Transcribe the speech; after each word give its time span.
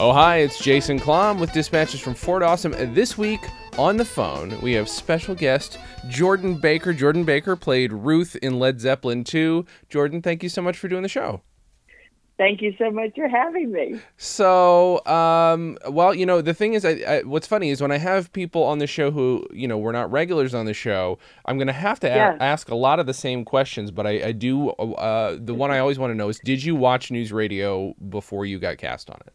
Oh, 0.00 0.12
hi, 0.12 0.36
it's 0.36 0.62
Jason 0.62 1.00
Klamm 1.00 1.40
with 1.40 1.52
Dispatches 1.52 1.98
from 1.98 2.14
Fort 2.14 2.44
Awesome. 2.44 2.70
This 2.94 3.18
week 3.18 3.40
on 3.76 3.96
the 3.96 4.04
phone, 4.04 4.56
we 4.60 4.72
have 4.74 4.88
special 4.88 5.34
guest 5.34 5.76
Jordan 6.08 6.54
Baker. 6.54 6.92
Jordan 6.92 7.24
Baker 7.24 7.56
played 7.56 7.92
Ruth 7.92 8.36
in 8.36 8.60
Led 8.60 8.80
Zeppelin 8.80 9.24
2. 9.24 9.66
Jordan, 9.88 10.22
thank 10.22 10.44
you 10.44 10.48
so 10.48 10.62
much 10.62 10.78
for 10.78 10.86
doing 10.86 11.02
the 11.02 11.08
show. 11.08 11.40
Thank 12.36 12.62
you 12.62 12.72
so 12.78 12.92
much 12.92 13.16
for 13.16 13.26
having 13.26 13.72
me. 13.72 13.98
So, 14.18 15.04
um, 15.04 15.76
well, 15.88 16.14
you 16.14 16.24
know, 16.24 16.42
the 16.42 16.54
thing 16.54 16.74
is, 16.74 16.84
I, 16.84 16.90
I, 16.90 17.22
what's 17.22 17.48
funny 17.48 17.70
is 17.70 17.80
when 17.80 17.90
I 17.90 17.98
have 17.98 18.32
people 18.32 18.62
on 18.62 18.78
the 18.78 18.86
show 18.86 19.10
who, 19.10 19.44
you 19.50 19.66
know, 19.66 19.78
we're 19.78 19.90
not 19.90 20.12
regulars 20.12 20.54
on 20.54 20.66
the 20.66 20.74
show, 20.74 21.18
I'm 21.44 21.56
going 21.58 21.66
to 21.66 21.72
have 21.72 21.98
to 22.00 22.06
a- 22.06 22.40
ask 22.40 22.68
a 22.68 22.76
lot 22.76 23.00
of 23.00 23.06
the 23.06 23.14
same 23.14 23.44
questions. 23.44 23.90
But 23.90 24.06
I, 24.06 24.26
I 24.26 24.30
do, 24.32 24.70
uh, 24.70 25.36
the 25.40 25.54
one 25.54 25.72
I 25.72 25.80
always 25.80 25.98
want 25.98 26.12
to 26.12 26.14
know 26.14 26.28
is, 26.28 26.38
did 26.44 26.62
you 26.62 26.76
watch 26.76 27.10
News 27.10 27.32
Radio 27.32 27.94
before 28.08 28.46
you 28.46 28.60
got 28.60 28.78
cast 28.78 29.10
on 29.10 29.18
it? 29.26 29.32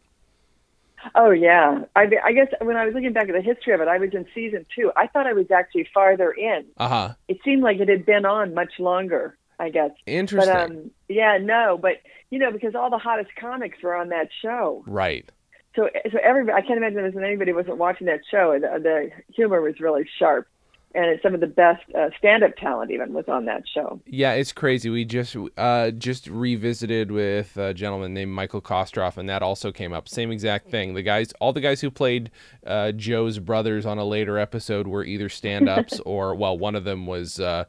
Oh 1.14 1.30
yeah, 1.30 1.84
I, 1.94 2.10
I 2.24 2.32
guess 2.32 2.48
when 2.60 2.76
I 2.76 2.84
was 2.84 2.94
looking 2.94 3.12
back 3.12 3.28
at 3.28 3.34
the 3.34 3.42
history 3.42 3.74
of 3.74 3.80
it, 3.80 3.88
I 3.88 3.98
was 3.98 4.10
in 4.12 4.26
season 4.34 4.66
two. 4.74 4.92
I 4.96 5.06
thought 5.06 5.26
I 5.26 5.32
was 5.32 5.50
actually 5.50 5.88
farther 5.92 6.30
in. 6.32 6.64
Uh 6.76 6.88
huh. 6.88 7.14
It 7.28 7.38
seemed 7.44 7.62
like 7.62 7.78
it 7.80 7.88
had 7.88 8.06
been 8.06 8.24
on 8.24 8.54
much 8.54 8.72
longer. 8.78 9.36
I 9.58 9.70
guess. 9.70 9.92
Interesting. 10.06 10.52
But 10.52 10.70
um, 10.70 10.90
yeah, 11.08 11.38
no, 11.40 11.78
but 11.80 11.98
you 12.30 12.38
know, 12.38 12.50
because 12.50 12.74
all 12.74 12.90
the 12.90 12.98
hottest 12.98 13.30
comics 13.40 13.78
were 13.82 13.94
on 13.94 14.08
that 14.08 14.28
show, 14.42 14.82
right. 14.86 15.30
so 15.76 15.88
so 16.10 16.18
everybody, 16.22 16.56
I 16.56 16.66
can't 16.66 16.76
imagine 16.76 16.96
there's 16.96 17.16
anybody 17.16 17.52
wasn't 17.52 17.78
watching 17.78 18.08
that 18.08 18.20
show. 18.28 18.58
The, 18.58 18.80
the 18.80 19.10
humor 19.32 19.60
was 19.60 19.78
really 19.78 20.08
sharp, 20.18 20.48
and 20.94 21.18
some 21.22 21.34
of 21.34 21.40
the 21.40 21.46
best 21.46 21.82
uh, 21.94 22.08
stand-up 22.18 22.56
talent 22.56 22.90
even 22.90 23.12
was 23.12 23.24
on 23.28 23.44
that 23.46 23.64
show. 23.68 24.00
Yeah, 24.06 24.32
it's 24.34 24.52
crazy. 24.52 24.90
We 24.90 25.04
just 25.04 25.36
uh, 25.56 25.90
just 25.90 26.26
revisited 26.28 27.10
with 27.10 27.56
a 27.56 27.74
gentleman 27.74 28.14
named 28.14 28.30
Michael 28.32 28.62
Kostroff, 28.62 29.16
and 29.16 29.28
that 29.28 29.42
also 29.42 29.72
came 29.72 29.92
up. 29.92 30.08
Same 30.08 30.30
exact 30.30 30.68
thing. 30.70 30.94
The 30.94 31.02
guys, 31.02 31.32
all 31.40 31.52
the 31.52 31.60
guys 31.60 31.80
who 31.80 31.90
played 31.90 32.30
uh, 32.66 32.92
Joe's 32.92 33.38
brothers 33.38 33.86
on 33.86 33.98
a 33.98 34.04
later 34.04 34.38
episode 34.38 34.86
were 34.86 35.04
either 35.04 35.28
stand-ups 35.28 36.00
or, 36.06 36.34
well, 36.34 36.56
one 36.56 36.74
of 36.74 36.84
them 36.84 37.06
was 37.06 37.40
uh, 37.40 37.64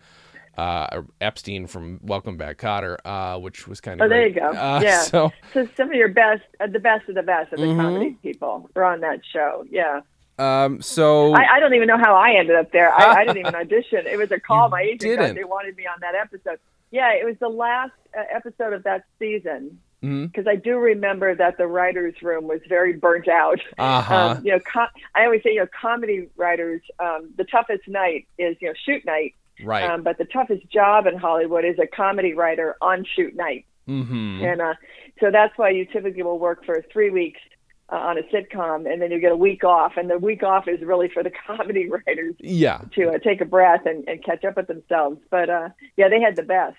uh, 0.57 1.01
Epstein 1.19 1.67
from 1.67 1.99
Welcome 2.03 2.37
Back, 2.37 2.57
Kotter, 2.57 2.97
uh, 3.03 3.37
which 3.39 3.67
was 3.67 3.81
kind 3.81 3.99
of. 3.99 4.05
Oh, 4.05 4.09
there 4.09 4.27
you 4.27 4.33
go. 4.33 4.47
Uh, 4.49 4.79
yeah. 4.83 5.01
So 5.03 5.31
So 5.53 5.67
some 5.75 5.89
of 5.89 5.95
your 5.95 6.09
best, 6.09 6.43
uh, 6.59 6.67
the 6.67 6.79
best 6.79 7.09
of 7.09 7.15
the 7.15 7.23
best 7.23 7.51
of 7.53 7.59
the 7.59 7.65
Mhm. 7.65 7.75
comedy 7.77 8.17
people 8.23 8.69
were 8.75 8.83
on 8.85 9.01
that 9.01 9.19
show. 9.33 9.65
Yeah. 9.69 10.01
Um, 10.37 10.81
so 10.81 11.33
I, 11.33 11.55
I 11.55 11.59
don't 11.59 11.73
even 11.73 11.87
know 11.87 11.97
how 11.97 12.15
I 12.15 12.33
ended 12.33 12.55
up 12.55 12.71
there. 12.71 12.93
I, 12.93 13.21
I 13.21 13.25
didn't 13.25 13.39
even 13.39 13.55
audition. 13.63 14.05
It 14.07 14.17
was 14.17 14.31
a 14.31 14.39
call 14.39 14.69
my 14.69 14.81
agent 14.81 15.15
got. 15.15 15.21
didn't. 15.21 15.35
They 15.35 15.43
wanted 15.43 15.75
me 15.77 15.85
on 15.85 15.99
that 16.01 16.15
episode. 16.15 16.59
Yeah, 16.91 17.13
it 17.13 17.25
was 17.25 17.35
the 17.39 17.49
last 17.49 17.93
uh, 18.17 18.23
episode 18.33 18.73
of 18.73 18.83
that 18.83 19.05
season 19.19 19.79
because 20.01 20.45
I 20.47 20.55
do 20.55 20.77
remember 20.77 21.33
that 21.35 21.57
the 21.57 21.65
writers' 21.65 22.15
room 22.21 22.47
was 22.47 22.59
very 22.69 22.93
burnt 22.93 23.27
out. 23.27 23.59
Uh-huh. 23.77 24.15
Um, 24.15 24.45
you 24.45 24.51
know, 24.51 24.59
co- 24.59 24.87
I 25.15 25.25
always 25.25 25.41
say, 25.43 25.53
you 25.53 25.61
know, 25.61 25.67
comedy 25.79 26.29
writers, 26.35 26.81
um, 26.99 27.31
the 27.37 27.43
toughest 27.43 27.87
night 27.87 28.27
is 28.37 28.55
you 28.61 28.67
know 28.67 28.73
shoot 28.85 29.03
night, 29.05 29.35
right. 29.63 29.89
um, 29.89 30.03
but 30.03 30.17
the 30.17 30.25
toughest 30.25 30.69
job 30.69 31.07
in 31.07 31.17
Hollywood 31.17 31.65
is 31.65 31.79
a 31.79 31.87
comedy 31.87 32.33
writer 32.33 32.75
on 32.81 33.05
shoot 33.15 33.35
night. 33.35 33.65
mm-hmm. 33.87 34.43
And 34.43 34.61
uh, 34.61 34.73
so 35.19 35.31
that's 35.31 35.57
why 35.57 35.69
you 35.71 35.85
typically 35.85 36.23
will 36.23 36.39
work 36.39 36.65
for 36.65 36.83
three 36.91 37.09
weeks 37.09 37.39
uh, 37.91 37.95
on 37.97 38.17
a 38.17 38.21
sitcom, 38.23 38.91
and 38.91 39.01
then 39.01 39.11
you 39.11 39.19
get 39.19 39.31
a 39.31 39.37
week 39.37 39.63
off. 39.63 39.93
And 39.97 40.09
the 40.09 40.17
week 40.17 40.43
off 40.43 40.67
is 40.67 40.81
really 40.81 41.09
for 41.09 41.21
the 41.23 41.31
comedy 41.47 41.87
writers 41.89 42.35
Yeah. 42.39 42.81
to 42.95 43.09
uh, 43.11 43.17
take 43.19 43.41
a 43.41 43.45
breath 43.45 43.85
and, 43.85 44.07
and 44.07 44.23
catch 44.23 44.43
up 44.43 44.55
with 44.57 44.67
themselves. 44.67 45.19
But 45.29 45.49
uh, 45.49 45.69
yeah, 45.97 46.09
they 46.09 46.19
had 46.21 46.35
the 46.35 46.43
best, 46.43 46.77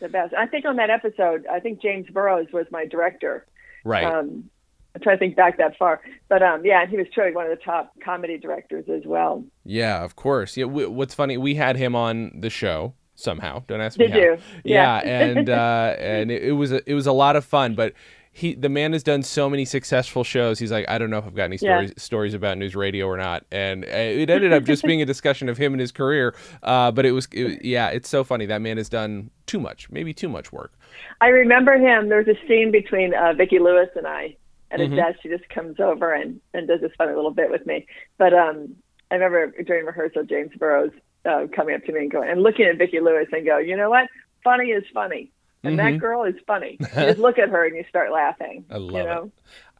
the 0.00 0.08
best. 0.08 0.32
I 0.34 0.46
think 0.46 0.64
on 0.64 0.76
that 0.76 0.90
episode, 0.90 1.46
I 1.50 1.60
think 1.60 1.82
James 1.82 2.06
Burrows 2.10 2.46
was 2.52 2.66
my 2.70 2.86
director. 2.86 3.46
Right. 3.84 4.04
Um, 4.04 4.50
I'm 4.94 5.02
trying 5.02 5.16
to 5.16 5.18
think 5.18 5.36
back 5.36 5.58
that 5.58 5.76
far, 5.76 6.00
but 6.30 6.42
um, 6.42 6.64
yeah, 6.64 6.80
and 6.80 6.90
he 6.90 6.96
was 6.96 7.06
truly 7.12 7.34
one 7.34 7.44
of 7.44 7.50
the 7.50 7.62
top 7.62 7.92
comedy 8.02 8.38
directors 8.38 8.86
as 8.88 9.02
well. 9.04 9.44
Yeah, 9.62 10.02
of 10.02 10.16
course. 10.16 10.56
Yeah, 10.56 10.64
w- 10.64 10.88
what's 10.90 11.14
funny, 11.14 11.36
we 11.36 11.54
had 11.56 11.76
him 11.76 11.94
on 11.94 12.32
the 12.40 12.48
show 12.48 12.94
somehow. 13.14 13.62
Don't 13.68 13.82
ask 13.82 13.98
me 13.98 14.06
Did 14.06 14.12
how. 14.14 14.18
you? 14.20 14.38
Yeah, 14.64 15.02
Yeah. 15.04 15.18
and 15.26 15.50
uh, 15.50 15.96
and 15.98 16.30
it, 16.30 16.44
it 16.44 16.52
was 16.52 16.72
a, 16.72 16.80
it 16.90 16.94
was 16.94 17.06
a 17.06 17.12
lot 17.12 17.36
of 17.36 17.44
fun, 17.44 17.74
but 17.74 17.92
he 18.36 18.54
the 18.54 18.68
man 18.68 18.92
has 18.92 19.02
done 19.02 19.22
so 19.22 19.48
many 19.48 19.64
successful 19.64 20.22
shows. 20.22 20.58
He's 20.58 20.70
like, 20.70 20.84
I 20.90 20.98
don't 20.98 21.08
know 21.08 21.16
if 21.16 21.24
I've 21.26 21.34
got 21.34 21.44
any 21.44 21.56
Yeah. 21.56 21.78
stories 21.86 21.92
stories 21.96 22.34
about 22.34 22.58
news 22.58 22.76
radio 22.76 23.06
or 23.06 23.16
not, 23.16 23.44
and 23.50 23.84
uh, 23.84 23.88
it 23.88 24.28
ended 24.28 24.52
up 24.52 24.64
just 24.64 24.84
being 24.84 25.00
a 25.00 25.06
discussion 25.06 25.48
of 25.48 25.56
him 25.56 25.72
and 25.72 25.80
his 25.80 25.90
career. 25.90 26.34
Uh, 26.62 26.90
but 26.92 27.06
it 27.06 27.12
was, 27.12 27.26
it, 27.32 27.64
yeah, 27.64 27.88
it's 27.88 28.10
so 28.10 28.22
funny. 28.24 28.44
That 28.44 28.60
man 28.60 28.76
has 28.76 28.90
done 28.90 29.30
too 29.46 29.58
much, 29.58 29.88
maybe 29.90 30.12
too 30.12 30.28
much 30.28 30.52
work. 30.52 30.74
I 31.22 31.28
remember 31.28 31.78
him. 31.78 32.10
There 32.10 32.18
was 32.22 32.28
a 32.28 32.46
scene 32.46 32.70
between 32.70 33.14
uh, 33.14 33.32
Vicki 33.32 33.58
Lewis 33.58 33.88
and 33.96 34.06
I 34.06 34.36
at 34.70 34.80
Mm-hmm. 34.80 34.92
his 34.92 34.96
desk. 34.96 35.18
She 35.22 35.28
just 35.30 35.48
comes 35.48 35.80
over 35.80 36.12
and, 36.12 36.38
and 36.52 36.68
does 36.68 36.82
this 36.82 36.92
funny 36.98 37.14
little 37.14 37.30
bit 37.30 37.50
with 37.50 37.64
me. 37.66 37.86
But 38.18 38.34
um, 38.34 38.74
I 39.10 39.14
remember 39.14 39.62
during 39.62 39.86
rehearsal, 39.86 40.24
James 40.24 40.50
Burrows 40.58 40.90
uh, 41.24 41.46
coming 41.54 41.74
up 41.74 41.84
to 41.84 41.92
me 41.92 42.00
and 42.00 42.10
going 42.10 42.28
and 42.28 42.42
looking 42.42 42.66
at 42.66 42.76
Vicki 42.76 43.00
Lewis 43.00 43.28
and 43.32 43.46
go, 43.46 43.56
you 43.56 43.76
know 43.76 43.88
what? 43.88 44.08
Funny 44.44 44.66
is 44.70 44.84
funny, 44.92 45.32
and 45.64 45.78
that 45.78 45.98
girl 45.98 46.24
is 46.24 46.34
funny. 46.46 46.78
You 46.80 46.86
just 46.88 47.18
look 47.18 47.38
at 47.38 47.48
her 47.48 47.64
and 47.66 47.76
you 47.76 47.84
start 47.88 48.12
laughing. 48.12 48.64
Mm-hmm. 48.68 48.74
I 48.74 48.76
love 48.76 49.06
you 49.06 49.24
it. 49.26 49.32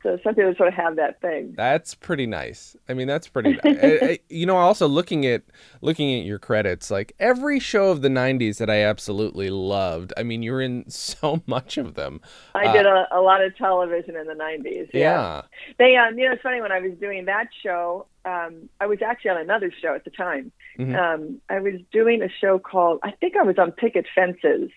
So 0.03 0.19
some 0.23 0.37
people 0.37 0.55
sort 0.57 0.69
of 0.69 0.75
have 0.75 0.97
that 0.97 1.21
thing. 1.21 1.55
That's 1.57 1.95
pretty 1.97 2.27
nice. 2.27 2.77
I 2.89 2.95
mean, 2.95 3.09
that's 3.09 3.27
pretty. 3.27 3.59
nice. 3.65 3.77
I- 3.83 3.99
I- 4.07 4.19
you 4.29 4.47
know, 4.47 4.57
also 4.57 4.87
looking 4.87 5.27
at 5.27 5.43
looking 5.81 6.17
at 6.21 6.25
your 6.25 6.39
credits, 6.39 6.91
like 6.93 7.15
every 7.19 7.59
show 7.59 7.91
of 7.91 8.03
the 8.03 8.09
'90s 8.09 8.59
that 8.59 8.71
I 8.71 8.83
absolutely 8.83 9.51
loved. 9.51 10.13
I 10.17 10.23
mean, 10.23 10.43
you're 10.45 10.61
in 10.61 10.89
so 10.89 11.43
much 11.47 11.77
of 11.77 11.95
them. 11.95 12.21
I 12.55 12.67
Uh, 12.67 12.73
did 12.75 12.87
a, 12.87 13.09
a 13.11 13.21
lot 13.21 13.43
of 13.43 13.57
television 13.57 14.15
in 14.17 14.27
the 14.29 14.35
'90s. 14.35 14.91
Yeah. 14.93 15.43
They, 15.79 15.97
um, 15.97 16.17
you 16.17 16.27
know, 16.27 16.33
it's 16.35 16.43
funny 16.43 16.61
when 16.61 16.73
I 16.73 16.79
was 16.81 16.93
doing 17.01 17.25
that 17.25 17.49
show. 17.63 18.07
Um, 18.25 18.69
I 18.81 18.87
was 18.87 18.99
actually 19.03 19.31
on 19.31 19.39
another 19.39 19.73
show 19.83 19.95
at 19.95 20.05
the 20.05 20.11
time. 20.11 20.53
Mhm. 20.79 20.95
Um, 20.97 21.41
I 21.49 21.59
was 21.59 21.75
doing 21.91 22.23
a 22.23 22.29
show 22.29 22.59
called. 22.61 23.01
I 23.03 23.11
think 23.13 23.35
I 23.37 23.43
was 23.43 23.59
on 23.59 23.73
Picket 23.73 24.07
Fences. 24.15 24.71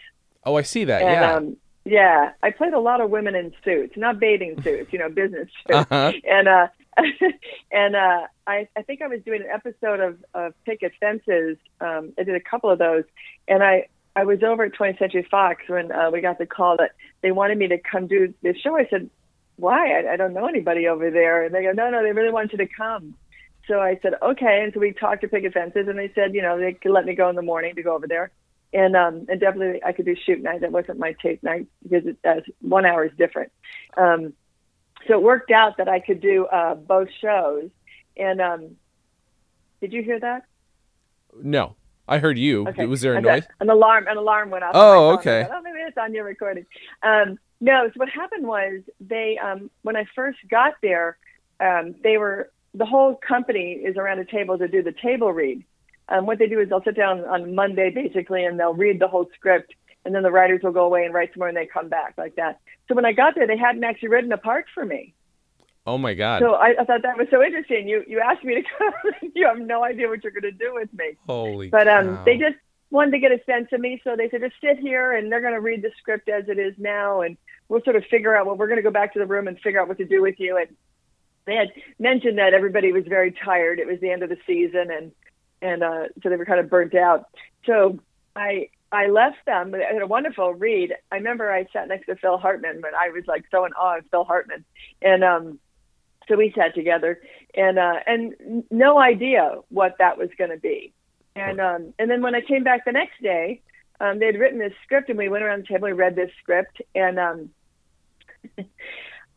Oh, 0.49 0.55
I 0.57 0.63
see 0.63 0.83
that. 0.85 1.01
And, 1.01 1.11
yeah. 1.11 1.35
Um, 1.35 1.57
yeah, 1.85 2.31
I 2.43 2.51
played 2.51 2.73
a 2.73 2.79
lot 2.79 3.01
of 3.01 3.09
women 3.09 3.35
in 3.35 3.53
suits, 3.63 3.97
not 3.97 4.19
bathing 4.19 4.61
suits, 4.61 4.91
you 4.93 4.99
know, 4.99 5.09
business 5.09 5.49
suits. 5.67 5.87
Uh-huh. 5.91 6.11
And 6.23 6.47
uh, 6.47 6.67
and 7.71 7.95
uh, 7.95 8.27
I, 8.45 8.67
I 8.75 8.81
think 8.83 9.01
I 9.01 9.07
was 9.07 9.21
doing 9.25 9.41
an 9.41 9.47
episode 9.47 9.99
of, 9.99 10.17
of 10.33 10.53
Picket 10.65 10.91
Fences. 10.99 11.57
Um, 11.81 12.13
I 12.17 12.23
did 12.23 12.35
a 12.35 12.41
couple 12.41 12.69
of 12.69 12.79
those, 12.79 13.05
and 13.47 13.63
I 13.63 13.87
I 14.15 14.25
was 14.25 14.43
over 14.43 14.65
at 14.65 14.73
20th 14.73 14.99
Century 14.99 15.27
Fox 15.29 15.63
when 15.67 15.91
uh, 15.91 16.09
we 16.11 16.21
got 16.21 16.37
the 16.37 16.45
call 16.45 16.77
that 16.77 16.91
they 17.21 17.31
wanted 17.31 17.57
me 17.57 17.67
to 17.67 17.77
come 17.77 18.07
do 18.07 18.33
this 18.41 18.57
show. 18.57 18.75
I 18.75 18.87
said, 18.89 19.09
why? 19.55 19.99
I, 19.99 20.13
I 20.13 20.15
don't 20.17 20.33
know 20.33 20.47
anybody 20.47 20.87
over 20.87 21.09
there. 21.11 21.45
And 21.45 21.53
they 21.53 21.63
go, 21.63 21.71
no, 21.71 21.89
no, 21.89 22.03
they 22.03 22.11
really 22.11 22.31
want 22.31 22.51
you 22.51 22.57
to 22.57 22.67
come. 22.67 23.15
So 23.67 23.79
I 23.79 23.99
said, 24.01 24.15
okay. 24.21 24.61
And 24.63 24.73
so 24.73 24.79
we 24.79 24.93
talked 24.93 25.21
to 25.21 25.27
Picket 25.27 25.53
Fences, 25.53 25.87
and 25.87 25.97
they 25.97 26.11
said, 26.15 26.33
you 26.33 26.41
know, 26.41 26.59
they 26.59 26.73
could 26.73 26.91
let 26.91 27.05
me 27.05 27.13
go 27.13 27.29
in 27.29 27.35
the 27.35 27.41
morning 27.41 27.75
to 27.75 27.83
go 27.83 27.95
over 27.95 28.07
there. 28.07 28.31
And 28.71 28.95
um, 28.95 29.25
and 29.29 29.39
definitely 29.39 29.81
I 29.83 29.93
could 29.93 30.05
do 30.05 30.15
shoot 30.15 30.41
night. 30.41 30.61
That 30.61 30.71
wasn't 30.71 30.99
my 30.99 31.15
tape 31.21 31.41
night 31.41 31.67
because 31.81 32.05
it, 32.05 32.17
uh, 32.23 32.41
one 32.61 32.85
hour 32.85 33.05
is 33.05 33.11
different. 33.17 33.51
Um, 33.97 34.33
so 35.07 35.13
it 35.13 35.23
worked 35.23 35.49
out 35.49 35.77
that 35.77 35.87
I 35.87 35.99
could 35.99 36.21
do 36.21 36.45
uh, 36.45 36.75
both 36.75 37.07
shows. 37.19 37.69
And 38.15 38.41
um, 38.41 38.75
did 39.81 39.93
you 39.93 40.03
hear 40.03 40.19
that? 40.19 40.43
no, 41.41 41.75
I 42.07 42.17
heard 42.17 42.37
you. 42.37 42.67
Okay. 42.67 42.85
Was 42.85 43.01
there 43.01 43.15
a 43.15 43.21
noise? 43.21 43.43
An 43.59 43.69
alarm. 43.69 44.07
An 44.07 44.17
alarm 44.17 44.49
went 44.49 44.63
off. 44.63 44.71
Oh, 44.73 45.11
okay. 45.11 45.43
thought, 45.43 45.59
oh, 45.59 45.61
maybe 45.61 45.79
it's 45.79 45.97
on 45.97 46.13
your 46.13 46.23
recording. 46.23 46.65
Um, 47.03 47.37
no. 47.61 47.87
So 47.87 47.93
what 47.95 48.09
happened 48.09 48.47
was 48.47 48.81
they, 48.99 49.37
um, 49.37 49.69
when 49.83 49.95
I 49.95 50.05
first 50.15 50.39
got 50.49 50.73
there, 50.81 51.17
um, 51.59 51.95
they 52.03 52.17
were 52.17 52.51
the 52.73 52.85
whole 52.85 53.15
company 53.15 53.73
is 53.73 53.97
around 53.97 54.19
a 54.19 54.25
table 54.25 54.57
to 54.57 54.67
do 54.67 54.81
the 54.83 54.91
table 54.91 55.31
read. 55.31 55.63
Um, 56.09 56.25
what 56.25 56.39
they 56.39 56.47
do 56.47 56.59
is 56.59 56.69
they'll 56.69 56.83
sit 56.83 56.95
down 56.95 57.21
on 57.25 57.55
Monday 57.55 57.91
basically, 57.91 58.43
and 58.43 58.59
they'll 58.59 58.73
read 58.73 58.99
the 58.99 59.07
whole 59.07 59.29
script, 59.35 59.73
and 60.05 60.13
then 60.13 60.23
the 60.23 60.31
writers 60.31 60.61
will 60.63 60.71
go 60.71 60.85
away 60.85 61.05
and 61.05 61.13
write 61.13 61.29
some 61.33 61.39
more, 61.39 61.47
and 61.47 61.57
they 61.57 61.65
come 61.65 61.87
back 61.87 62.15
like 62.17 62.35
that. 62.35 62.59
So 62.87 62.95
when 62.95 63.05
I 63.05 63.13
got 63.13 63.35
there, 63.35 63.47
they 63.47 63.57
hadn't 63.57 63.83
actually 63.83 64.09
written 64.09 64.31
a 64.31 64.37
part 64.37 64.65
for 64.73 64.85
me. 64.85 65.13
Oh 65.85 65.97
my 65.97 66.13
God. 66.13 66.41
So 66.41 66.53
I, 66.53 66.75
I 66.79 66.83
thought 66.83 67.01
that 67.03 67.17
was 67.17 67.27
so 67.31 67.43
interesting. 67.43 67.87
You 67.87 68.03
you 68.07 68.19
asked 68.19 68.43
me 68.43 68.55
to 68.55 68.61
come. 68.77 69.31
you 69.33 69.47
have 69.47 69.59
no 69.59 69.83
idea 69.83 70.07
what 70.07 70.23
you're 70.23 70.33
going 70.33 70.43
to 70.43 70.51
do 70.51 70.73
with 70.73 70.93
me. 70.93 71.17
Holy. 71.25 71.69
But 71.69 71.87
um, 71.87 72.17
cow. 72.17 72.23
they 72.25 72.37
just 72.37 72.55
wanted 72.91 73.11
to 73.11 73.19
get 73.19 73.31
a 73.31 73.39
sense 73.45 73.69
of 73.71 73.79
me. 73.79 74.01
So 74.03 74.15
they 74.15 74.29
said, 74.29 74.41
just 74.41 74.55
sit 74.61 74.79
here 74.79 75.13
and 75.13 75.31
they're 75.31 75.41
going 75.41 75.53
to 75.53 75.59
read 75.59 75.81
the 75.81 75.91
script 75.97 76.29
as 76.29 76.47
it 76.47 76.57
is 76.57 76.73
now. 76.77 77.21
And 77.21 77.37
we'll 77.67 77.83
sort 77.83 77.95
of 77.95 78.03
figure 78.05 78.35
out, 78.35 78.45
well, 78.45 78.55
we're 78.55 78.67
going 78.67 78.77
to 78.77 78.83
go 78.83 78.91
back 78.91 79.13
to 79.13 79.19
the 79.19 79.25
room 79.25 79.47
and 79.47 79.59
figure 79.59 79.79
out 79.79 79.87
what 79.87 79.97
to 79.97 80.05
do 80.05 80.21
with 80.21 80.39
you. 80.39 80.57
And 80.57 80.75
they 81.45 81.55
had 81.55 81.69
mentioned 81.99 82.37
that 82.37 82.53
everybody 82.53 82.91
was 82.91 83.05
very 83.07 83.31
tired. 83.31 83.79
It 83.79 83.87
was 83.87 83.99
the 83.99 84.11
end 84.11 84.23
of 84.23 84.29
the 84.29 84.37
season. 84.45 84.91
And, 84.91 85.11
and, 85.61 85.83
uh, 85.83 86.05
so 86.21 86.29
they 86.29 86.35
were 86.35 86.45
kind 86.45 86.59
of 86.59 86.69
burnt 86.69 86.95
out. 86.95 87.29
So 87.65 87.99
I, 88.35 88.69
I 88.91 89.07
left 89.07 89.37
them. 89.45 89.75
I 89.75 89.93
had 89.93 90.01
a 90.01 90.07
wonderful 90.07 90.53
read. 90.53 90.95
I 91.11 91.15
remember 91.15 91.51
I 91.51 91.67
sat 91.71 91.87
next 91.87 92.07
to 92.07 92.15
Phil 92.15 92.37
Hartman, 92.37 92.81
but 92.81 92.91
I 92.93 93.09
was 93.09 93.23
like 93.27 93.45
so 93.51 93.65
in 93.65 93.73
awe 93.73 93.97
of 93.97 94.05
Phil 94.11 94.23
Hartman. 94.23 94.65
And, 95.01 95.23
um, 95.23 95.59
so 96.27 96.35
we 96.35 96.53
sat 96.55 96.75
together 96.75 97.19
and, 97.55 97.79
uh, 97.79 97.95
and 98.05 98.63
no 98.69 98.99
idea 98.99 99.55
what 99.69 99.95
that 99.97 100.17
was 100.17 100.29
going 100.37 100.51
to 100.51 100.57
be 100.57 100.93
and 101.39 101.61
um, 101.61 101.93
and 101.97 102.09
then 102.09 102.21
when 102.21 102.35
I 102.35 102.41
came 102.41 102.63
back 102.63 102.85
the 102.85 102.91
next 102.91 103.21
day, 103.21 103.61
um, 103.99 104.19
they 104.19 104.27
had 104.27 104.39
written 104.39 104.59
this 104.59 104.73
script, 104.83 105.09
and 105.09 105.17
we 105.17 105.29
went 105.29 105.43
around 105.43 105.63
the 105.63 105.67
table. 105.67 105.87
We 105.87 105.93
read 105.93 106.15
this 106.15 106.31
script, 106.41 106.81
and 106.95 107.19
um, 107.19 107.49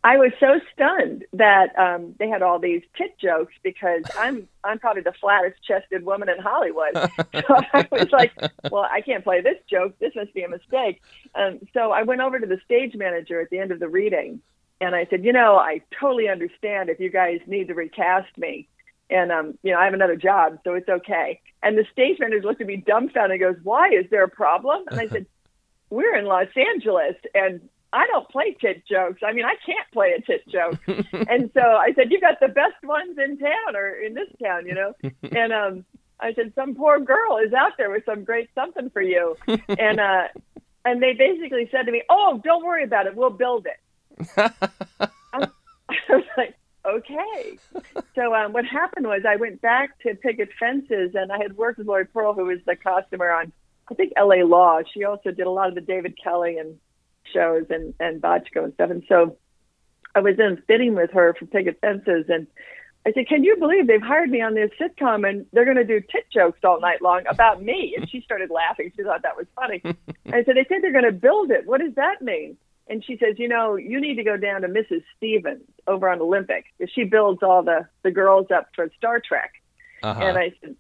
I 0.05 0.17
was 0.17 0.33
so 0.41 0.61
stunned 0.73 1.25
that 1.33 1.79
um, 1.79 2.15
they 2.19 2.29
had 2.29 2.43
all 2.43 2.59
these 2.59 2.83
tit 2.97 3.17
jokes 3.19 3.55
because 3.63 4.03
I'm 4.19 4.49
I'm 4.65 4.81
probably 4.81 5.03
the 5.03 5.13
flattest 5.21 5.63
chested 5.63 6.05
woman 6.05 6.29
in 6.29 6.39
Hollywood. 6.39 6.95
so 6.95 7.57
I 7.73 7.87
was 7.91 8.11
like, 8.11 8.33
well, 8.71 8.87
I 8.91 9.01
can't 9.01 9.23
play 9.23 9.41
this 9.41 9.59
joke. 9.71 9.97
This 10.01 10.13
must 10.17 10.35
be 10.35 10.43
a 10.43 10.49
mistake. 10.49 11.01
Um, 11.37 11.61
so 11.73 11.93
I 11.93 12.03
went 12.03 12.21
over 12.21 12.41
to 12.41 12.47
the 12.47 12.61
stage 12.65 12.95
manager 12.97 13.41
at 13.41 13.51
the 13.51 13.59
end 13.59 13.71
of 13.71 13.79
the 13.79 13.89
reading, 13.89 14.41
and 14.81 14.95
I 14.97 15.07
said, 15.09 15.25
you 15.25 15.33
know, 15.33 15.57
I 15.57 15.83
totally 16.01 16.29
understand 16.29 16.89
if 16.89 16.99
you 16.99 17.11
guys 17.11 17.39
need 17.47 17.69
to 17.69 17.75
recast 17.75 18.37
me 18.37 18.69
and 19.13 19.31
um, 19.31 19.59
you 19.63 19.73
know, 19.73 19.79
I 19.79 19.85
have 19.85 19.95
another 19.95 20.17
job, 20.17 20.59
so 20.65 20.75
it's 20.75 20.89
okay. 20.89 21.41
And 21.63 21.77
the 21.77 21.85
stage 21.93 22.19
manager 22.19 22.47
looked 22.47 22.61
at 22.61 22.67
me 22.67 22.77
dumbfounded 22.77 23.41
and 23.41 23.41
goes, 23.41 23.63
Why? 23.63 23.91
Is 23.91 24.07
there 24.11 24.25
a 24.25 24.29
problem? 24.29 24.85
And 24.91 24.99
I 24.99 25.07
said, 25.07 25.27
We're 25.91 26.17
in 26.17 26.25
Los 26.25 26.49
Angeles 26.57 27.17
and 27.35 27.69
I 27.93 28.07
don't 28.07 28.29
play 28.31 28.57
tit 28.61 28.85
jokes. 28.87 29.21
I 29.27 29.33
mean, 29.33 29.45
I 29.45 29.55
can't 29.67 29.91
play 29.93 30.13
a 30.13 30.21
tit 30.21 30.47
joke. 30.49 30.79
and 31.29 31.51
so 31.53 31.61
I 31.61 31.93
said, 31.95 32.11
You 32.11 32.21
got 32.21 32.41
the 32.41 32.49
best 32.49 32.83
ones 32.83 33.19
in 33.19 33.39
town 33.39 33.77
or 33.77 33.91
in 33.91 34.15
this 34.15 34.29
town, 34.43 34.67
you 34.67 34.75
know? 34.75 34.95
And 35.37 35.53
um 35.53 35.85
I 36.21 36.33
said, 36.35 36.53
Some 36.55 36.75
poor 36.75 37.01
girl 37.01 37.39
is 37.39 37.53
out 37.53 37.73
there 37.77 37.91
with 37.91 38.05
some 38.07 38.25
great 38.25 38.49
something 38.55 38.91
for 38.91 39.03
you. 39.03 39.37
and 39.69 40.01
uh 40.01 40.29
and 40.85 41.03
they 41.03 41.13
basically 41.13 41.69
said 41.71 41.87
to 41.87 41.93
me, 41.93 42.03
Oh, 42.09 42.41
don't 42.43 42.65
worry 42.65 42.85
about 42.85 43.07
it, 43.07 43.15
we'll 43.15 43.31
build 43.31 43.67
it. 43.67 44.53
I 45.35 45.49
was 46.09 46.25
like, 46.37 46.55
okay. 46.87 47.59
so 48.15 48.35
um, 48.35 48.53
what 48.53 48.65
happened 48.65 49.07
was 49.07 49.23
I 49.27 49.37
went 49.37 49.61
back 49.61 49.99
to 50.01 50.15
Picket 50.15 50.51
Fences, 50.59 51.15
and 51.15 51.33
I 51.33 51.39
had 51.39 51.57
worked 51.57 51.79
with 51.79 51.87
Lori 51.87 52.07
Pearl, 52.07 52.35
who 52.35 52.47
was 52.47 52.59
the 52.67 52.77
costumer 52.77 53.31
on, 53.31 53.53
I 53.91 53.95
think, 53.95 54.13
L.A. 54.17 54.45
Law. 54.45 54.81
She 54.93 55.05
also 55.05 55.31
did 55.31 55.47
a 55.47 55.51
lot 55.51 55.69
of 55.69 55.75
the 55.75 55.81
David 55.81 56.19
Kelley 56.23 56.59
and 56.59 56.79
shows 57.33 57.67
and 57.71 57.95
and 58.01 58.21
Bochco 58.21 58.65
and 58.65 58.75
stuff. 58.75 58.91
And 58.91 59.03
so 59.09 59.37
I 60.15 60.21
was 60.21 60.39
in 60.39 60.63
fitting 60.67 60.95
with 60.95 61.11
her 61.13 61.35
for 61.39 61.47
Picket 61.47 61.81
Fences, 61.81 62.27
and 62.29 62.47
I 63.07 63.13
said, 63.13 63.29
"Can 63.29 63.45
you 63.45 63.57
believe 63.57 63.87
they've 63.87 64.03
hired 64.03 64.31
me 64.31 64.41
on 64.41 64.55
this 64.55 64.71
sitcom, 64.81 65.29
and 65.29 65.47
they're 65.53 65.65
going 65.65 65.77
to 65.77 65.85
do 65.85 66.01
tit 66.01 66.27
jokes 66.33 66.61
all 66.65 66.81
night 66.81 67.03
long 67.03 67.23
about 67.29 67.63
me?" 67.63 67.95
And 67.97 68.09
she 68.09 68.21
started 68.21 68.51
laughing. 68.51 68.93
She 68.97 69.03
thought 69.03 69.23
that 69.23 69.37
was 69.37 69.47
funny. 69.55 69.83
I 70.27 70.45
said, 70.45 70.57
"They 70.57 70.67
said 70.69 70.83
they're 70.83 70.93
going 70.93 71.05
to 71.05 71.13
build 71.13 71.51
it. 71.51 71.67
What 71.67 71.81
does 71.81 71.95
that 71.95 72.23
mean?" 72.23 72.57
and 72.89 73.05
she 73.05 73.17
says, 73.17 73.37
you 73.39 73.49
know, 73.49 73.77
you 73.77 74.01
need 74.01 74.17
to 74.17 74.25
go 74.25 74.37
down 74.37 74.63
to 74.63 74.69
Mrs. 74.69 75.03
Stevens 75.17 75.63
over 75.87 76.09
on 76.09 76.21
Olympic 76.21 76.67
because 76.77 76.93
she 76.93 77.05
builds 77.05 77.43
all 77.43 77.63
the 77.63 77.87
the 78.03 78.11
girls 78.11 78.49
up 78.55 78.69
for 78.75 78.91
Star 78.97 79.21
Trek. 79.21 79.53
Uh-huh. 80.03 80.21
And 80.21 80.39
I 80.39 80.53
said, 80.61 80.77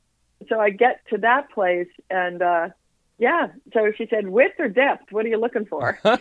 so 0.48 0.58
I 0.58 0.70
get 0.70 1.00
to 1.10 1.18
that 1.18 1.50
place 1.50 1.88
and 2.10 2.42
uh 2.42 2.68
yeah, 3.22 3.46
so 3.72 3.92
she 3.96 4.08
said, 4.10 4.28
width 4.28 4.58
or 4.58 4.66
depth, 4.66 5.12
what 5.12 5.24
are 5.24 5.28
you 5.28 5.38
looking 5.38 5.64
for? 5.64 5.96
so 6.02 6.18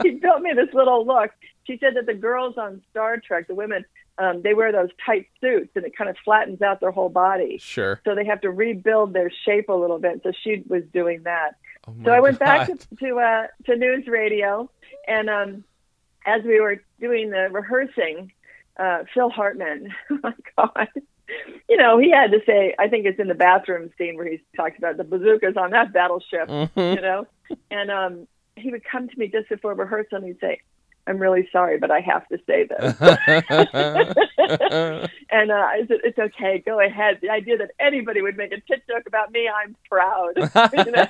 she 0.00 0.12
built 0.12 0.40
me 0.40 0.54
this 0.54 0.72
little 0.72 1.04
look. 1.04 1.30
She 1.64 1.76
said 1.76 1.94
that 1.96 2.06
the 2.06 2.14
girls 2.14 2.56
on 2.56 2.80
Star 2.90 3.18
Trek, 3.18 3.48
the 3.48 3.54
women, 3.54 3.84
um, 4.16 4.40
they 4.40 4.54
wear 4.54 4.72
those 4.72 4.88
tight 5.04 5.26
suits 5.42 5.68
and 5.76 5.84
it 5.84 5.94
kind 5.94 6.08
of 6.08 6.16
flattens 6.24 6.62
out 6.62 6.80
their 6.80 6.90
whole 6.90 7.10
body. 7.10 7.58
Sure. 7.58 8.00
So 8.02 8.14
they 8.14 8.24
have 8.24 8.40
to 8.40 8.50
rebuild 8.50 9.12
their 9.12 9.30
shape 9.44 9.68
a 9.68 9.74
little 9.74 9.98
bit. 9.98 10.22
So 10.22 10.32
she 10.42 10.64
was 10.66 10.84
doing 10.90 11.24
that. 11.24 11.56
Oh 11.86 11.94
so 12.02 12.12
I 12.12 12.20
went 12.20 12.38
God. 12.38 12.44
back 12.46 12.66
to 12.68 12.96
to, 12.96 13.18
uh, 13.18 13.46
to 13.66 13.76
news 13.76 14.06
radio, 14.06 14.70
and 15.06 15.28
um, 15.28 15.64
as 16.24 16.42
we 16.44 16.60
were 16.60 16.82
doing 16.98 17.28
the 17.28 17.48
rehearsing, 17.50 18.32
uh, 18.78 19.04
Phil 19.12 19.28
Hartman, 19.28 19.94
oh 20.10 20.18
my 20.22 20.34
God, 20.56 20.88
you 21.68 21.76
know, 21.76 21.98
he 21.98 22.10
had 22.10 22.32
to 22.32 22.40
say, 22.46 22.74
I 22.78 22.88
think 22.88 23.06
it's 23.06 23.20
in 23.20 23.28
the 23.28 23.34
bathroom 23.34 23.90
scene 23.98 24.16
where 24.16 24.28
he 24.28 24.40
talks 24.56 24.78
about 24.78 24.96
the 24.96 25.04
bazookas 25.04 25.56
on 25.56 25.70
that 25.70 25.92
battleship, 25.92 26.48
mm-hmm. 26.48 26.80
you 26.80 27.00
know, 27.00 27.26
and 27.70 27.90
um, 27.90 28.28
he 28.56 28.70
would 28.70 28.84
come 28.84 29.08
to 29.08 29.18
me 29.18 29.28
just 29.28 29.48
before 29.48 29.74
rehearsal 29.74 30.18
and 30.18 30.26
he'd 30.26 30.40
say, 30.40 30.60
I'm 31.08 31.18
really 31.18 31.48
sorry, 31.50 31.78
but 31.78 31.90
I 31.90 32.00
have 32.00 32.28
to 32.28 32.38
say 32.46 32.64
this. 32.64 32.94
and 35.30 35.50
uh, 35.50 35.54
I 35.54 35.84
said, 35.88 36.00
it's 36.04 36.18
okay, 36.18 36.62
go 36.64 36.80
ahead. 36.80 37.18
The 37.22 37.30
idea 37.30 37.56
that 37.56 37.70
anybody 37.80 38.20
would 38.20 38.36
make 38.36 38.52
a 38.52 38.60
tit 38.60 38.82
joke 38.86 39.04
about 39.06 39.32
me, 39.32 39.48
I'm 39.48 39.74
proud. 39.88 40.34
you 40.86 40.92
know. 40.92 41.08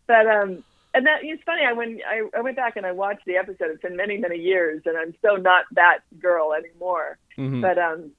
but 0.07 0.27
um, 0.27 0.65
and 0.95 1.05
that 1.05 1.19
it's 1.23 1.43
funny. 1.43 1.61
I 1.67 1.73
went 1.73 2.01
I, 2.07 2.21
I 2.37 2.41
went 2.41 2.55
back 2.55 2.77
and 2.77 2.85
I 2.85 2.93
watched 2.93 3.25
the 3.25 3.35
episode. 3.35 3.69
It's 3.71 3.81
been 3.81 3.97
many 3.97 4.17
many 4.17 4.37
years, 4.37 4.81
and 4.85 4.97
I'm 4.97 5.13
so 5.21 5.35
not 5.35 5.65
that 5.73 5.99
girl 6.19 6.53
anymore. 6.53 7.17
Mm-hmm. 7.37 7.61
But 7.61 7.77
um, 7.77 8.11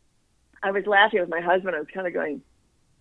I 0.63 0.71
was 0.71 0.87
laughing 0.87 1.21
with 1.21 1.31
my 1.31 1.41
husband. 1.41 1.75
I 1.75 1.79
was 1.79 1.89
kind 1.93 2.07
of 2.07 2.13
going, 2.13 2.43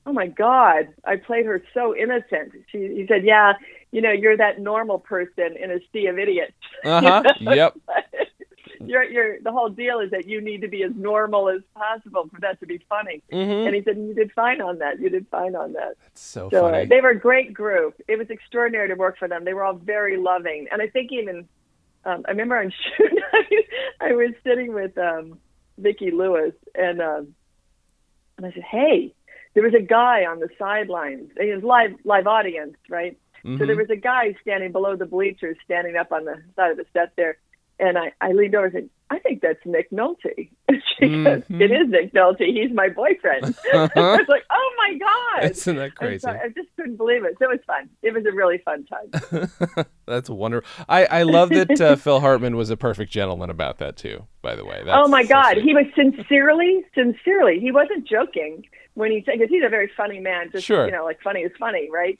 "Oh 0.05 0.13
my 0.13 0.27
God, 0.27 0.87
I 1.03 1.17
played 1.17 1.45
her 1.45 1.61
so 1.73 1.95
innocent." 1.95 2.53
She 2.71 2.77
he 2.79 3.05
said, 3.07 3.25
"Yeah, 3.25 3.53
you 3.91 4.01
know, 4.01 4.11
you're 4.11 4.37
that 4.37 4.59
normal 4.59 4.99
person 4.99 5.57
in 5.61 5.71
a 5.71 5.79
sea 5.91 6.07
of 6.07 6.17
idiots. 6.17 6.53
Uh 6.85 7.01
huh. 7.01 7.23
yep. 7.39 7.75
you're, 8.85 9.03
you're, 9.03 9.41
the 9.41 9.51
whole 9.51 9.69
deal 9.69 9.99
is 9.99 10.11
that 10.11 10.27
you 10.27 10.41
need 10.41 10.61
to 10.61 10.67
be 10.67 10.83
as 10.83 10.91
normal 10.95 11.49
as 11.49 11.61
possible 11.75 12.29
for 12.33 12.39
that 12.41 12.59
to 12.59 12.65
be 12.65 12.79
funny. 12.89 13.21
Mm-hmm. 13.31 13.67
And 13.67 13.75
he 13.75 13.83
said, 13.83 13.97
you 13.97 14.13
did 14.13 14.31
fine 14.31 14.61
on 14.61 14.79
that. 14.79 14.99
You 14.99 15.09
did 15.09 15.27
fine 15.29 15.55
on 15.55 15.73
that. 15.73 15.95
That's 16.01 16.21
so, 16.21 16.49
so 16.49 16.65
uh, 16.65 16.71
funny. 16.71 16.85
They 16.85 17.01
were 17.01 17.09
a 17.09 17.19
great 17.19 17.53
group. 17.53 17.95
It 18.07 18.17
was 18.17 18.29
extraordinary 18.29 18.87
to 18.89 18.95
work 18.95 19.17
for 19.17 19.27
them. 19.27 19.45
They 19.45 19.53
were 19.53 19.63
all 19.63 19.75
very 19.75 20.17
loving. 20.17 20.67
And 20.71 20.81
I 20.81 20.87
think 20.87 21.11
even, 21.11 21.47
um, 22.05 22.23
I 22.27 22.31
remember 22.31 22.57
on 22.57 22.71
shoot 22.97 23.13
night, 23.33 23.65
I 24.01 24.13
was 24.13 24.31
sitting 24.43 24.73
with 24.73 24.97
um, 24.97 25.39
Vicki 25.77 26.11
Lewis 26.11 26.53
and, 26.73 27.01
um, 27.01 27.35
and 28.37 28.45
I 28.45 28.51
said, 28.51 28.63
hey, 28.63 29.13
there 29.53 29.63
was 29.63 29.73
a 29.73 29.81
guy 29.81 30.25
on 30.25 30.39
the 30.39 30.49
sidelines. 30.59 31.29
He 31.39 31.53
was 31.53 31.63
live, 31.63 31.93
live 32.03 32.27
audience, 32.27 32.75
right? 32.89 33.17
Mm-hmm. 33.45 33.59
So 33.59 33.65
there 33.67 33.75
was 33.75 33.89
a 33.91 33.95
guy 33.95 34.35
standing 34.41 34.71
below 34.71 34.95
the 34.95 35.05
bleachers, 35.05 35.55
standing 35.63 35.95
up 35.95 36.11
on 36.11 36.25
the 36.25 36.41
side 36.55 36.71
of 36.71 36.77
the 36.77 36.85
set 36.93 37.13
there. 37.15 37.37
And 37.79 37.97
I, 37.97 38.13
I 38.21 38.31
leaned 38.31 38.55
over 38.55 38.65
and 38.65 38.73
said, 38.73 38.89
I 39.09 39.19
think 39.19 39.41
that's 39.41 39.59
Nick 39.65 39.91
Nolte. 39.91 40.15
she 40.69 41.05
mm-hmm. 41.05 41.23
goes, 41.23 41.43
It 41.49 41.71
is 41.71 41.89
Nick 41.89 42.13
Nolte. 42.13 42.45
He's 42.45 42.73
my 42.73 42.89
boyfriend. 42.89 43.43
I 43.73 43.89
was 43.95 44.27
like, 44.27 44.43
Oh 44.49 44.73
my 44.77 44.97
God. 44.97 45.51
Isn't 45.51 45.75
that 45.75 45.95
crazy? 45.95 46.19
So 46.19 46.29
I 46.29 46.47
just 46.55 46.69
couldn't 46.75 46.95
believe 46.95 47.23
it. 47.23 47.35
So 47.37 47.45
it 47.45 47.51
was 47.51 47.59
fun. 47.67 47.89
It 48.01 48.13
was 48.13 48.25
a 48.25 48.31
really 48.31 48.59
fun 48.59 48.85
time. 48.85 49.87
that's 50.07 50.29
wonderful. 50.29 50.85
I, 50.87 51.05
I 51.05 51.23
love 51.23 51.49
that 51.49 51.79
uh, 51.79 51.95
Phil 51.97 52.21
Hartman 52.21 52.55
was 52.55 52.69
a 52.69 52.77
perfect 52.77 53.11
gentleman 53.11 53.49
about 53.49 53.77
that, 53.79 53.97
too, 53.97 54.25
by 54.41 54.55
the 54.55 54.65
way. 54.65 54.81
That's 54.83 54.97
oh 54.97 55.07
my 55.07 55.23
God. 55.23 55.53
Sweet. 55.53 55.65
He 55.65 55.73
was 55.73 55.85
sincerely, 55.95 56.85
sincerely, 56.95 57.59
he 57.59 57.71
wasn't 57.71 58.07
joking 58.07 58.65
when 58.93 59.11
he 59.11 59.21
said, 59.25 59.33
because 59.37 59.49
he's 59.49 59.63
a 59.65 59.69
very 59.69 59.91
funny 59.95 60.19
man. 60.19 60.49
Just, 60.51 60.65
sure. 60.65 60.85
you 60.85 60.91
know, 60.91 61.03
like 61.03 61.21
funny 61.21 61.41
is 61.41 61.51
funny, 61.59 61.89
right? 61.91 62.17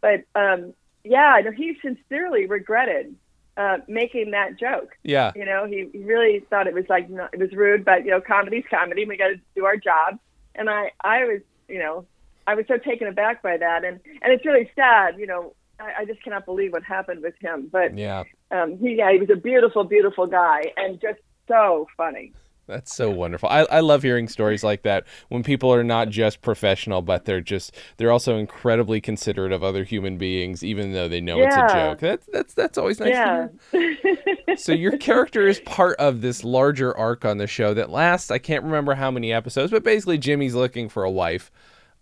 But 0.00 0.24
um, 0.34 0.74
yeah, 1.02 1.40
no, 1.44 1.50
he 1.50 1.76
sincerely 1.82 2.46
regretted 2.46 3.14
uh, 3.58 3.78
making 3.88 4.30
that 4.30 4.58
joke. 4.58 4.96
Yeah, 5.02 5.32
you 5.34 5.44
know, 5.44 5.66
he, 5.66 5.88
he 5.92 6.04
really 6.04 6.40
thought 6.48 6.66
it 6.66 6.74
was 6.74 6.84
like 6.88 7.10
no, 7.10 7.28
it 7.32 7.38
was 7.38 7.52
rude, 7.52 7.84
but 7.84 8.04
you 8.04 8.10
know, 8.12 8.20
comedy's 8.20 8.64
comedy. 8.70 9.04
We 9.04 9.16
got 9.18 9.28
to 9.28 9.40
do 9.54 9.66
our 9.66 9.76
job. 9.76 10.18
And 10.54 10.70
I, 10.70 10.92
I 11.04 11.24
was, 11.24 11.40
you 11.68 11.78
know, 11.78 12.06
I 12.46 12.54
was 12.54 12.64
so 12.66 12.78
taken 12.78 13.08
aback 13.08 13.42
by 13.42 13.56
that, 13.56 13.84
and 13.84 14.00
and 14.22 14.32
it's 14.32 14.46
really 14.46 14.70
sad. 14.74 15.18
You 15.18 15.26
know, 15.26 15.54
I, 15.78 16.00
I 16.02 16.04
just 16.04 16.22
cannot 16.22 16.46
believe 16.46 16.72
what 16.72 16.84
happened 16.84 17.22
with 17.22 17.34
him. 17.40 17.68
But 17.70 17.98
yeah, 17.98 18.24
um, 18.50 18.78
he 18.78 18.94
yeah, 18.94 19.12
he 19.12 19.18
was 19.18 19.30
a 19.30 19.36
beautiful, 19.36 19.84
beautiful 19.84 20.26
guy, 20.26 20.72
and 20.76 21.00
just 21.00 21.18
so 21.48 21.88
funny. 21.96 22.32
That's 22.68 22.94
so 22.94 23.10
wonderful. 23.10 23.48
I, 23.48 23.60
I 23.70 23.80
love 23.80 24.02
hearing 24.02 24.28
stories 24.28 24.62
like 24.62 24.82
that 24.82 25.04
when 25.30 25.42
people 25.42 25.72
are 25.72 25.82
not 25.82 26.10
just 26.10 26.42
professional, 26.42 27.00
but 27.00 27.24
they're 27.24 27.40
just 27.40 27.74
they're 27.96 28.12
also 28.12 28.36
incredibly 28.36 29.00
considerate 29.00 29.52
of 29.52 29.64
other 29.64 29.84
human 29.84 30.18
beings, 30.18 30.62
even 30.62 30.92
though 30.92 31.08
they 31.08 31.22
know 31.22 31.38
yeah. 31.38 31.64
it's 31.64 31.72
a 31.72 31.76
joke. 31.76 32.00
That's 32.00 32.26
that's 32.30 32.54
that's 32.54 32.76
always 32.76 33.00
nice 33.00 33.08
yeah. 33.08 33.48
to 33.72 33.96
hear. 34.02 34.56
so 34.56 34.72
your 34.72 34.98
character 34.98 35.48
is 35.48 35.60
part 35.60 35.98
of 35.98 36.20
this 36.20 36.44
larger 36.44 36.94
arc 36.94 37.24
on 37.24 37.38
the 37.38 37.46
show 37.46 37.72
that 37.72 37.88
lasts 37.88 38.30
I 38.30 38.38
can't 38.38 38.62
remember 38.62 38.94
how 38.94 39.10
many 39.10 39.32
episodes, 39.32 39.70
but 39.70 39.82
basically 39.82 40.18
Jimmy's 40.18 40.54
looking 40.54 40.90
for 40.90 41.04
a 41.04 41.10
wife. 41.10 41.50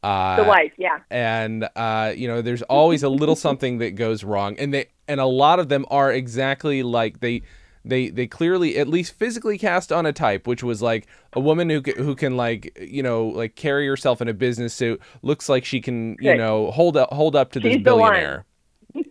Uh, 0.03 0.37
the 0.37 0.45
wife, 0.45 0.73
yeah. 0.77 0.99
And 1.11 1.69
uh, 1.77 2.13
you 2.17 2.27
know, 2.27 2.43
there's 2.43 2.63
always 2.63 3.05
a 3.05 3.09
little 3.09 3.37
something 3.47 3.79
that 3.79 3.93
goes 3.93 4.25
wrong, 4.25 4.59
and 4.59 4.75
they 4.75 4.87
and 5.07 5.21
a 5.21 5.27
lot 5.27 5.61
of 5.61 5.69
them 5.69 5.87
are 5.91 6.13
exactly 6.13 6.83
like 6.83 7.21
they 7.21 7.43
they 7.87 8.09
they 8.11 8.27
clearly 8.27 8.77
at 8.79 8.89
least 8.89 9.15
physically 9.15 9.59
cast 9.59 9.93
on 9.93 10.07
a 10.07 10.13
type, 10.13 10.47
which 10.47 10.63
was 10.63 10.83
like 10.83 11.07
a 11.33 11.41
woman 11.41 11.71
who 11.71 11.81
who 11.97 12.15
can 12.15 12.37
like 12.37 12.77
you 12.81 13.03
know 13.03 13.27
like 13.29 13.55
carry 13.55 13.87
herself 13.87 14.21
in 14.21 14.29
a 14.29 14.35
business 14.35 14.75
suit, 14.75 15.01
looks 15.23 15.49
like 15.49 15.65
she 15.65 15.81
can 15.81 16.17
you 16.21 16.37
know 16.37 16.71
hold 16.71 16.97
up 16.97 17.13
hold 17.13 17.37
up 17.37 17.53
to 17.53 17.61
this 17.61 17.75
She's 17.75 17.79
the 17.81 17.85
billionaire. 17.85 18.45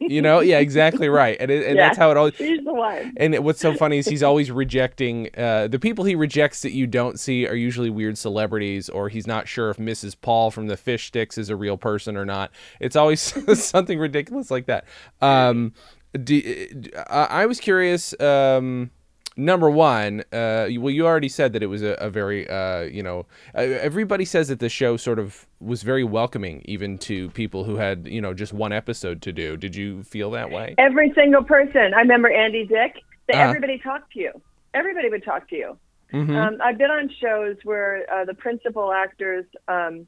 you 0.02 0.20
know, 0.20 0.40
yeah, 0.40 0.58
exactly 0.58 1.08
right, 1.10 1.38
and, 1.40 1.52
it, 1.52 1.64
and 1.68 1.76
Yeah. 1.78 1.88
that's 1.90 1.98
how 2.00 2.10
it 2.10 2.18
always. 2.18 2.34
She's 2.36 2.64
the 2.64 2.74
one. 2.74 3.14
And 3.18 3.36
it- 3.36 3.44
what's 3.44 3.60
so 3.60 3.76
funny 3.76 4.00
is 4.00 4.08
he's 4.08 4.24
always 4.24 4.50
rejecting 4.50 5.30
uh, 5.38 5.68
the 5.68 5.78
people 5.78 6.04
he 6.06 6.16
rejects 6.16 6.64
that 6.64 6.72
you 6.72 6.88
don't 6.88 7.20
see 7.20 7.46
are 7.48 7.54
usually 7.54 7.92
weird 7.92 8.18
celebrities, 8.18 8.90
or 8.90 9.10
he's 9.10 9.28
not 9.28 9.48
sure 9.48 9.70
if 9.70 9.78
Mrs. 9.78 10.16
Paul 10.20 10.50
from 10.50 10.66
the 10.66 10.76
Fish 10.78 11.06
Sticks 11.08 11.38
is 11.38 11.52
a 11.52 11.56
real 11.56 11.78
person 11.78 12.18
or 12.18 12.26
not. 12.26 12.50
It's 12.80 12.96
always 12.96 13.22
something 13.64 14.00
ridiculous 14.00 14.50
like 14.50 14.66
that. 14.66 14.86
Um, 15.22 15.74
do, 16.18 16.82
I 17.10 17.28
I 17.42 17.46
was 17.46 17.60
curious. 17.60 18.20
Um, 18.20 18.92
number 19.38 19.70
one, 19.70 20.22
uh, 20.32 20.68
well, 20.80 20.90
you 20.92 21.06
already 21.06 21.28
said 21.30 21.52
that 21.54 21.62
it 21.62 21.68
was 21.68 21.82
a, 21.84 21.92
a 22.00 22.10
very, 22.10 22.50
uh, 22.50 22.82
you 22.84 23.04
know, 23.04 23.26
uh, 23.54 23.60
everybody 23.60 24.24
says 24.26 24.48
that 24.48 24.60
the 24.60 24.70
show 24.70 24.96
sort 24.98 25.20
of 25.20 25.46
was 25.60 25.84
very 25.84 26.04
welcoming, 26.06 26.62
even 26.66 26.98
to 27.00 27.30
people 27.32 27.64
who 27.66 27.76
had, 27.76 28.08
you 28.08 28.22
know, 28.22 28.34
just 28.34 28.54
one 28.54 28.72
episode 28.72 29.22
to 29.24 29.34
do. 29.34 29.58
Did 29.58 29.76
you 29.76 30.04
feel 30.04 30.32
that 30.32 30.52
way? 30.52 30.76
Every 30.78 31.12
single 31.16 31.44
person. 31.44 31.94
I 31.94 32.00
remember 32.00 32.30
Andy 32.32 32.66
Dick. 32.66 32.96
That 33.28 33.36
Uh-huh. 33.38 33.50
everybody 33.50 33.80
talked 33.80 34.14
to 34.14 34.20
you. 34.20 34.32
Everybody 34.74 35.10
would 35.10 35.24
talk 35.26 35.50
to 35.50 35.56
you. 35.56 35.78
Mhm. 36.14 36.36
Um, 36.36 36.62
I've 36.64 36.78
been 36.78 36.92
on 36.92 37.10
shows 37.20 37.58
where 37.64 38.06
uh, 38.14 38.24
the 38.26 38.36
principal 38.36 38.94
actors, 38.94 39.46
um, 39.68 40.06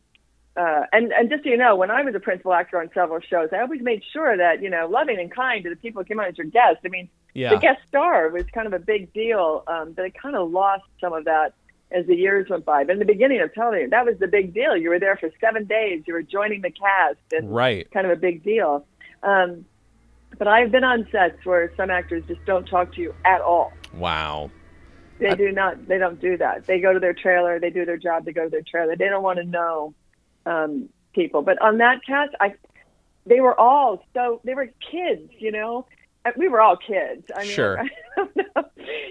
uh, 0.57 0.83
and 0.91 1.11
and 1.13 1.29
just 1.29 1.43
so 1.43 1.49
you 1.49 1.57
know, 1.57 1.75
when 1.75 1.91
I 1.91 2.01
was 2.01 2.15
a 2.15 2.19
principal 2.19 2.53
actor 2.53 2.79
on 2.81 2.89
several 2.93 3.19
shows, 3.21 3.49
I 3.53 3.59
always 3.61 3.81
made 3.81 4.01
sure 4.11 4.35
that 4.35 4.61
you 4.61 4.69
know, 4.69 4.87
loving 4.87 5.19
and 5.19 5.31
kind 5.33 5.63
to 5.63 5.69
the 5.69 5.75
people 5.75 6.01
who 6.01 6.07
came 6.07 6.19
on 6.19 6.25
as 6.25 6.37
your 6.37 6.47
guest. 6.47 6.77
I 6.85 6.89
mean, 6.89 7.09
Yeah. 7.33 7.51
the 7.51 7.57
guest 7.59 7.79
star 7.87 8.29
was 8.29 8.43
kind 8.53 8.65
of 8.67 8.73
a 8.73 8.79
big 8.79 9.13
deal, 9.13 9.63
um, 9.67 9.93
but 9.93 10.05
it 10.05 10.13
kind 10.19 10.35
of 10.35 10.49
lost 10.51 10.85
some 10.99 11.13
of 11.13 11.25
that 11.25 11.53
as 11.91 12.05
the 12.07 12.15
years 12.15 12.49
went 12.49 12.65
by. 12.65 12.83
But 12.83 12.93
in 12.93 12.99
the 12.99 13.05
beginning, 13.05 13.39
I'm 13.39 13.49
telling 13.49 13.79
you, 13.81 13.89
that 13.89 14.05
was 14.05 14.17
the 14.17 14.27
big 14.27 14.53
deal. 14.53 14.75
You 14.75 14.89
were 14.89 14.99
there 14.99 15.15
for 15.15 15.29
seven 15.39 15.65
days. 15.65 16.03
You 16.07 16.13
were 16.15 16.23
joining 16.23 16.61
the 16.61 16.71
cast, 16.71 17.19
and 17.31 17.53
Right. 17.55 17.89
kind 17.91 18.05
of 18.05 18.11
a 18.11 18.19
big 18.19 18.43
deal. 18.43 18.85
Um, 19.23 19.65
but 20.37 20.47
I've 20.47 20.71
been 20.71 20.83
on 20.83 21.07
sets 21.11 21.45
where 21.45 21.71
some 21.77 21.89
actors 21.89 22.23
just 22.27 22.43
don't 22.45 22.67
talk 22.67 22.93
to 22.95 23.01
you 23.01 23.13
at 23.23 23.41
all. 23.41 23.71
Wow. 23.93 24.51
They 25.19 25.33
do 25.35 25.51
not. 25.51 25.87
They 25.87 25.97
don't 25.97 26.19
do 26.19 26.35
that. 26.37 26.65
They 26.65 26.79
go 26.79 26.93
to 26.93 26.99
their 26.99 27.13
trailer. 27.13 27.59
They 27.59 27.69
do 27.69 27.85
their 27.85 27.97
job. 27.97 28.25
They 28.25 28.33
go 28.33 28.43
to 28.43 28.49
their 28.49 28.61
trailer. 28.61 28.95
They 28.95 29.07
don't 29.07 29.23
want 29.23 29.37
to 29.39 29.45
know 29.45 29.93
um, 30.51 30.89
people. 31.13 31.41
But 31.41 31.61
on 31.61 31.77
that 31.79 31.97
cast, 32.05 32.33
I 32.39 32.55
they 33.25 33.41
were 33.41 33.57
all 33.59 34.03
so 34.13 34.41
they 34.43 34.53
were 34.55 34.69
kids. 34.91 35.29
You 35.39 35.51
know, 35.51 35.85
Uh, 36.25 36.31
we 36.37 36.47
were 36.47 36.61
all 36.61 36.77
kids. 36.77 37.23
I 37.35 37.41
mean, 37.43 37.51
Sure. 37.51 37.75
I 38.17 38.27
know. 38.35 38.63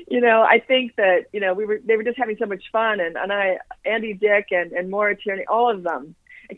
You 0.09 0.21
know, 0.21 0.43
I 0.43 0.59
think 0.71 0.97
that 0.97 1.21
you 1.35 1.41
know 1.41 1.53
we 1.55 1.65
were 1.67 1.81
they 1.85 1.97
were 1.97 2.05
just 2.05 2.19
having 2.19 2.37
so 2.39 2.47
much 2.47 2.65
fun, 2.73 3.01
and 3.01 3.17
and 3.17 3.33
I 3.33 3.59
Andy 3.85 4.13
Dick 4.15 4.47
and 4.51 4.73
and 4.73 4.91
Maura 4.91 5.15
Tierney, 5.17 5.45
all 5.49 5.71
of 5.71 5.83
them. 5.83 6.15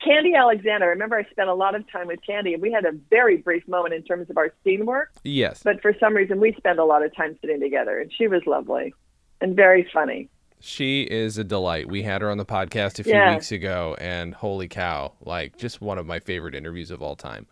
Khandi 0.06 0.36
Alexander. 0.36 0.84
I 0.86 0.88
remember 0.90 1.16
I 1.16 1.24
spent 1.30 1.48
a 1.48 1.54
lot 1.54 1.74
of 1.74 1.82
time 1.90 2.08
with 2.08 2.20
Khandi, 2.28 2.52
and 2.52 2.60
we 2.62 2.70
had 2.70 2.84
a 2.84 2.92
very 3.08 3.38
brief 3.38 3.66
moment 3.66 3.94
in 3.94 4.02
terms 4.02 4.28
of 4.28 4.36
our 4.36 4.52
scene 4.62 4.84
work 4.84 5.08
Yes. 5.24 5.62
but 5.62 5.80
for 5.80 5.92
some 5.98 6.12
reason 6.14 6.40
we 6.40 6.52
spent 6.62 6.78
a 6.78 6.84
lot 6.84 7.02
of 7.02 7.10
time 7.16 7.38
sitting 7.40 7.58
together 7.58 7.98
and 7.98 8.12
she 8.12 8.26
was 8.28 8.42
lovely 8.46 8.92
and 9.40 9.56
very 9.56 9.84
funny 9.90 10.28
She 10.60 11.02
is 11.02 11.38
a 11.38 11.44
delight. 11.44 11.86
We 11.88 12.02
had 12.02 12.20
her 12.22 12.30
on 12.30 12.38
the 12.38 12.44
podcast 12.44 12.98
a 12.98 13.04
few 13.04 13.12
Yeah. 13.14 13.34
weeks 13.34 13.52
ago, 13.52 13.96
and 14.00 14.34
holy 14.34 14.68
cow, 14.68 15.12
like 15.20 15.56
just 15.56 15.80
one 15.80 15.98
of 15.98 16.06
my 16.06 16.18
favorite 16.18 16.54
interviews 16.54 16.90
of 16.90 17.02
all 17.02 17.16
time. 17.16 17.46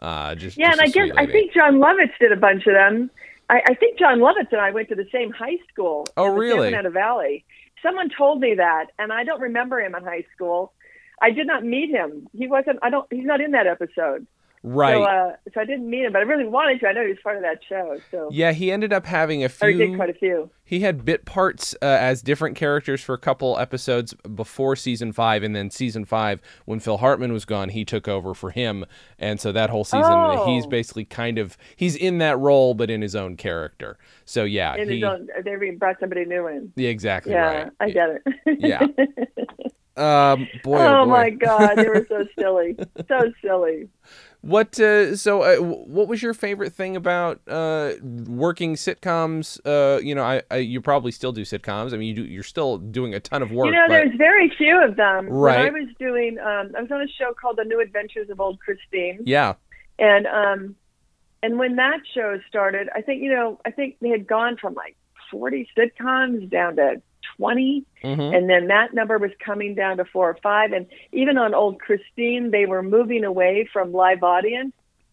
Uh, 0.00 0.34
just 0.34 0.56
yeah 0.58 0.70
just 0.70 0.80
and 0.80 0.82
I 0.82 0.86
guess 0.92 1.08
sweet 1.14 1.18
i 1.18 1.26
think 1.26 1.54
jon 1.54 1.74
lovitz 1.76 2.10
did 2.20 2.32
a 2.32 2.36
bunch 2.36 2.66
of 2.66 2.74
them 2.74 3.10
i, 3.48 3.62
I 3.68 3.74
think 3.74 3.96
jon 3.98 4.18
lovitz 4.18 4.50
and 4.50 4.60
i 4.60 4.70
went 4.72 4.88
to 4.88 4.96
the 4.96 5.06
same 5.12 5.30
high 5.30 5.56
school 5.72 6.04
Oh, 6.16 6.26
in 6.26 6.32
the 6.32 6.38
really? 6.40 6.68
Fernando 6.70 6.90
valley 6.90 7.44
someone 7.80 8.10
told 8.10 8.40
me 8.40 8.54
that 8.56 8.86
and 8.98 9.12
i 9.12 9.22
don't 9.22 9.40
remember 9.40 9.80
him 9.80 9.94
in 9.94 10.02
high 10.02 10.24
school 10.34 10.72
i 11.22 11.30
did 11.30 11.46
not 11.46 11.64
meet 11.64 11.90
him 11.90 12.26
he 12.36 12.48
wasn't 12.48 12.80
i 12.82 12.90
don't 12.90 13.06
he's 13.10 13.24
not 13.24 13.40
in 13.40 13.52
that 13.52 13.68
episode 13.68 14.26
right. 14.64 14.94
so 14.96 15.02
uh 15.04 15.32
so 15.54 15.60
i 15.60 15.64
didn't 15.64 15.88
meet 15.88 16.04
him 16.04 16.12
but 16.12 16.18
i 16.18 16.22
really 16.22 16.46
wanted 16.46 16.80
to 16.80 16.88
i 16.88 16.92
know 16.92 17.02
he 17.02 17.08
was 17.10 17.18
part 17.22 17.36
of 17.36 17.42
that 17.42 17.60
show 17.68 17.96
so 18.10 18.28
yeah, 18.32 18.50
he 18.52 18.72
ended 18.72 18.92
up 18.92 19.06
having 19.06 19.42
a 19.44 19.46
or 19.62 19.68
he 19.68 19.74
did 19.78 19.88
few. 19.90 19.96
quite 19.96 20.10
a 20.10 20.14
few 20.14 20.50
He 20.64 20.80
had 20.80 21.04
bit 21.04 21.24
parts 21.24 21.74
uh, 21.82 21.84
as 21.84 22.22
different 22.22 22.56
characters 22.56 23.00
for 23.02 23.14
a 23.14 23.18
couple 23.18 23.58
episodes 23.58 24.14
before 24.34 24.74
season 24.76 25.12
five, 25.12 25.42
and 25.42 25.54
then 25.54 25.70
season 25.70 26.04
five, 26.06 26.40
when 26.64 26.80
Phil 26.80 26.96
Hartman 26.96 27.32
was 27.34 27.44
gone, 27.44 27.68
he 27.68 27.84
took 27.84 28.08
over 28.08 28.32
for 28.32 28.50
him, 28.50 28.86
and 29.18 29.38
so 29.38 29.52
that 29.52 29.68
whole 29.68 29.84
season, 29.84 30.02
Oh. 30.06 30.46
he's 30.46 30.66
basically 30.66 31.04
kind 31.04 31.38
of 31.38 31.58
he's 31.76 31.94
in 31.94 32.16
that 32.18 32.38
role, 32.38 32.72
but 32.72 32.90
in 32.90 33.02
his 33.02 33.14
own 33.14 33.36
character. 33.36 33.98
So 34.24 34.44
yeah, 34.44 34.74
and 34.74 34.88
he, 34.90 34.96
his 35.00 35.04
own, 35.04 35.28
they 35.44 35.70
brought 35.72 36.00
somebody 36.00 36.24
new 36.24 36.46
in 36.48 36.72
yeah, 36.76 36.88
exactly 36.88 37.32
yeah 37.32 37.64
right. 37.64 37.72
i 37.80 37.90
get 37.90 38.08
it 38.10 38.22
Yeah. 38.58 38.86
Um, 39.96 40.48
boy, 40.64 40.78
oh, 40.78 41.02
oh, 41.02 41.04
boy. 41.04 41.10
my 41.10 41.30
god 41.30 41.76
they 41.76 41.88
were 41.88 42.04
so 42.08 42.26
silly 42.38 42.76
so 43.06 43.32
silly 43.40 43.88
What 44.44 44.78
uh, 44.78 45.16
so 45.16 45.40
uh, 45.40 45.56
what 45.56 46.06
was 46.06 46.22
your 46.22 46.34
favorite 46.34 46.74
thing 46.74 46.96
about 46.96 47.40
uh, 47.48 47.92
working 48.02 48.74
sitcoms? 48.74 49.58
Uh, 49.64 50.00
you 50.02 50.14
know, 50.14 50.22
I, 50.22 50.42
I 50.50 50.56
you 50.58 50.82
probably 50.82 51.12
still 51.12 51.32
do 51.32 51.42
sitcoms. 51.42 51.94
I 51.94 51.96
mean, 51.96 52.08
you 52.08 52.14
do 52.14 52.24
you're 52.26 52.42
still 52.42 52.76
doing 52.76 53.14
a 53.14 53.20
ton 53.20 53.40
of 53.40 53.52
work. 53.52 53.66
You 53.66 53.72
know, 53.72 53.84
but 53.88 53.94
there's 53.94 54.16
very 54.18 54.52
few 54.58 54.84
of 54.84 54.96
them. 54.96 55.30
Right. 55.30 55.64
When 55.64 55.66
I 55.66 55.70
was 55.70 55.88
doing, 55.98 56.38
um, 56.38 56.72
I 56.76 56.82
was 56.82 56.90
on 56.90 57.00
a 57.00 57.08
show 57.08 57.32
called 57.32 57.56
The 57.56 57.64
New 57.64 57.80
Adventures 57.80 58.28
of 58.28 58.38
Old 58.38 58.60
Christine, 58.60 59.20
yeah, 59.24 59.54
and 59.98 60.26
um, 60.26 60.76
and 61.42 61.58
when 61.58 61.76
that 61.76 62.00
show 62.14 62.38
started, 62.46 62.90
I 62.94 63.00
think 63.00 63.22
you 63.22 63.32
know, 63.32 63.58
I 63.64 63.70
think 63.70 63.96
they 64.02 64.10
had 64.10 64.26
gone 64.26 64.58
from 64.58 64.74
like 64.74 64.94
40 65.30 65.70
sitcoms 65.74 66.50
down 66.50 66.76
to 66.76 67.00
20, 67.36 67.84
Mhm. 68.02 68.36
and 68.36 68.48
then 68.48 68.68
that 68.68 68.94
number 68.94 69.18
was 69.18 69.30
coming 69.44 69.74
down 69.74 69.96
to 69.98 70.04
four 70.04 70.28
or 70.30 70.38
five. 70.42 70.72
And 70.72 70.86
even 71.12 71.38
on 71.38 71.54
Old 71.54 71.80
Christine, 71.80 72.50
they 72.50 72.66
were 72.66 72.82
moving 72.82 73.24
away 73.24 73.68
from 73.72 73.92
live 73.92 74.22
audience. 74.22 74.72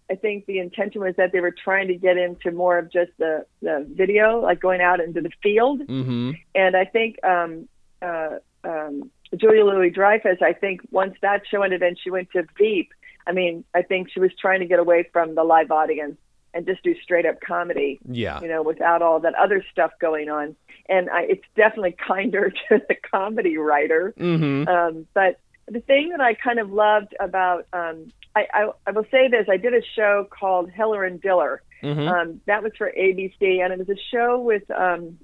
I 0.09 0.15
think 0.15 0.45
the 0.45 0.59
intention 0.59 1.01
was 1.01 1.15
that 1.15 1.31
they 1.31 1.39
were 1.39 1.55
trying 1.63 1.87
to 1.87 1.95
get 1.95 2.17
into 2.17 2.51
more 2.51 2.77
of 2.77 2.91
just 2.91 3.11
the, 3.17 3.45
the 3.61 3.87
video, 3.89 4.41
like 4.41 4.59
going 4.59 4.81
out 4.81 4.99
into 4.99 5.21
the 5.21 5.31
field. 5.41 5.81
mm-hmm. 5.87 6.31
And 6.53 6.75
I 6.75 6.83
think 6.85 7.23
um, 7.23 7.69
uh, 8.01 8.39
um, 8.63 9.09
Julia 9.35 9.63
Louis 9.63 9.89
Dreyfus, 9.89 10.41
I 10.41 10.53
think 10.53 10.81
once 10.91 11.15
that 11.21 11.43
show 11.47 11.61
ended 11.61 11.81
and 11.81 11.97
she 11.97 12.09
went 12.09 12.29
to 12.31 12.43
Veep, 12.57 12.91
I 13.25 13.31
mean, 13.31 13.63
I 13.73 13.83
think 13.83 14.09
she 14.11 14.19
was 14.19 14.31
trying 14.39 14.59
to 14.59 14.65
get 14.65 14.79
away 14.79 15.07
from 15.13 15.35
the 15.35 15.43
live 15.43 15.71
audience 15.71 16.17
and 16.53 16.65
just 16.65 16.83
do 16.83 16.93
straight 17.01 17.25
up 17.25 17.39
comedy, 17.39 17.99
yeah, 18.05 18.41
you 18.41 18.47
know, 18.47 18.61
without 18.61 19.01
all 19.01 19.19
that 19.21 19.35
other 19.35 19.63
stuff 19.71 19.91
going 20.01 20.29
on. 20.29 20.55
And 20.89 21.09
I, 21.09 21.23
it's 21.23 21.45
definitely 21.55 21.95
kinder 22.07 22.51
to 22.69 22.81
the 22.87 22.95
comedy 22.95 23.57
writer. 23.57 24.13
mm-hmm. 24.17 24.67
Um, 24.67 25.07
but 25.13 25.39
the 25.67 25.81
thing 25.81 26.09
that 26.09 26.21
I 26.21 26.33
kind 26.33 26.59
of 26.59 26.71
loved 26.71 27.15
about, 27.19 27.65
um, 27.73 28.11
I, 28.35 28.47
I, 28.53 28.71
I 28.87 28.91
will 28.91 29.05
say 29.11 29.27
this, 29.29 29.47
I 29.49 29.57
did 29.57 29.73
a 29.73 29.81
show 29.95 30.27
called 30.29 30.69
Hiller 30.71 31.03
and 31.03 31.21
Diller. 31.21 31.61
Mm-hmm. 31.83 32.07
Um, 32.07 32.41
that 32.45 32.63
was 32.63 32.73
for 32.77 32.91
ABC, 32.91 33.63
and 33.63 33.73
it 33.73 33.79
was 33.79 33.89
a 33.89 33.99
show 34.11 34.39
with 34.39 34.69
um, 34.69 35.17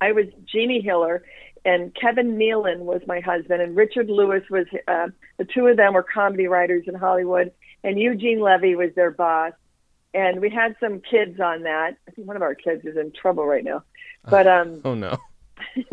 I 0.00 0.12
was 0.12 0.26
Jeannie 0.46 0.80
Hiller, 0.80 1.24
and 1.64 1.94
Kevin 1.94 2.36
Nealon 2.36 2.80
was 2.80 3.02
my 3.06 3.20
husband, 3.20 3.62
and 3.62 3.76
Richard 3.76 4.08
Lewis 4.08 4.42
was. 4.50 4.66
Uh, 4.86 5.08
the 5.36 5.44
two 5.44 5.66
of 5.66 5.76
them 5.76 5.94
were 5.94 6.02
comedy 6.02 6.46
writers 6.46 6.84
in 6.86 6.94
Hollywood, 6.94 7.52
and 7.82 7.98
Eugene 7.98 8.40
Levy 8.40 8.76
was 8.76 8.94
their 8.94 9.10
boss. 9.10 9.52
And 10.14 10.40
we 10.40 10.48
had 10.48 10.76
some 10.78 11.00
kids 11.00 11.40
on 11.40 11.62
that. 11.64 11.96
I 12.06 12.10
think 12.12 12.28
one 12.28 12.36
of 12.36 12.42
our 12.42 12.54
kids 12.54 12.84
is 12.84 12.96
in 12.96 13.10
trouble 13.12 13.44
right 13.46 13.64
now, 13.64 13.82
but 14.28 14.46
um, 14.46 14.80
oh 14.84 14.94
no, 14.94 15.18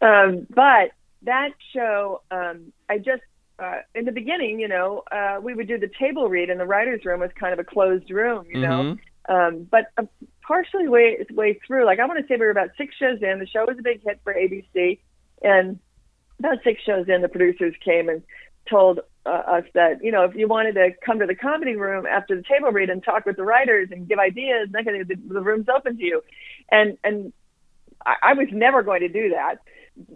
um, 0.00 0.46
but 0.48 0.92
that 1.22 1.50
show, 1.72 2.22
um, 2.30 2.72
I 2.88 2.98
just 2.98 3.22
uh, 3.58 3.80
in 3.94 4.04
the 4.04 4.12
beginning, 4.12 4.60
you 4.60 4.68
know, 4.68 5.02
uh, 5.10 5.40
we 5.42 5.54
would 5.54 5.66
do 5.66 5.78
the 5.78 5.90
table 5.98 6.28
read, 6.28 6.50
and 6.50 6.60
the 6.60 6.66
writers' 6.66 7.04
room 7.04 7.20
was 7.20 7.30
kind 7.38 7.52
of 7.52 7.58
a 7.58 7.64
closed 7.64 8.10
room, 8.10 8.46
you 8.48 8.60
know. 8.60 8.96
Mhm. 8.96 8.98
Um, 9.28 9.66
but 9.68 9.86
uh, 9.98 10.04
partially 10.42 10.88
way 10.88 11.24
way 11.32 11.58
through, 11.66 11.84
like 11.84 11.98
I 11.98 12.06
want 12.06 12.20
to 12.20 12.26
say 12.28 12.36
we 12.38 12.46
were 12.46 12.50
about 12.50 12.70
six 12.78 12.94
shows 12.94 13.20
in. 13.22 13.38
The 13.40 13.46
show 13.46 13.64
was 13.66 13.78
a 13.78 13.82
big 13.82 14.02
hit 14.04 14.20
for 14.22 14.32
ABC, 14.32 15.00
and 15.42 15.78
about 16.38 16.62
six 16.62 16.82
shows 16.82 17.08
in, 17.08 17.22
the 17.22 17.28
producers 17.28 17.74
came 17.84 18.08
and 18.08 18.22
told 18.68 19.00
uh, 19.26 19.56
us 19.58 19.64
that 19.74 20.02
you 20.02 20.12
know 20.12 20.24
if 20.24 20.34
you 20.34 20.46
wanted 20.48 20.74
to 20.76 20.90
come 21.04 21.18
to 21.18 21.26
the 21.26 21.34
comedy 21.34 21.76
room 21.76 22.06
after 22.06 22.36
the 22.36 22.42
table 22.42 22.70
read 22.70 22.90
and 22.90 23.02
talk 23.02 23.26
with 23.26 23.36
the 23.36 23.42
writers 23.44 23.88
and 23.90 24.08
give 24.08 24.18
ideas, 24.18 24.68
that 24.72 24.84
kind 24.84 25.00
of, 25.00 25.08
the, 25.08 25.16
the 25.16 25.40
room's 25.40 25.68
open 25.68 25.96
to 25.96 26.02
you. 26.04 26.22
And 26.70 26.96
and 27.04 27.32
I, 28.04 28.14
I 28.22 28.32
was 28.34 28.48
never 28.52 28.82
going 28.82 29.00
to 29.00 29.08
do 29.08 29.30
that. 29.30 29.56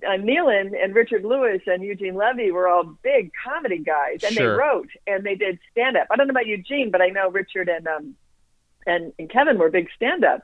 Uh, 0.06 0.16
Nealon 0.18 0.72
and 0.82 0.94
Richard 0.94 1.24
Lewis 1.24 1.62
and 1.66 1.82
Eugene 1.82 2.14
Levy 2.14 2.50
were 2.52 2.68
all 2.68 2.84
big 3.02 3.32
comedy 3.42 3.78
guys, 3.78 4.22
and 4.22 4.34
Sure. 4.34 4.52
they 4.52 4.58
wrote 4.62 4.90
and 5.06 5.24
they 5.24 5.34
did 5.34 5.58
stand 5.72 5.96
up. 5.96 6.06
I 6.10 6.16
don't 6.16 6.26
know 6.26 6.32
about 6.32 6.46
Eugene, 6.46 6.90
but 6.90 7.00
I 7.00 7.08
know 7.08 7.30
Richard 7.30 7.68
and 7.68 7.86
um 7.86 8.14
and, 8.86 9.12
and 9.18 9.28
Kevin 9.30 9.58
were 9.58 9.70
big 9.70 9.88
stand 9.96 10.24
up. 10.24 10.42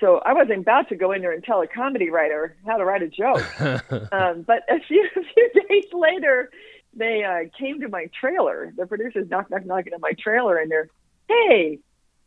So 0.00 0.18
I 0.18 0.34
wasn't 0.34 0.60
about 0.60 0.88
to 0.90 0.94
go 0.96 1.12
in 1.12 1.22
there 1.22 1.32
and 1.32 1.42
tell 1.42 1.62
a 1.62 1.66
comedy 1.66 2.10
writer 2.10 2.54
how 2.66 2.76
to 2.76 2.84
write 2.84 3.02
a 3.02 3.08
joke. 3.08 3.42
um, 4.12 4.42
but 4.42 4.62
a 4.68 4.78
few 4.86 5.08
a 5.16 5.22
few 5.22 5.50
days 5.68 5.92
later, 5.92 6.50
they 6.96 7.24
uh, 7.24 7.48
came 7.58 7.80
to 7.80 7.88
my 7.88 8.06
trailer. 8.18 8.72
The 8.76 8.86
producers 8.86 9.28
knock 9.30 9.50
knock 9.50 9.66
knocking 9.66 9.94
on 9.94 10.00
my 10.00 10.12
trailer, 10.18 10.56
and 10.56 10.70
they're, 10.70 10.88
"Hey, 11.28 11.78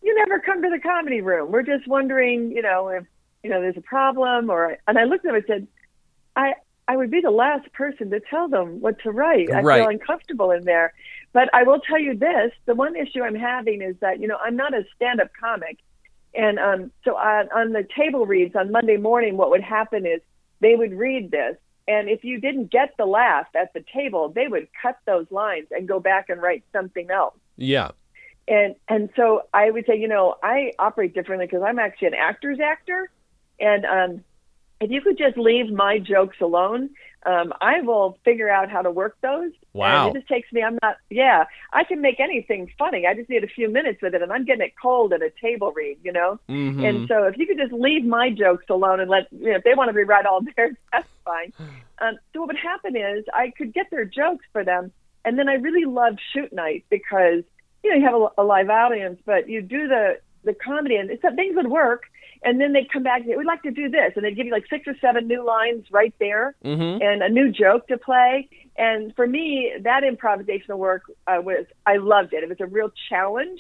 you 0.01 0.15
never 0.15 0.39
come 0.39 0.61
to 0.61 0.69
the 0.69 0.79
comedy 0.79 1.21
room. 1.21 1.51
We're 1.51 1.63
just 1.63 1.88
wondering, 1.88 2.51
you 2.51 2.61
know, 2.61 2.88
if 2.89 3.03
you 3.43 3.49
know 3.49 3.61
there's 3.61 3.77
a 3.77 3.81
problem 3.81 4.49
or 4.49 4.77
and 4.88 4.97
I 4.97 5.03
looked 5.05 5.25
at 5.25 5.29
them 5.29 5.35
and 5.35 5.43
said, 5.47 5.67
I 6.35 6.53
I 6.88 6.97
would 6.97 7.11
be 7.11 7.21
the 7.21 7.31
last 7.31 7.71
person 7.73 8.09
to 8.11 8.19
tell 8.19 8.47
them 8.47 8.81
what 8.81 8.99
to 9.03 9.11
write. 9.11 9.51
I 9.51 9.61
Right. 9.61 9.81
feel 9.81 9.89
uncomfortable 9.89 10.51
in 10.51 10.63
there. 10.65 10.93
But 11.33 11.49
I 11.53 11.61
will 11.63 11.79
tell 11.79 11.99
you 11.99 12.17
this, 12.17 12.51
the 12.65 12.73
one 12.73 12.95
issue 12.95 13.21
I'm 13.21 13.35
having 13.35 13.81
is 13.83 13.95
that, 14.01 14.19
you 14.19 14.27
know, 14.27 14.38
I'm 14.43 14.55
not 14.55 14.73
a 14.73 14.83
stand 14.95 15.21
up 15.21 15.29
comic. 15.39 15.77
And 16.33 16.59
um 16.59 16.91
so 17.03 17.15
on, 17.15 17.49
on 17.53 17.73
the 17.73 17.85
table 17.95 18.25
reads 18.25 18.55
on 18.55 18.71
Monday 18.71 18.97
morning 18.97 19.38
what 19.38 19.49
would 19.51 19.61
happen 19.63 20.05
is 20.05 20.21
they 20.61 20.75
would 20.75 20.93
read 20.93 21.31
this 21.31 21.55
and 21.89 22.08
if 22.08 22.24
you 22.24 22.39
didn't 22.39 22.67
get 22.72 22.89
the 22.98 23.05
laugh 23.05 23.48
at 23.62 23.74
the 23.74 23.84
table, 23.93 24.29
they 24.29 24.48
would 24.48 24.67
cut 24.81 24.98
those 25.05 25.27
lines 25.31 25.67
and 25.72 25.88
go 25.88 26.00
back 26.00 26.29
and 26.29 26.41
write 26.41 26.63
something 26.72 27.08
else 27.12 27.36
Yeah. 27.58 27.89
and 28.48 28.75
and 28.88 29.10
so 29.17 29.24
I 29.53 29.69
would 29.74 29.86
say, 29.86 29.96
you 30.03 30.08
know, 30.08 30.36
I 30.41 30.58
operate 30.88 31.13
differently 31.13 31.46
because 31.48 31.63
I'm 31.67 31.79
actually 31.79 32.10
an 32.10 32.13
actor's 32.29 32.60
actor, 32.60 33.10
and 33.60 33.86
um, 33.86 34.24
if 34.81 34.89
you 34.89 35.01
could 35.01 35.17
just 35.17 35.38
leave 35.38 35.67
my 35.72 36.00
jokes 36.00 36.38
alone, 36.41 36.89
um, 37.25 37.53
I 37.59 37.81
will 37.81 38.17
figure 38.23 38.49
out 38.49 38.69
how 38.69 38.81
to 38.81 38.91
work 38.91 39.17
those. 39.21 39.51
Wow. 39.73 40.07
And 40.07 40.15
it 40.15 40.19
just 40.19 40.29
takes 40.29 40.51
me. 40.53 40.63
I'm 40.63 40.77
not. 40.81 40.97
Yeah, 41.09 41.45
I 41.73 41.83
can 41.83 42.01
make 42.01 42.19
anything 42.19 42.71
funny. 42.77 43.05
I 43.05 43.13
just 43.13 43.29
need 43.29 43.43
a 43.43 43.47
few 43.47 43.69
minutes 43.69 44.01
with 44.01 44.15
it, 44.15 44.21
and 44.21 44.31
I'm 44.31 44.45
getting 44.45 44.65
it 44.65 44.73
cold 44.81 45.11
at 45.11 45.21
a 45.21 45.31
table 45.41 45.71
read, 45.73 45.97
you 46.03 46.13
know. 46.13 46.39
hmm 46.47 46.83
And 46.83 47.07
so 47.07 47.25
if 47.25 47.38
you 47.38 47.45
could 47.45 47.57
just 47.57 47.73
leave 47.73 48.05
my 48.05 48.29
jokes 48.29 48.65
alone 48.69 48.99
and 48.99 49.09
let 49.09 49.27
you 49.31 49.51
know 49.51 49.57
if 49.57 49.63
they 49.63 49.73
want 49.73 49.89
to 49.89 49.93
rewrite 49.93 50.25
all 50.25 50.41
theirs, 50.55 50.75
that's 50.91 51.07
fine. 51.25 51.51
Um, 51.99 52.17
so 52.33 52.39
what 52.39 52.47
would 52.47 52.57
happen 52.57 52.95
is 52.95 53.25
I 53.33 53.51
could 53.57 53.73
get 53.73 53.88
their 53.91 54.05
jokes 54.05 54.45
for 54.53 54.63
them, 54.63 54.91
and 55.25 55.38
then 55.38 55.49
I 55.49 55.55
really 55.55 55.85
loved 55.85 56.21
shoot 56.33 56.53
night 56.53 56.85
because 56.89 57.43
you 57.83 57.91
know 57.91 57.97
you 57.97 58.05
have 58.05 58.15
a, 58.15 58.41
a 58.41 58.43
live 58.43 58.69
audience, 58.69 59.19
but 59.25 59.49
you 59.49 59.61
do 59.61 59.88
the 59.88 60.19
the 60.45 60.53
comedy 60.53 60.95
and 60.95 61.11
some 61.21 61.35
things 61.35 61.55
would 61.55 61.67
work, 61.67 62.03
and 62.43 62.60
then 62.60 62.74
they'd 62.74 62.91
come 62.91 63.03
back. 63.03 63.22
and 63.22 63.29
say, 63.29 63.36
We'd 63.36 63.46
like 63.46 63.63
to 63.63 63.72
do 63.72 63.89
this, 63.89 64.13
and 64.15 64.24
they'd 64.24 64.36
give 64.36 64.46
you 64.46 64.51
like 64.51 64.65
six 64.69 64.88
or 64.88 64.96
seven 65.01 65.27
new 65.27 65.46
lines 65.46 65.86
right 65.91 66.13
there 66.19 66.55
hmm 66.63 66.98
and 67.01 67.22
a 67.22 67.29
new 67.29 67.51
joke 67.51 67.88
to 67.88 67.98
play. 67.98 68.50
And 68.77 69.13
for 69.15 69.27
me, 69.27 69.74
that 69.81 70.03
improvisational 70.03 70.77
work 70.77 71.03
uh, 71.27 71.41
was 71.41 71.65
I 71.86 71.98
loved 71.98 72.34
it. 72.34 72.43
It 72.43 72.50
was 72.50 72.62
a 72.62 72.65
real 72.65 72.91
challenge, 73.10 73.60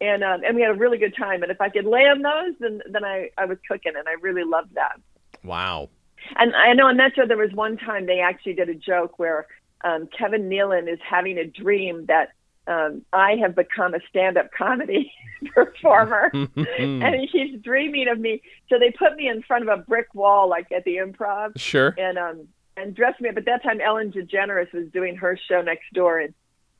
and 0.00 0.24
um, 0.24 0.42
and 0.44 0.56
we 0.56 0.62
had 0.62 0.70
a 0.70 0.78
really 0.78 0.98
good 0.98 1.16
time. 1.16 1.42
And 1.42 1.52
if 1.52 1.60
I 1.60 1.68
could 1.68 1.86
land 1.86 2.24
those, 2.24 2.54
then 2.60 2.82
then 2.90 3.04
I 3.04 3.30
I 3.38 3.44
was 3.44 3.58
cooking, 3.68 3.92
and 3.96 4.08
I 4.08 4.14
really 4.20 4.44
loved 4.44 4.74
that. 4.74 5.00
Wow. 5.44 5.88
And 6.34 6.56
I 6.56 6.72
know 6.72 6.86
on 6.86 6.96
that 6.96 7.14
show 7.14 7.26
there 7.26 7.36
was 7.36 7.52
one 7.52 7.76
time 7.76 8.06
they 8.06 8.18
actually 8.18 8.54
did 8.54 8.68
a 8.68 8.74
joke 8.74 9.18
where 9.18 9.46
um, 9.84 10.08
Kevin 10.16 10.48
Nealon 10.48 10.92
is 10.92 10.98
having 11.08 11.38
a 11.38 11.46
dream 11.46 12.06
that 12.06 12.30
um, 12.66 13.02
I 13.12 13.36
have 13.36 13.54
become 13.54 13.94
a 13.94 14.00
stand-up 14.08 14.50
comedy 14.56 15.12
performer, 15.54 16.30
and 16.34 17.14
he 17.14 17.28
keeps 17.30 17.62
dreaming 17.62 18.08
of 18.08 18.18
me. 18.18 18.42
So 18.68 18.78
they 18.78 18.90
put 18.90 19.16
me 19.16 19.28
in 19.28 19.42
front 19.42 19.68
of 19.68 19.78
a 19.78 19.82
brick 19.82 20.14
wall, 20.14 20.48
like 20.48 20.70
at 20.72 20.84
the 20.84 20.96
Improv, 20.96 21.58
Sure. 21.58 21.94
and 21.98 22.18
um 22.18 22.48
and 22.76 22.94
dressed 22.94 23.20
me 23.20 23.28
up. 23.28 23.36
At 23.36 23.46
that 23.46 23.62
time, 23.62 23.80
Ellen 23.80 24.12
DeGeneres 24.12 24.72
was 24.72 24.86
doing 24.92 25.16
her 25.16 25.38
show 25.48 25.62
next 25.62 25.92
door, 25.94 26.18
and 26.20 26.34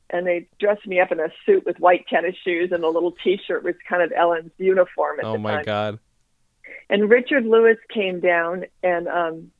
and 0.09 0.25
they 0.27 0.47
dressed 0.59 0.85
me 0.87 0.99
up 0.99 1.11
in 1.11 1.19
a 1.19 1.29
suit 1.45 1.65
with 1.65 1.79
white 1.79 2.05
tennis 2.07 2.35
shoes 2.43 2.71
and 2.71 2.83
a 2.83 2.89
little 2.89 3.11
T-shirt, 3.23 3.63
which 3.63 3.77
kind 3.89 4.01
of 4.01 4.11
Ellen's 4.15 4.51
uniform 4.57 5.19
at 5.19 5.25
Oh 5.25 5.33
the 5.33 5.39
my 5.39 5.55
time. 5.55 5.65
God. 5.65 5.99
And 6.89 7.09
Richard 7.09 7.45
Lewis 7.45 7.77
came 7.93 8.19
down, 8.19 8.65
and 8.83 9.07
um 9.07 9.51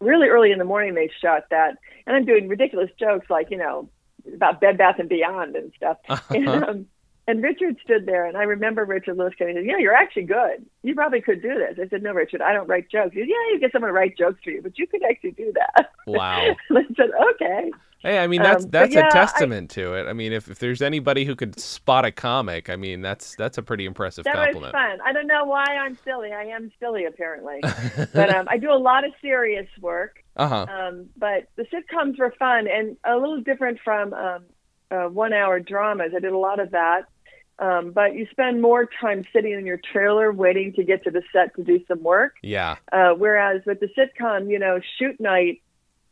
really 0.00 0.28
early 0.28 0.52
in 0.52 0.58
the 0.58 0.64
morning 0.64 0.94
they 0.94 1.10
shot 1.20 1.44
that, 1.50 1.76
and 2.06 2.14
I'm 2.14 2.24
doing 2.24 2.48
ridiculous 2.48 2.90
jokes 2.98 3.28
like 3.30 3.50
you 3.50 3.56
know 3.58 3.88
about 4.34 4.60
Bed 4.60 4.78
Bath 4.78 4.98
and 4.98 5.08
Beyond 5.08 5.56
and 5.56 5.72
stuff. 5.76 5.98
And, 6.30 6.48
um, 6.48 6.86
and 7.28 7.42
Richard 7.42 7.76
stood 7.84 8.04
there, 8.04 8.26
and 8.26 8.36
I 8.36 8.42
remember 8.42 8.84
Richard 8.84 9.16
Lewis 9.16 9.32
coming 9.38 9.52
in. 9.52 9.58
And 9.58 9.66
said, 9.66 9.70
Yeah, 9.70 9.78
you're 9.78 9.94
actually 9.94 10.24
good. 10.24 10.66
You 10.82 10.94
probably 10.94 11.20
could 11.20 11.40
do 11.40 11.54
this. 11.54 11.78
I 11.80 11.88
said, 11.88 12.02
No, 12.02 12.12
Richard, 12.12 12.42
I 12.42 12.52
don't 12.52 12.68
write 12.68 12.90
jokes. 12.90 13.14
He 13.14 13.20
said, 13.20 13.28
Yeah, 13.28 13.52
you 13.52 13.60
get 13.60 13.72
someone 13.72 13.90
to 13.90 13.92
write 13.92 14.18
jokes 14.18 14.40
for 14.42 14.50
you, 14.50 14.60
but 14.60 14.76
you 14.78 14.86
could 14.86 15.02
actually 15.08 15.32
do 15.32 15.52
that. 15.54 15.92
Wow. 16.06 16.56
and 16.68 16.78
I 16.78 16.82
said, 16.96 17.10
Okay. 17.34 17.70
Hey, 18.02 18.18
I 18.18 18.26
mean 18.26 18.42
that's 18.42 18.64
Um, 18.64 18.70
that's 18.70 18.94
yeah, 18.94 19.02
a 19.02 19.06
I- 19.06 19.10
testament 19.10 19.70
to 19.70 19.94
it. 19.94 20.08
I 20.08 20.12
mean, 20.12 20.32
if, 20.32 20.50
if 20.50 20.58
there's 20.58 20.82
anybody 20.82 21.24
who 21.24 21.36
could 21.36 21.58
spot 21.60 22.04
a 22.04 22.10
comic, 22.12 22.68
I 22.68 22.76
mean 22.76 23.00
that's 23.00 23.36
that's 23.36 23.58
a 23.58 23.62
pretty 23.62 23.84
impressive 23.86 24.24
That 24.24 24.36
was 24.36 24.44
compliment. 24.46 24.72
fun. 24.72 24.98
I 25.04 25.12
don't 25.12 25.26
know 25.26 25.44
why 25.44 25.64
I'm 25.64 25.96
silly. 26.04 26.32
I 26.32 26.44
am 26.44 26.72
silly 26.80 27.04
apparently, 27.04 27.60
but 28.12 28.34
um, 28.34 28.46
I 28.50 28.58
do 28.58 28.72
a 28.72 28.76
lot 28.78 29.04
of 29.04 29.12
serious 29.22 29.68
work. 29.80 30.22
Uh 30.36 30.48
huh. 30.48 30.66
Um, 30.68 31.06
but 31.16 31.48
the 31.56 31.64
sitcoms 31.64 32.18
were 32.18 32.34
fun 32.38 32.66
and 32.66 32.96
a 33.04 33.16
little 33.16 33.40
different 33.40 33.78
from 33.84 34.12
um, 34.14 34.44
uh, 34.90 35.08
one-hour 35.08 35.60
dramas. 35.60 36.12
I 36.16 36.20
did 36.20 36.32
a 36.32 36.38
lot 36.38 36.58
of 36.60 36.70
that. 36.72 37.02
Um, 37.58 37.92
but 37.92 38.14
you 38.14 38.26
spend 38.30 38.60
more 38.60 38.88
time 39.00 39.24
sitting 39.32 39.52
in 39.52 39.66
your 39.66 39.78
trailer 39.92 40.32
waiting 40.32 40.72
to 40.72 40.82
get 40.82 41.04
to 41.04 41.10
the 41.10 41.22
set 41.32 41.54
to 41.56 41.62
do 41.62 41.80
some 41.86 42.02
work. 42.02 42.34
Yeah. 42.42 42.76
Uh, 42.90 43.10
whereas 43.10 43.62
with 43.66 43.78
the 43.78 43.88
sitcom, 43.96 44.50
you 44.50 44.58
know, 44.58 44.80
shoot 44.98 45.20
night 45.20 45.62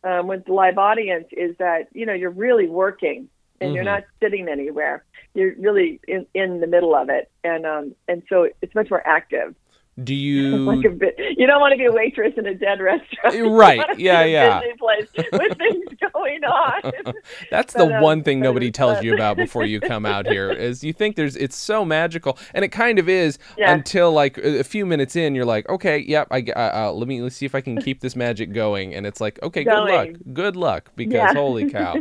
um, 0.05 0.27
with 0.27 0.45
the 0.47 0.53
live 0.53 0.79
audience 0.79 1.27
is 1.33 1.57
that 1.59 1.89
you 1.93 2.07
know 2.07 2.13
you're 2.13 2.31
really 2.31 2.69
working 2.69 3.29
and 3.61 3.75
you're 3.75 3.83
Mhm. 3.85 3.87
not 3.87 4.05
sitting 4.21 4.49
anywhere. 4.49 5.05
You're 5.35 5.55
really 5.59 6.01
in, 6.09 6.27
in 6.35 6.61
the 6.61 6.67
middle 6.67 6.95
of 6.95 7.09
it, 7.11 7.31
and 7.45 7.67
um, 7.67 7.95
and 8.09 8.23
so 8.29 8.49
it's 8.63 8.75
much 8.75 8.91
more 8.91 9.07
active. 9.07 9.55
Do 10.03 10.15
you 10.15 10.57
like 10.59 10.85
a 10.85 10.91
bit. 10.91 11.15
You 11.37 11.47
don't 11.47 11.61
want 11.61 11.73
to 11.73 11.79
be 11.79 11.85
a 11.87 11.93
waitress 11.93 12.33
in 12.37 12.47
a 12.47 12.55
dead 12.55 12.81
restaurant. 12.81 13.35
You 13.35 13.55
Right, 13.55 13.99
yeah, 13.99 14.25
yeah. 14.25 14.61
place 14.79 15.07
with 15.33 15.59
things 15.59 15.85
going 16.15 16.43
on. 16.45 16.93
That's 17.51 17.75
the 17.75 17.85
um, 17.97 18.01
one 18.03 18.23
thing 18.23 18.41
nobody 18.41 18.71
tells 18.71 19.03
you 19.03 19.13
about 19.15 19.37
before 19.37 19.65
you 19.67 19.81
come 19.81 20.07
out 20.07 20.27
here 20.27 20.51
is 20.51 20.83
you 20.83 20.93
think 20.93 21.17
there's 21.17 21.37
it's 21.37 21.57
so 21.57 21.85
magical 21.85 22.39
and 22.55 22.65
it 22.65 22.69
kind 22.69 22.99
of 22.99 23.09
is 23.09 23.39
Yeah. 23.59 23.73
until 23.73 24.13
like 24.13 24.39
a 24.39 24.65
few 24.65 24.87
minutes 24.87 25.17
in 25.17 25.35
you're 25.35 25.45
like 25.45 25.69
okay 25.69 25.99
yep 25.99 26.29
I 26.31 26.45
uh, 26.57 26.89
uh, 26.89 26.93
let 26.93 27.07
me 27.09 27.21
let's 27.21 27.37
see 27.37 27.47
if 27.47 27.55
I 27.55 27.61
can 27.61 27.81
keep 27.81 28.01
this 28.01 28.17
magic 28.17 28.53
going 28.53 28.95
and 28.95 29.07
it's 29.07 29.21
like 29.21 29.39
okay 29.43 29.65
good 29.65 29.85
luck 29.85 30.09
good 30.33 30.57
luck 30.57 30.91
because 30.97 31.15
Yeah. 31.15 31.35
holy 31.35 31.71
cow 31.71 31.97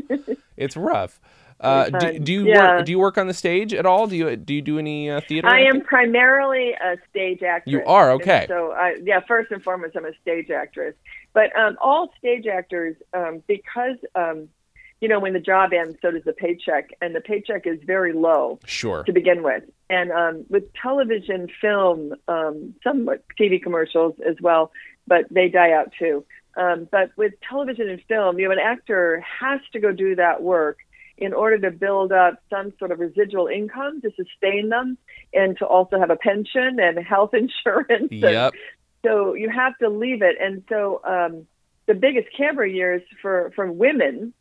it's 0.56 0.78
rough. 0.78 1.19
Uh, 1.60 1.89
do, 1.89 2.19
do 2.19 2.32
you 2.32 2.45
Yeah. 2.45 2.78
work 2.78 2.86
do 2.86 2.91
you 2.91 3.00
work 3.00 3.17
on 3.17 3.28
the 3.28 3.34
stage 3.34 3.74
at 3.74 3.86
all? 3.86 4.08
Do 4.08 4.15
you 4.15 4.36
do 4.36 4.54
you 4.54 4.62
do 4.62 4.80
any 4.80 5.10
uh, 5.10 5.19
theater? 5.22 5.48
I 5.50 5.62
am 5.62 5.82
primarily 5.82 6.72
a 6.74 6.98
stage 7.10 7.43
actress. 7.43 7.74
You 7.74 7.84
are? 7.86 8.12
And 8.12 8.22
Okay. 8.22 8.45
So, 8.48 8.72
I, 8.72 8.98
yeah, 9.04 9.19
first 9.28 9.52
and 9.52 9.62
foremost, 9.62 9.95
I'm 9.95 10.06
a 10.06 10.13
stage 10.22 10.50
actress. 10.50 10.95
But 11.34 11.56
um, 11.58 11.78
all 11.82 12.12
stage 12.17 12.48
actors, 12.48 12.95
um, 13.13 13.43
because 13.48 13.98
um, 14.15 14.48
you 15.02 15.08
know, 15.08 15.19
when 15.19 15.34
the 15.34 15.39
job 15.39 15.72
ends, 15.74 15.98
so 16.02 16.12
does 16.12 16.24
the 16.24 16.34
paycheck, 16.34 16.89
and 17.02 17.15
the 17.15 17.22
paycheck 17.22 17.65
is 17.65 17.80
very 17.86 18.13
low 18.13 18.60
Sure. 18.65 19.04
to 19.04 19.13
begin 19.13 19.43
with. 19.43 19.63
And 19.89 20.12
um, 20.12 20.45
with 20.50 20.72
television, 20.74 21.48
film, 21.62 22.13
um, 22.28 22.76
some 22.84 23.10
TV 23.39 23.62
commercials 23.62 24.15
as 24.28 24.36
well, 24.41 24.72
but 25.08 25.26
they 25.32 25.48
die 25.48 25.72
out 25.72 25.93
too. 25.98 26.26
Um, 26.58 26.88
but 26.91 27.12
with 27.15 27.34
television 27.48 27.89
and 27.89 28.02
film, 28.10 28.39
you 28.39 28.45
know, 28.48 28.52
an 28.52 28.60
actor 28.60 29.24
has 29.39 29.62
to 29.72 29.80
go 29.80 29.93
do 29.93 30.15
that 30.15 30.41
work 30.41 30.80
in 31.19 31.34
order 31.34 31.58
to 31.60 31.71
build 31.71 32.12
up 32.12 32.41
some 32.49 32.73
sort 32.79 32.91
of 32.91 32.99
residual 32.99 33.47
income 33.47 34.01
to 34.01 34.10
sustain 34.15 34.69
them 34.69 34.97
and 35.34 35.58
to 35.60 35.65
also 35.65 35.99
have 35.99 36.10
a 36.10 36.15
pension 36.15 36.79
and 36.79 36.97
health 36.99 37.34
insurance. 37.43 38.10
and- 38.12 38.21
so 39.05 39.34
you 39.34 39.49
have 39.49 39.77
to 39.77 39.88
leave 39.89 40.21
it. 40.21 40.36
And 40.41 40.63
so 40.67 40.99
um, 41.05 41.45
the 41.88 41.93
biggest 41.93 42.27
camera 42.36 42.69
years 42.69 43.01
for, 43.21 43.51
for 43.55 43.71
women 43.71 44.34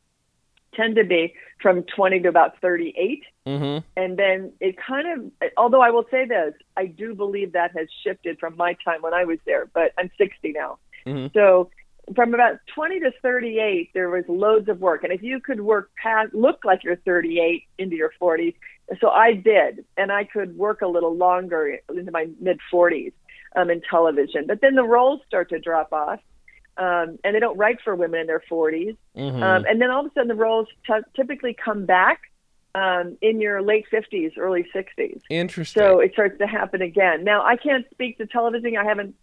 tend 0.74 0.96
to 0.96 1.04
be 1.04 1.34
from 1.62 1.82
20 1.84 2.20
to 2.20 2.28
about 2.28 2.60
38 2.60 3.22
Mm-hmm. 3.46 3.78
and 3.96 4.18
then 4.18 4.52
it 4.60 4.76
kind 4.76 5.06
of 5.08 5.50
although 5.56 5.80
i 5.80 5.88
will 5.88 6.04
say 6.10 6.26
this 6.26 6.52
i 6.76 6.84
do 6.84 7.14
believe 7.14 7.52
that 7.54 7.70
has 7.74 7.88
shifted 8.04 8.38
from 8.38 8.54
my 8.58 8.76
time 8.84 9.00
when 9.00 9.14
i 9.14 9.24
was 9.24 9.38
there 9.46 9.64
but 9.72 9.92
i'm 9.96 10.10
60 10.18 10.52
now 10.52 10.76
Mhm. 11.06 11.32
so 11.32 11.70
from 12.14 12.34
about 12.34 12.58
20 12.74 13.00
to 13.00 13.12
38 13.22 13.90
there 13.94 14.10
was 14.10 14.24
loads 14.28 14.68
of 14.68 14.80
work 14.80 15.04
and 15.04 15.12
if 15.12 15.22
you 15.22 15.40
could 15.40 15.60
work 15.60 15.90
past 16.02 16.34
look 16.34 16.64
like 16.64 16.84
you're 16.84 16.96
38 16.96 17.64
into 17.78 17.96
your 17.96 18.12
40s 18.20 18.54
so 19.00 19.10
i 19.10 19.32
did 19.32 19.84
and 19.96 20.10
i 20.12 20.24
could 20.24 20.56
work 20.56 20.82
a 20.82 20.86
little 20.86 21.14
longer 21.14 21.78
into 21.94 22.10
my 22.10 22.26
mid 22.40 22.58
40s 22.72 23.12
um, 23.56 23.70
in 23.70 23.80
television 23.88 24.46
but 24.46 24.60
then 24.60 24.74
the 24.74 24.84
roles 24.84 25.20
start 25.26 25.48
to 25.50 25.58
drop 25.58 25.92
off 25.92 26.20
um, 26.76 27.18
and 27.24 27.34
they 27.34 27.40
don't 27.40 27.58
write 27.58 27.78
for 27.82 27.96
women 27.96 28.20
in 28.20 28.26
their 28.26 28.42
40s 28.50 28.96
Mm-hmm. 29.18 29.42
um, 29.42 29.64
and 29.68 29.80
then 29.80 29.90
all 29.90 30.00
of 30.00 30.06
a 30.06 30.14
sudden, 30.14 30.28
the 30.28 30.34
roles 30.34 30.68
t- 30.86 30.92
typically 31.16 31.52
come 31.52 31.86
back 31.86 32.20
um, 32.74 33.16
in 33.20 33.40
your 33.40 33.60
late 33.62 33.86
50s, 33.92 34.38
early 34.38 34.64
60s. 34.74 35.20
Interesting. 35.28 35.82
So 35.82 35.98
it 36.00 36.12
starts 36.12 36.38
to 36.38 36.46
happen 36.46 36.82
again. 36.82 37.24
Now, 37.24 37.44
I 37.44 37.56
can't 37.56 37.84
speak 37.90 38.18
to 38.18 38.26
television. 38.26 38.76
I 38.76 38.84
haven't. 38.84 39.16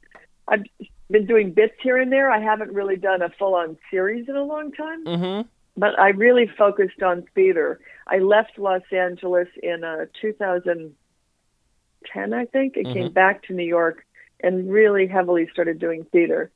I've 0.48 0.64
been 1.10 1.26
doing 1.26 1.52
bits 1.52 1.74
here 1.82 1.98
and 1.98 2.12
there. 2.12 2.32
I 2.32 2.40
haven't 2.40 2.74
really 2.74 2.96
done 2.96 3.22
a 3.22 3.30
full-on 3.30 3.78
series 3.92 4.28
in 4.30 4.36
a 4.36 4.44
long 4.44 4.72
time. 4.72 5.06
mm-hmm. 5.06 5.48
But 5.78 6.00
I 6.00 6.10
really 6.10 6.48
focused 6.58 7.04
on 7.04 7.24
theater. 7.36 7.82
I 8.08 8.20
left 8.20 8.58
Los 8.58 8.84
Angeles 8.94 9.50
in 9.62 9.84
uh, 9.84 10.06
2010, 10.22 12.34
I 12.34 12.46
think. 12.46 12.78
I 12.78 12.84
came 12.84 13.10
Mhm. 13.10 13.14
back 13.14 13.44
to 13.44 13.54
New 13.54 13.66
York 13.66 14.06
and 14.42 14.72
really 14.72 15.08
heavily 15.08 15.48
started 15.52 15.80
doing 15.80 16.06
theater. 16.06 16.52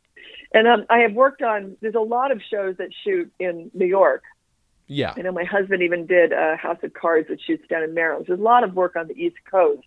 And 0.53 0.67
um, 0.67 0.85
I 0.89 0.99
have 0.99 1.13
worked 1.13 1.41
on. 1.41 1.75
There's 1.81 1.95
a 1.95 1.99
lot 1.99 2.31
of 2.31 2.41
shows 2.41 2.77
that 2.77 2.89
shoot 3.03 3.31
in 3.39 3.71
New 3.73 3.85
York. 3.85 4.23
Yeah. 4.87 5.13
I 5.15 5.21
know 5.21 5.31
my 5.31 5.43
husband 5.43 5.83
even 5.83 6.05
did 6.05 6.33
uh, 6.33 6.57
House 6.57 6.79
of 6.83 6.93
Cards 6.93 7.27
that 7.27 7.41
shoots 7.41 7.67
down 7.67 7.83
in 7.83 7.93
Maryland. 7.93 8.25
There's 8.27 8.39
a 8.39 8.43
lot 8.43 8.63
of 8.63 8.73
work 8.73 8.95
on 8.95 9.07
the 9.07 9.21
East 9.21 9.37
Coast. 9.49 9.85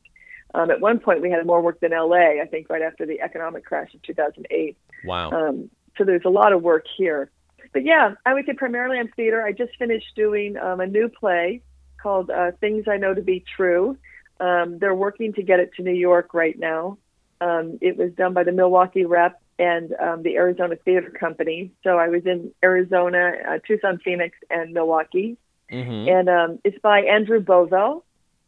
Um, 0.55 0.71
at 0.71 0.81
one 0.81 0.99
point, 0.99 1.23
we 1.23 1.31
had 1.31 1.45
more 1.47 1.63
work 1.63 1.81
than 1.81 1.93
LA. 1.93 2.41
I 2.43 2.47
think 2.51 2.69
right 2.69 2.83
after 2.83 3.07
the 3.07 3.21
economic 3.21 3.65
crash 3.65 3.95
of 3.95 4.03
2008. 4.03 4.77
Wow. 5.05 5.31
Um, 5.31 5.71
so 5.97 6.05
there's 6.05 6.25
a 6.25 6.31
lot 6.31 6.53
of 6.53 6.63
work 6.63 6.85
here. 6.97 7.31
But 7.73 7.85
yeah, 7.85 8.15
I 8.27 8.35
would 8.35 8.45
say 8.47 8.53
primarily 8.53 8.99
I'm 8.99 9.09
theater. 9.09 9.43
I 9.43 9.53
just 9.53 9.77
finished 9.79 10.15
doing 10.15 10.57
um, 10.57 10.81
a 10.81 10.87
new 10.87 11.09
play 11.09 11.63
called 12.03 12.31
uh, 12.31 12.53
Things 12.61 12.85
I 12.89 12.97
Know 12.97 13.15
to 13.15 13.23
Be 13.23 13.45
True. 13.57 13.97
Um, 14.41 14.79
they're 14.79 14.95
working 14.95 15.33
to 15.35 15.43
get 15.43 15.61
it 15.61 15.73
to 15.77 15.83
New 15.83 15.95
York 15.95 16.35
right 16.35 16.59
now. 16.59 16.99
Um, 17.41 17.79
it 17.81 17.97
was 17.97 18.13
done 18.13 18.35
by 18.35 18.45
the 18.45 18.53
Milwaukee 18.53 19.05
Rep 19.05 19.41
and 19.59 19.95
um, 20.01 20.23
the 20.23 20.37
Arizona 20.37 20.77
Theater 20.77 21.11
Company. 21.11 21.71
So 21.83 21.99
I 21.99 22.09
was 22.09 22.27
in 22.27 22.53
Arizona, 22.63 23.33
uh, 23.49 23.59
Tucson, 23.67 23.99
Phoenix, 24.05 24.37
and 24.51 24.73
Milwaukee. 24.73 25.37
hmm 25.71 26.09
And 26.09 26.29
um, 26.29 26.59
it's 26.65 26.79
by 26.81 27.01
Andrew 27.01 27.41
Bovell, 27.41 28.03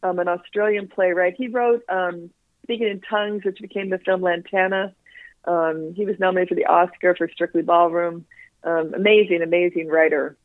um, 0.05 0.19
an 0.19 0.29
Australian 0.29 0.87
playwright. 0.87 1.35
He 1.37 1.49
wrote 1.49 1.83
um, 1.88 2.31
Speaking 2.62 2.88
in 2.88 3.01
Tongues, 3.01 3.45
which 3.45 3.59
became 3.61 3.90
the 3.90 3.99
film 3.99 4.23
Lantana. 4.23 4.95
Um, 5.45 5.93
he 5.95 6.07
was 6.07 6.19
nominated 6.19 6.49
for 6.51 6.55
the 6.55 6.67
Oscar 6.67 7.14
for 7.14 7.29
Strictly 7.29 7.62
Ballroom. 7.62 8.25
Um, 8.62 8.95
amazing, 8.95 9.43
amazing 9.43 9.88
writer. 9.88 10.37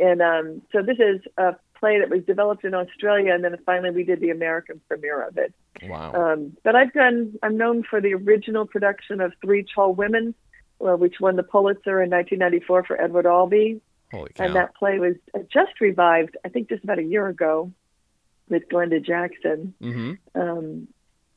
And 0.00 0.22
um, 0.22 0.62
so 0.72 0.82
this 0.82 0.98
is 0.98 1.20
a 1.36 1.56
play 1.78 1.98
that 1.98 2.08
was 2.08 2.24
developed 2.24 2.64
in 2.64 2.74
Australia, 2.74 3.34
and 3.34 3.44
then 3.44 3.56
finally 3.66 3.90
we 3.90 4.04
did 4.04 4.20
the 4.20 4.30
American 4.30 4.80
premiere 4.88 5.26
of 5.26 5.36
it. 5.36 5.52
Wow. 5.82 6.12
Um, 6.14 6.56
but 6.64 6.74
I've 6.74 6.92
done, 6.92 7.34
I'm 7.42 7.56
known 7.56 7.82
for 7.82 8.00
the 8.00 8.14
original 8.14 8.66
production 8.66 9.20
of 9.20 9.32
Three 9.42 9.66
Tall 9.74 9.92
Women, 9.92 10.34
well, 10.78 10.96
which 10.96 11.20
won 11.20 11.36
the 11.36 11.42
Pulitzer 11.42 12.02
in 12.02 12.10
1994 12.10 12.84
for 12.84 13.00
Edward 13.00 13.26
Albee. 13.26 13.80
Holy 14.10 14.30
cow. 14.30 14.44
And 14.44 14.56
that 14.56 14.74
play 14.74 14.98
was 14.98 15.16
uh, 15.34 15.40
just 15.52 15.80
revived, 15.80 16.36
I 16.44 16.48
think, 16.48 16.70
just 16.70 16.84
about 16.84 16.98
a 16.98 17.04
year 17.04 17.26
ago 17.28 17.70
with 18.50 18.68
Glenda 18.68 19.04
Jackson. 19.04 19.74
hmm 19.80 20.12
Um, 20.34 20.88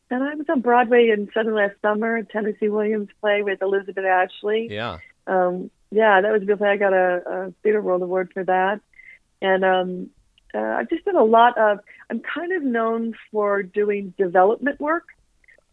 and 0.09 0.23
I 0.23 0.35
was 0.35 0.45
on 0.49 0.59
Broadway 0.59 1.09
in 1.09 1.29
Suddenly 1.33 1.63
last 1.63 1.75
summer, 1.81 2.17
a 2.17 2.25
Tennessee 2.25 2.67
Williams 2.67 3.07
play 3.21 3.43
with 3.43 3.61
Elizabeth 3.61 4.03
Ashley. 4.05 4.67
Yeah. 4.69 4.97
Um, 5.25 5.71
yeah, 5.89 6.19
that 6.19 6.31
was 6.31 6.41
a 6.41 6.45
good 6.45 6.57
play. 6.57 6.69
I 6.69 6.77
got 6.77 6.93
a, 6.93 7.21
a 7.25 7.53
Theater 7.63 7.81
World 7.81 8.01
Award 8.01 8.31
for 8.33 8.43
that. 8.43 8.81
And 9.41 9.63
um, 9.63 10.09
uh, 10.53 10.59
I've 10.59 10.89
just 10.89 11.05
done 11.05 11.15
a 11.15 11.23
lot 11.23 11.57
of, 11.57 11.79
I'm 12.09 12.19
kind 12.19 12.51
of 12.51 12.61
known 12.61 13.13
for 13.31 13.63
doing 13.63 14.13
development 14.17 14.81
work. 14.81 15.05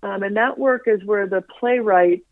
Um, 0.05 0.23
and 0.23 0.37
that 0.37 0.57
work 0.57 0.85
is 0.87 1.05
where 1.05 1.27
the 1.27 1.43
playwright, 1.43 2.25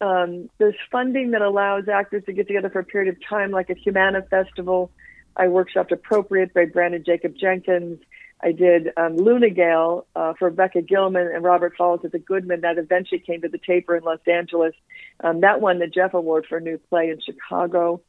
um, 0.00 0.50
there's 0.58 0.74
funding 0.90 1.30
that 1.30 1.42
allows 1.42 1.88
actors 1.88 2.24
to 2.26 2.32
get 2.32 2.48
together 2.48 2.70
for 2.70 2.80
a 2.80 2.84
period 2.84 3.14
of 3.14 3.22
time, 3.28 3.52
like 3.52 3.70
a 3.70 3.74
Humana 3.74 4.22
Festival. 4.22 4.90
I 5.36 5.46
workshopped 5.46 5.92
Appropriate 5.92 6.52
by 6.52 6.66
Branden 6.66 7.06
Jacobs-Jenkins. 7.06 8.00
I 8.42 8.52
did 8.52 8.88
um, 8.96 9.16
Luna 9.16 9.50
Gale 9.50 10.06
uh, 10.16 10.34
for 10.38 10.48
Rebecca 10.48 10.82
Gilman 10.82 11.30
and 11.32 11.44
Robert 11.44 11.74
Falls 11.76 12.00
at 12.04 12.12
the 12.12 12.18
Goodman. 12.18 12.62
That 12.62 12.76
eventually 12.76 13.20
came 13.20 13.42
to 13.42 13.48
the 13.48 13.58
Taper 13.58 13.96
in 13.96 14.02
Los 14.02 14.18
Angeles. 14.26 14.74
Um, 15.20 15.40
that 15.40 15.60
won 15.60 15.78
the 15.78 15.86
Jeff 15.86 16.14
Award 16.14 16.46
for 16.48 16.58
a 16.58 16.60
new 16.60 16.78
play 16.78 17.10
in 17.10 17.20
Chicago. 17.20 18.02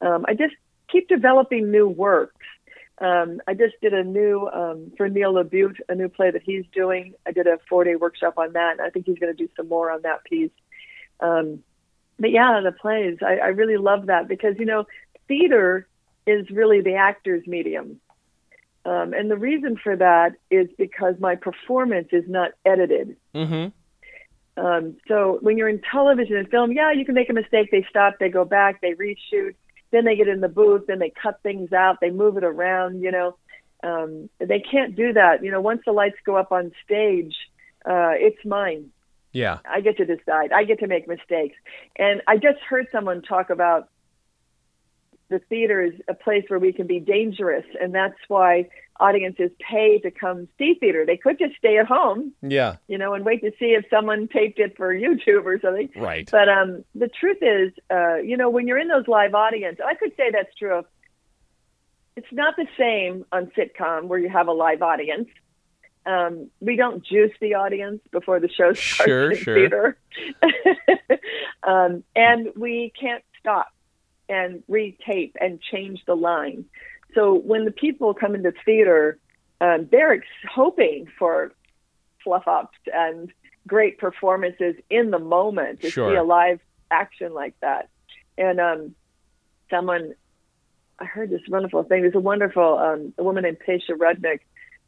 Um, 0.00 0.24
I 0.28 0.34
just 0.34 0.54
keep 0.90 1.08
developing 1.08 1.70
new 1.70 1.88
works. 1.88 2.44
Um, 2.98 3.40
I 3.46 3.54
just 3.54 3.74
did 3.82 3.92
a 3.92 4.02
new 4.02 4.48
um, 4.48 4.92
for 4.96 5.08
Neil 5.08 5.34
LaBute, 5.34 5.76
a 5.88 5.94
new 5.94 6.08
play 6.08 6.30
that 6.30 6.42
he's 6.42 6.64
doing. 6.72 7.14
I 7.26 7.32
did 7.32 7.46
a 7.46 7.58
four-day 7.68 7.96
workshop 7.96 8.38
on 8.38 8.54
that, 8.54 8.72
and 8.72 8.80
I 8.80 8.90
think 8.90 9.06
he's 9.06 9.18
going 9.18 9.34
to 9.34 9.46
do 9.46 9.50
some 9.56 9.68
more 9.68 9.90
on 9.90 10.02
that 10.02 10.24
piece. 10.24 10.50
Um, 11.20 11.62
but 12.18 12.30
yeah, 12.30 12.60
the 12.64 12.72
plays, 12.72 13.18
I, 13.20 13.36
I 13.36 13.48
really 13.48 13.76
love 13.76 14.06
that 14.06 14.28
because 14.28 14.54
you 14.58 14.64
know, 14.64 14.86
theater 15.28 15.86
is 16.26 16.48
really 16.50 16.80
the 16.80 16.94
actor's 16.94 17.46
medium. 17.46 18.00
Um, 18.86 19.12
and 19.14 19.28
the 19.28 19.36
reason 19.36 19.76
for 19.82 19.96
that 19.96 20.36
is 20.48 20.68
because 20.78 21.16
my 21.18 21.34
performance 21.34 22.08
is 22.12 22.24
not 22.28 22.52
edited. 22.64 23.16
hmm 23.34 23.66
Um, 24.56 24.96
so 25.08 25.38
when 25.42 25.58
you're 25.58 25.68
in 25.68 25.82
television 25.90 26.36
and 26.36 26.48
film, 26.48 26.72
yeah, 26.72 26.92
you 26.92 27.04
can 27.04 27.14
make 27.14 27.28
a 27.28 27.32
mistake. 27.32 27.70
They 27.72 27.84
stop, 27.90 28.14
they 28.20 28.28
go 28.28 28.44
back, 28.44 28.80
they 28.80 28.94
reshoot, 28.94 29.54
then 29.90 30.04
they 30.04 30.16
get 30.16 30.28
in 30.28 30.40
the 30.40 30.48
booth, 30.48 30.86
then 30.86 31.00
they 31.00 31.12
cut 31.22 31.42
things 31.42 31.72
out, 31.72 31.98
they 32.00 32.10
move 32.10 32.36
it 32.36 32.44
around. 32.44 33.02
You 33.02 33.10
know, 33.10 33.36
um, 33.82 34.30
they 34.38 34.60
can't 34.60 34.94
do 34.94 35.12
that. 35.12 35.42
You 35.42 35.50
know, 35.50 35.60
once 35.60 35.82
the 35.84 35.92
lights 35.92 36.16
go 36.24 36.36
up 36.36 36.52
on 36.52 36.72
stage, 36.84 37.34
uh, 37.84 38.14
it's 38.14 38.42
mine. 38.44 38.90
Yeah. 39.32 39.58
I 39.68 39.80
get 39.80 39.96
to 39.98 40.06
decide. 40.06 40.52
I 40.52 40.64
get 40.64 40.78
to 40.78 40.86
make 40.86 41.06
mistakes. 41.06 41.56
And 41.98 42.22
I 42.26 42.36
just 42.36 42.60
heard 42.60 42.86
someone 42.90 43.20
talk 43.20 43.50
about 43.50 43.90
the 45.28 45.38
theater 45.48 45.82
is 45.82 45.92
a 46.08 46.14
place 46.14 46.44
where 46.48 46.58
we 46.58 46.72
can 46.72 46.86
be 46.86 47.00
dangerous, 47.00 47.64
and 47.80 47.94
that's 47.94 48.16
why 48.28 48.68
audiences 48.98 49.50
pay 49.60 49.98
to 49.98 50.10
come 50.10 50.48
see 50.56 50.74
theater. 50.74 51.04
They 51.04 51.16
could 51.18 51.38
just 51.38 51.54
stay 51.56 51.76
at 51.78 51.86
home, 51.86 52.32
Yeah. 52.42 52.76
you 52.88 52.96
know, 52.96 53.12
and 53.14 53.24
wait 53.24 53.42
to 53.42 53.50
see 53.58 53.74
if 53.74 53.84
someone 53.90 54.26
taped 54.28 54.58
it 54.58 54.76
for 54.76 54.94
YouTube 54.94 55.44
or 55.44 55.60
something. 55.60 55.90
Right. 55.96 56.28
But 56.30 56.48
um, 56.48 56.84
the 56.94 57.08
truth 57.08 57.38
is, 57.42 57.72
uh, 57.90 58.16
you 58.16 58.36
know, 58.36 58.48
when 58.48 58.66
you're 58.66 58.78
in 58.78 58.88
those 58.88 59.06
live 59.08 59.34
audience, 59.34 59.78
I 59.84 59.94
could 59.94 60.12
say 60.16 60.30
that's 60.32 60.54
true 60.54 60.78
of. 60.78 60.84
It's 62.16 62.32
not 62.32 62.54
the 62.56 62.66
same 62.78 63.26
on 63.30 63.50
sitcom 63.56 64.04
where 64.04 64.18
you 64.18 64.30
have 64.30 64.48
a 64.48 64.52
live 64.52 64.80
audience. 64.80 65.28
Um, 66.06 66.50
we 66.60 66.76
don't 66.76 67.04
juice 67.04 67.32
the 67.42 67.54
audience 67.56 68.00
before 68.10 68.40
the 68.40 68.48
show 68.48 68.72
starts 68.72 68.80
Sure, 69.04 69.30
in 69.32 69.36
sure. 69.36 69.54
theater, 69.54 69.98
um, 71.62 72.04
and 72.14 72.48
we 72.56 72.92
can't 72.98 73.22
stop 73.40 73.66
and 74.28 74.62
retape 74.70 75.32
and 75.40 75.60
change 75.60 76.00
the 76.06 76.14
line. 76.16 76.64
So 77.14 77.34
when 77.34 77.64
the 77.64 77.70
people 77.70 78.12
come 78.14 78.34
into 78.34 78.52
theater, 78.64 79.18
um, 79.60 79.88
they're 79.90 80.12
ex- 80.12 80.26
hoping 80.52 81.06
for 81.18 81.52
fluff 82.22 82.46
ups 82.46 82.76
and 82.92 83.32
great 83.66 83.98
performances 83.98 84.74
in 84.90 85.10
the 85.10 85.18
moment 85.18 85.80
to 85.82 85.90
Sure. 85.90 86.10
see 86.12 86.16
a 86.16 86.22
live 86.24 86.60
action 86.90 87.32
like 87.32 87.54
that. 87.60 87.88
And 88.36 88.60
um, 88.60 88.94
someone, 89.70 90.14
I 90.98 91.04
heard 91.04 91.30
this 91.30 91.40
wonderful 91.48 91.82
thing. 91.84 92.02
There's 92.02 92.14
a 92.14 92.20
wonderful 92.20 92.78
um, 92.78 93.14
a 93.18 93.24
woman 93.24 93.44
named 93.44 93.58
Pesha 93.66 93.90
Rudnick 93.96 94.40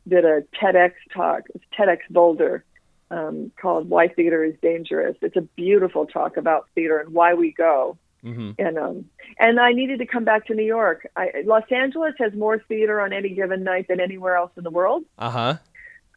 did 0.07 0.24
a 0.24 0.42
TEDx 0.61 0.92
talk, 1.12 1.42
it's 1.55 1.64
TEDx 1.79 1.98
Boulder, 2.11 2.64
um, 3.11 3.51
called 3.61 3.88
"Why 3.90 4.09
Theater 4.09 4.42
Is 4.44 4.55
Dangerous." 4.62 5.16
It's 5.22 5.37
a 5.37 5.42
beautiful 5.42 6.07
talk 6.07 6.37
about 6.37 6.68
theater 6.74 6.98
and 6.98 7.12
why 7.12 7.35
we 7.35 7.53
go 7.53 7.98
hmm 8.22 8.50
and 8.59 8.78
um 8.78 9.04
and 9.38 9.61
I 9.61 9.72
needed 9.72 9.98
to 10.00 10.07
come 10.07 10.24
back 10.24 10.46
to 10.46 10.54
New 10.54 10.64
York. 10.64 11.07
I, 11.16 11.42
Los 11.44 11.64
Angeles 11.70 12.14
has 12.18 12.33
more 12.35 12.59
theater 12.68 13.00
on 13.00 13.12
any 13.12 13.31
given 13.31 13.62
night 13.62 13.87
than 13.88 14.00
anywhere 14.00 14.35
else 14.37 14.50
in 14.57 14.64
the 14.64 14.70
world 14.70 15.04
Uh 15.18 15.31
huh. 15.31 15.54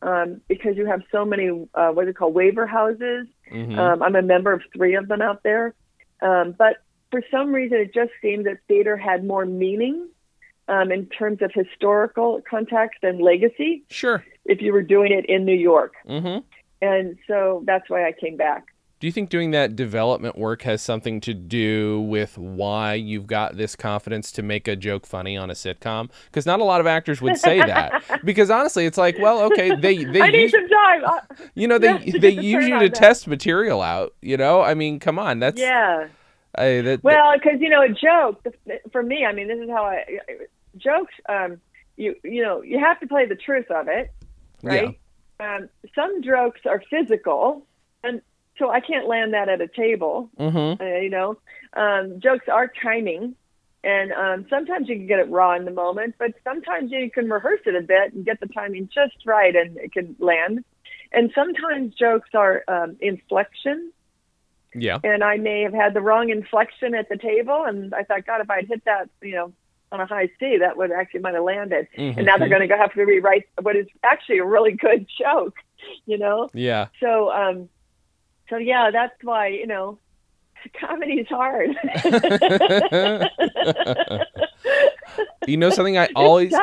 um, 0.02 0.42
because 0.48 0.78
you 0.78 0.86
have 0.88 1.02
so 1.12 1.26
many 1.26 1.50
uh, 1.76 1.90
what 1.92 2.06
is 2.06 2.10
it 2.12 2.16
called 2.18 2.34
waiver 2.34 2.66
houses. 2.66 3.28
hmm 3.50 3.78
Um, 3.78 4.02
I'm 4.02 4.16
a 4.16 4.22
member 4.22 4.52
of 4.54 4.62
three 4.76 4.96
of 4.96 5.08
them 5.08 5.22
out 5.22 5.44
there, 5.44 5.76
um, 6.22 6.54
but 6.58 6.78
for 7.12 7.22
some 7.30 7.52
reason 7.54 7.78
it 7.80 7.94
just 7.94 8.12
seemed 8.22 8.46
that 8.48 8.58
theater 8.68 8.96
had 8.98 9.24
more 9.26 9.46
meaning 9.46 10.08
um, 10.68 10.92
in 10.92 11.06
terms 11.08 11.42
of 11.42 11.52
historical 11.54 12.42
context 12.50 13.00
and 13.04 13.20
legacy 13.22 13.84
Sure. 13.90 14.24
if 14.46 14.62
you 14.62 14.72
were 14.74 14.82
doing 14.84 15.12
it 15.12 15.26
in 15.28 15.44
New 15.46 15.60
York. 15.72 15.94
hmm 16.08 16.38
And 16.82 17.18
so 17.28 17.62
that's 17.66 17.88
why 17.92 18.08
I 18.08 18.14
came 18.14 18.38
back. 18.38 18.64
Do 19.02 19.08
you 19.08 19.12
think 19.12 19.32
doing 19.32 19.50
that 19.50 19.76
development 19.76 20.38
work 20.38 20.62
has 20.62 20.80
something 20.80 21.22
to 21.22 21.34
do 21.34 22.02
with 22.02 22.38
why 22.38 22.94
you've 22.94 23.26
got 23.26 23.58
this 23.58 23.76
confidence 23.76 24.32
to 24.34 24.44
make 24.44 24.68
a 24.68 24.76
joke 24.76 25.08
funny 25.08 25.36
on 25.36 25.50
a 25.50 25.56
sitcom? 25.56 26.12
Because 26.26 26.46
not 26.46 26.60
a 26.60 26.64
lot 26.64 26.82
of 26.82 26.86
actors 26.86 27.20
would 27.20 27.36
say 27.38 27.58
that. 27.58 28.04
because 28.24 28.52
honestly, 28.52 28.86
it's 28.86 29.00
like, 29.00 29.18
well, 29.18 29.42
okay, 29.46 29.76
they 29.76 30.04
they 30.06 30.22
I 30.22 30.30
need 30.30 30.42
use, 30.42 30.52
some 30.52 30.70
time. 30.70 31.02
You 31.56 31.68
know 31.68 31.80
they 31.80 31.98
yeah, 32.06 32.20
they 32.20 32.30
use 32.30 32.68
you 32.68 32.78
to 32.78 32.90
that. 32.90 32.94
test 32.94 33.28
material 33.28 33.82
out. 33.82 34.14
You 34.22 34.38
know, 34.38 34.62
I 34.62 34.76
mean, 34.76 35.00
come 35.00 35.18
on, 35.18 35.40
that's 35.40 35.60
yeah. 35.60 36.08
I, 36.54 36.82
that, 36.82 37.04
Well, 37.04 37.34
because 37.34 37.60
you 37.60 37.70
know, 37.70 37.82
a 37.82 37.90
joke 37.90 38.46
for 38.92 39.02
me. 39.02 39.26
I 39.26 39.34
mean, 39.34 39.48
this 39.48 39.58
is 39.58 39.70
how 39.72 39.84
I 39.84 40.06
jokes. 40.78 41.16
Um, 41.28 41.60
you 41.98 42.14
you 42.24 42.44
know, 42.44 42.62
you 42.62 42.78
have 42.78 43.00
to 43.00 43.08
play 43.08 43.26
the 43.26 43.36
truth 43.36 43.72
of 43.72 43.88
it, 43.88 44.14
right? 44.62 45.00
Um, 45.40 45.70
some 45.96 46.22
jokes 46.22 46.62
are 46.68 46.84
physical, 46.88 47.66
and 48.04 48.22
so 48.58 48.70
I 48.70 48.80
can't 48.80 49.08
land 49.08 49.34
that 49.34 49.50
at 49.50 49.62
a 49.62 49.68
table. 49.68 50.30
hmm 50.38 50.74
Uh, 50.80 50.98
you 51.06 51.10
know, 51.10 51.38
um, 51.74 52.20
jokes 52.20 52.48
are 52.48 52.72
timing, 52.82 53.36
and 53.84 54.12
um, 54.12 54.46
sometimes 54.50 54.88
you 54.90 54.96
can 54.96 55.08
get 55.08 55.20
it 55.20 55.30
raw 55.30 55.56
in 55.56 55.66
the 55.66 55.72
moment, 55.72 56.16
but 56.20 56.32
sometimes 56.44 56.92
you 56.92 57.10
can 57.10 57.30
rehearse 57.30 57.62
it 57.66 57.76
a 57.76 57.82
bit 57.82 58.14
and 58.14 58.26
get 58.26 58.40
the 58.40 58.48
timing 58.48 58.90
just 58.94 59.26
right, 59.26 59.56
and 59.56 59.78
it 59.78 59.92
can 59.92 60.16
land. 60.20 60.64
And 61.12 61.32
sometimes 61.36 61.94
jokes 61.96 62.30
are 62.34 62.64
um, 62.68 62.96
inflection 63.02 63.92
Yeah. 64.74 65.00
and 65.04 65.24
I 65.24 65.36
may 65.38 65.62
have 65.64 65.74
had 65.74 65.94
the 65.94 66.00
wrong 66.02 66.30
inflection 66.30 66.96
at 66.96 67.10
the 67.10 67.18
table, 67.18 67.66
and 67.66 67.94
I 67.94 68.04
thought, 68.04 68.26
God, 68.26 68.40
if 68.42 68.50
I'd 68.50 68.68
hit 68.68 68.86
that, 68.86 69.10
you 69.22 69.34
know, 69.34 69.52
on 69.92 70.00
a 70.00 70.06
high 70.06 70.30
C, 70.40 70.58
that 70.60 70.78
would 70.78 70.92
actually 70.92 71.20
might 71.20 71.34
have 71.34 71.44
landed. 71.44 71.90
And 71.98 72.26
now 72.26 72.38
they're 72.38 72.48
going 72.48 72.70
to 72.70 72.78
have 72.78 72.94
to 72.94 73.04
rewrite 73.04 73.50
what 73.62 73.76
is 73.76 73.88
actually 74.04 74.38
a 74.38 74.46
really 74.46 74.72
good 74.72 75.06
joke, 75.20 75.58
you 76.06 76.18
know. 76.18 76.50
Yeah. 76.54 76.88
So, 77.02 77.30
um, 77.32 77.68
so 78.52 78.58
yeah, 78.58 78.92
that's 78.92 79.16
why 79.24 79.48
you 79.48 79.66
know, 79.66 79.98
comedy's 80.80 81.28
hard. 81.28 81.72
You 85.48 85.58
know 85.58 85.72
something 85.72 85.98
I 85.98 86.08
always. 86.16 86.54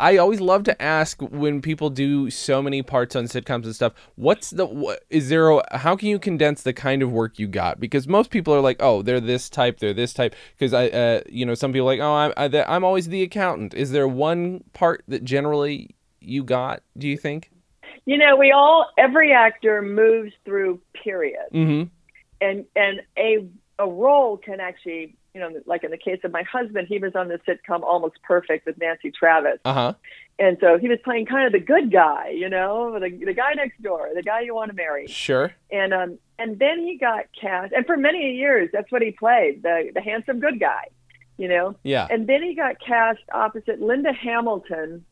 I 0.00 0.16
always 0.16 0.40
love 0.40 0.64
to 0.64 0.82
ask 0.82 1.20
when 1.20 1.62
people 1.62 1.88
do 1.88 2.30
so 2.30 2.60
many 2.60 2.82
parts 2.82 3.14
on 3.14 3.24
sitcoms 3.24 3.64
and 3.64 3.74
stuff. 3.74 3.92
What's 4.16 4.50
the 4.50 4.66
what 4.66 5.04
is 5.08 5.28
there? 5.28 5.50
A, 5.50 5.78
how 5.78 5.94
can 5.94 6.08
you 6.08 6.18
condense 6.18 6.62
the 6.62 6.72
kind 6.72 7.02
of 7.02 7.12
work 7.12 7.38
you 7.38 7.46
got? 7.46 7.78
Because 7.78 8.08
most 8.08 8.30
people 8.30 8.52
are 8.52 8.60
like, 8.60 8.78
oh, 8.80 9.02
they're 9.02 9.20
this 9.20 9.48
type, 9.48 9.78
they're 9.78 9.94
this 9.94 10.12
type. 10.12 10.34
Because 10.58 10.74
I, 10.74 10.88
uh, 10.88 11.20
you 11.28 11.46
know, 11.46 11.54
some 11.54 11.72
people 11.72 11.88
are 11.88 11.92
like, 11.92 12.00
oh, 12.00 12.12
I'm 12.12 12.32
I, 12.36 12.64
I'm 12.64 12.84
always 12.84 13.08
the 13.08 13.22
accountant. 13.22 13.72
Is 13.72 13.92
there 13.92 14.08
one 14.08 14.64
part 14.72 15.04
that 15.06 15.22
generally 15.22 15.94
you 16.20 16.42
got? 16.42 16.82
Do 16.98 17.08
you 17.08 17.16
think? 17.16 17.52
You 18.06 18.18
know, 18.18 18.36
we 18.36 18.52
all 18.52 18.90
every 18.98 19.32
actor 19.32 19.80
moves 19.82 20.32
through 20.44 20.80
periods, 21.02 21.52
Mm-hmm. 21.52 21.88
and 22.40 22.64
and 22.76 23.00
a 23.18 23.46
a 23.78 23.88
role 23.88 24.36
can 24.36 24.60
actually, 24.60 25.16
you 25.34 25.40
know, 25.40 25.50
like 25.66 25.82
in 25.84 25.90
the 25.90 25.96
case 25.98 26.20
of 26.22 26.30
my 26.30 26.42
husband, 26.42 26.86
he 26.88 26.98
was 26.98 27.14
on 27.16 27.28
the 27.28 27.38
sitcom 27.48 27.82
Almost 27.82 28.22
Perfect 28.22 28.66
with 28.66 28.78
Nancy 28.78 29.10
Travis, 29.10 29.58
Uh 29.64 29.72
huh. 29.72 29.92
and 30.38 30.58
so 30.60 30.78
he 30.78 30.88
was 30.88 30.98
playing 31.02 31.26
kind 31.26 31.46
of 31.46 31.52
the 31.52 31.58
good 31.64 31.90
guy, 31.90 32.28
you 32.28 32.48
know, 32.50 32.98
the 33.00 33.08
the 33.24 33.32
guy 33.32 33.54
next 33.54 33.80
door, 33.82 34.10
the 34.14 34.22
guy 34.22 34.40
you 34.42 34.54
want 34.54 34.70
to 34.70 34.76
marry, 34.76 35.06
Sure. 35.06 35.52
and 35.72 35.94
um 35.94 36.18
and 36.38 36.58
then 36.58 36.80
he 36.80 36.98
got 36.98 37.24
cast, 37.40 37.72
and 37.72 37.86
for 37.86 37.96
many 37.96 38.34
years 38.34 38.68
that's 38.72 38.92
what 38.92 39.00
he 39.02 39.12
played, 39.12 39.62
the 39.62 39.90
the 39.94 40.02
handsome 40.02 40.40
good 40.40 40.60
guy, 40.60 40.84
you 41.38 41.48
know, 41.48 41.74
Yeah. 41.84 42.06
and 42.10 42.26
then 42.26 42.42
he 42.42 42.54
got 42.54 42.76
cast 42.80 43.20
opposite 43.32 43.80
Linda 43.80 44.12
Hamilton. 44.12 45.06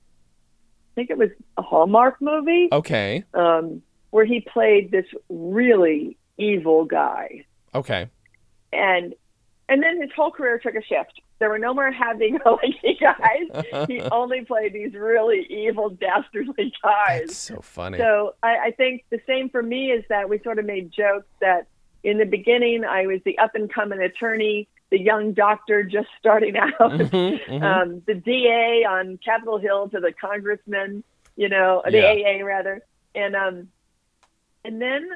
I 0.92 0.94
think 0.94 1.10
it 1.10 1.16
was 1.18 1.30
a 1.56 1.62
Hallmark 1.62 2.20
movie 2.20 2.68
Okay. 2.70 3.24
um, 3.34 3.82
where 4.10 4.24
he 4.26 4.40
played 4.40 4.90
this 4.90 5.06
really 5.30 6.18
evil 6.36 6.84
guy, 6.84 7.44
Okay. 7.74 8.08
and 8.72 9.14
and 9.68 9.82
then 9.82 10.00
his 10.02 10.10
whole 10.14 10.30
career 10.30 10.58
took 10.58 10.74
a 10.74 10.82
shift. 10.82 11.20
There 11.38 11.48
were 11.48 11.58
no 11.58 11.72
more 11.72 11.90
happy-go-lucky 11.90 12.98
guys. 13.00 13.86
he 13.88 14.00
only 14.12 14.44
played 14.44 14.74
these 14.74 14.92
really 14.92 15.46
evil, 15.48 15.88
dastardly 15.90 16.72
guys. 16.82 17.20
That's 17.28 17.36
so 17.38 17.60
funny. 17.62 17.96
So 17.98 18.34
I, 18.42 18.58
I 18.66 18.70
think 18.72 19.04
the 19.10 19.20
same 19.26 19.48
for 19.48 19.62
me 19.62 19.90
is 19.92 20.04
that 20.10 20.28
we 20.28 20.40
sort 20.40 20.58
of 20.58 20.66
made 20.66 20.92
jokes 20.92 21.26
that 21.40 21.68
in 22.02 22.18
the 22.18 22.24
beginning 22.26 22.84
I 22.84 23.06
was 23.06 23.20
the 23.24 23.38
up 23.38 23.54
and 23.54 23.72
coming 23.72 24.00
attorney, 24.00 24.68
the 24.90 24.98
young 25.00 25.32
doctor 25.32 25.82
just 25.84 26.08
starting 26.18 26.56
out, 26.56 26.72
Mhm, 26.80 27.38
mhm. 27.48 27.62
um, 27.62 28.02
the 28.06 28.14
DA 28.14 28.84
on 28.88 29.18
Capitol 29.24 29.58
Hill 29.58 29.88
to 29.90 30.00
the 30.00 30.12
congressman, 30.12 31.04
you 31.36 31.48
know, 31.48 31.82
the 31.84 31.98
Yeah. 31.98 32.12
AA 32.12 32.44
rather, 32.44 32.82
and 33.14 33.34
um, 33.36 33.68
and 34.64 34.80
then 34.80 35.08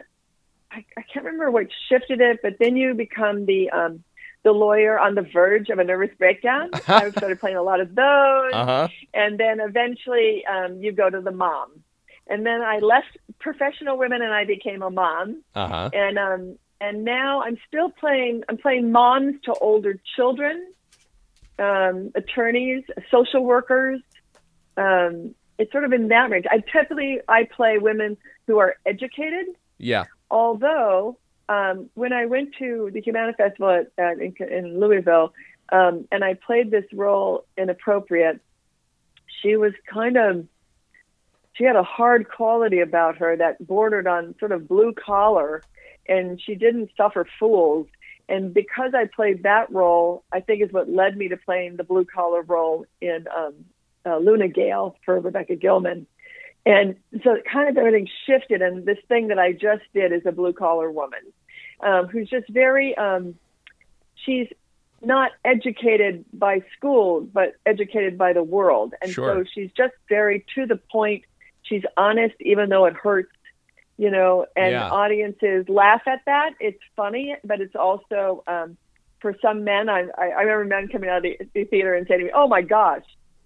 I, 0.70 0.84
I 0.96 1.02
can't 1.12 1.24
remember 1.24 1.50
what 1.50 1.66
shifted 1.88 2.20
it, 2.20 2.40
but 2.42 2.54
then 2.58 2.76
you 2.76 2.94
become 2.94 3.46
the 3.46 3.70
um, 3.70 4.02
the 4.44 4.52
lawyer 4.52 4.98
on 4.98 5.14
the 5.14 5.22
verge 5.22 5.70
of 5.70 5.78
a 5.78 5.84
nervous 5.84 6.14
breakdown. 6.18 6.70
I 6.88 7.10
started 7.12 7.40
playing 7.40 7.56
a 7.56 7.62
lot 7.62 7.80
of 7.80 7.94
those 7.94 8.52
Uh 8.54 8.64
huh. 8.64 8.88
and 9.14 9.38
then 9.38 9.60
eventually 9.60 10.44
um, 10.46 10.80
you 10.82 10.92
go 10.92 11.08
to 11.10 11.20
the 11.20 11.30
mom. 11.32 11.70
And 12.28 12.44
then 12.44 12.60
I 12.60 12.78
left 12.78 13.16
professional 13.40 13.96
women 13.98 14.20
and 14.22 14.32
I 14.32 14.44
became 14.44 14.82
a 14.82 14.90
mom. 14.90 15.42
Uh 15.54 15.68
huh. 15.68 15.90
And 15.92 16.18
um, 16.18 16.58
and 16.80 17.04
now 17.04 17.42
I'm 17.42 17.58
still 17.66 17.90
playing. 17.90 18.42
I'm 18.48 18.58
playing 18.58 18.92
moms 18.92 19.40
to 19.44 19.54
older 19.54 19.98
children, 20.16 20.72
um, 21.58 22.12
attorneys, 22.14 22.84
social 23.10 23.44
workers. 23.44 24.00
Um, 24.76 25.34
it's 25.58 25.72
sort 25.72 25.84
of 25.84 25.92
in 25.92 26.08
that 26.08 26.30
range. 26.30 26.44
I 26.50 26.58
typically 26.58 27.20
I 27.28 27.44
play 27.44 27.78
women 27.78 28.16
who 28.46 28.58
are 28.58 28.76
educated. 28.84 29.46
Yeah. 29.78 30.04
Although 30.30 31.18
um, 31.48 31.88
when 31.94 32.12
I 32.12 32.26
went 32.26 32.54
to 32.58 32.90
the 32.92 33.00
Humana 33.00 33.32
Festival 33.32 33.70
at, 33.70 33.92
at, 33.96 34.18
in, 34.20 34.34
in 34.50 34.80
Louisville, 34.80 35.32
um, 35.70 36.06
and 36.12 36.22
I 36.22 36.34
played 36.34 36.70
this 36.70 36.84
role 36.92 37.44
inappropriate, 37.56 38.40
she 39.42 39.56
was 39.56 39.72
kind 39.92 40.16
of 40.16 40.46
she 41.54 41.64
had 41.64 41.76
a 41.76 41.82
hard 41.82 42.28
quality 42.28 42.80
about 42.80 43.16
her 43.16 43.36
that 43.36 43.66
bordered 43.66 44.06
on 44.06 44.34
sort 44.38 44.52
of 44.52 44.68
blue 44.68 44.92
collar, 44.92 45.62
and 46.08 46.40
she 46.40 46.54
didn't 46.54 46.90
suffer 46.96 47.26
fools. 47.38 47.86
And 48.28 48.52
because 48.52 48.92
I 48.94 49.04
played 49.04 49.44
that 49.44 49.70
role, 49.72 50.24
I 50.32 50.40
think 50.40 50.62
is 50.62 50.72
what 50.72 50.88
led 50.88 51.16
me 51.16 51.28
to 51.28 51.36
playing 51.36 51.76
the 51.76 51.84
blue 51.84 52.04
collar 52.04 52.42
role 52.42 52.84
in 53.00 53.26
um, 53.36 53.54
uh, 54.04 54.18
Luna 54.18 54.48
Gale 54.48 54.96
for 55.04 55.20
Rebecca 55.20 55.54
Gilman. 55.54 56.06
And 56.64 56.96
so 57.22 57.36
kind 57.50 57.68
of 57.68 57.76
everything 57.76 58.08
shifted. 58.26 58.62
And 58.62 58.84
this 58.84 58.98
thing 59.06 59.28
that 59.28 59.38
I 59.38 59.52
just 59.52 59.84
did 59.94 60.12
is 60.12 60.22
a 60.26 60.32
blue 60.32 60.52
collar 60.52 60.90
woman 60.90 61.20
um, 61.80 62.08
who's 62.08 62.28
just 62.28 62.48
very, 62.48 62.96
um, 62.96 63.36
she's 64.16 64.48
not 65.02 65.30
educated 65.44 66.24
by 66.32 66.64
school, 66.76 67.20
but 67.20 67.54
educated 67.64 68.18
by 68.18 68.32
the 68.32 68.42
world. 68.42 68.94
And 69.00 69.12
Sure. 69.12 69.44
so 69.44 69.50
she's 69.54 69.70
just 69.76 69.94
very 70.08 70.44
to 70.56 70.66
the 70.66 70.76
point. 70.76 71.24
She's 71.62 71.84
honest, 71.96 72.34
even 72.40 72.68
though 72.68 72.86
it 72.86 72.94
hurts, 72.94 73.30
you 73.98 74.10
know, 74.10 74.46
and 74.56 74.72
Yeah. 74.72 74.90
audiences 74.90 75.68
laugh 75.68 76.02
at 76.06 76.20
that. 76.26 76.50
It's 76.60 76.78
funny, 76.96 77.34
but 77.44 77.60
it's 77.60 77.74
also, 77.74 78.42
um, 78.46 78.76
for 79.20 79.34
some 79.40 79.64
men, 79.64 79.88
I, 79.88 80.04
I, 80.18 80.28
I 80.28 80.42
remember 80.42 80.64
men 80.76 80.88
coming 80.88 81.08
out 81.08 81.18
of 81.18 81.22
the, 81.24 81.38
the 81.54 81.64
theater 81.64 81.94
and 81.94 82.06
saying 82.06 82.20
to 82.20 82.26
me, 82.26 82.32
oh 82.34 82.46
my 82.46 82.62
gosh, 82.62 83.04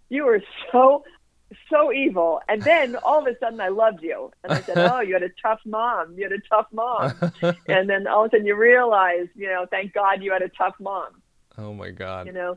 you 0.08 0.24
were 0.24 0.42
so 0.72 1.04
so 1.68 1.92
evil. 1.92 2.40
And 2.48 2.64
then 2.64 2.94
all 3.02 3.18
of 3.20 3.26
a 3.26 3.36
sudden 3.40 3.60
I 3.60 3.68
loved 3.68 4.02
you. 4.02 4.30
And 4.44 4.52
I 4.52 4.62
said, 4.62 4.76
Oh, 4.80 5.00
you 5.00 5.14
had 5.14 5.22
a 5.22 5.30
tough 5.42 5.60
mom. 5.66 6.14
You 6.16 6.24
had 6.24 6.32
a 6.32 6.42
tough 6.48 6.66
mom. 6.72 7.20
and 7.68 7.88
then 7.90 8.06
all 8.06 8.24
of 8.24 8.28
a 8.28 8.36
sudden 8.36 8.46
you 8.46 8.54
realize, 8.56 9.26
you 9.34 9.48
know, 9.48 9.66
thank 9.70 9.92
God 9.92 10.22
you 10.22 10.32
had 10.32 10.42
a 10.42 10.48
tough 10.50 10.74
mom, 10.80 11.22
Oh 11.58 11.74
my 11.74 11.90
God. 11.90 12.26
you 12.26 12.32
know. 12.32 12.56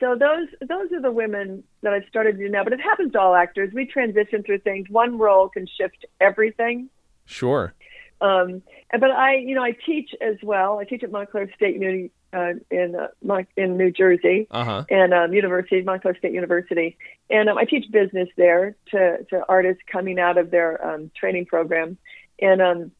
So 0.00 0.16
those 0.18 0.48
those 0.68 0.92
are 0.92 1.00
the 1.00 1.12
women 1.12 1.62
that 1.82 1.92
I've 1.92 2.06
started 2.08 2.32
to 2.32 2.38
do 2.38 2.48
now. 2.50 2.64
But 2.64 2.72
it 2.72 2.80
happens 2.80 3.12
to 3.12 3.20
all 3.20 3.34
actors. 3.34 3.70
We 3.72 3.86
transition 3.86 4.42
through 4.42 4.58
things. 4.60 4.88
One 4.90 5.18
role 5.18 5.48
can 5.48 5.66
shift 5.80 6.04
everything. 6.20 6.90
Sure. 7.26 7.74
Um, 8.20 8.62
but 8.92 9.10
I, 9.10 9.36
you 9.36 9.54
know, 9.54 9.62
I 9.62 9.72
teach 9.72 10.10
as 10.20 10.36
well. 10.42 10.78
I 10.78 10.84
teach 10.84 11.02
at 11.02 11.10
Montclair 11.10 11.50
State 11.56 11.80
Uni 11.80 12.10
uh, 12.32 12.54
in 12.70 12.94
uh, 12.96 13.08
Mon- 13.22 13.46
in 13.56 13.76
New 13.76 13.90
Jersey 13.90 14.46
Uh 14.50 14.64
huh. 14.64 14.84
and 14.90 15.12
um, 15.14 15.32
University, 15.34 15.82
Montclair 15.82 16.16
State 16.16 16.32
University, 16.32 16.96
and 17.30 17.48
um, 17.48 17.58
I 17.58 17.64
teach 17.64 17.90
business 17.90 18.28
there 18.36 18.76
to 18.92 19.24
to 19.30 19.44
artists 19.48 19.82
coming 19.90 20.18
out 20.18 20.38
of 20.38 20.50
their 20.50 20.84
um, 20.86 21.10
training 21.16 21.46
program. 21.46 21.96
And 22.40 22.62
um, 22.62 22.90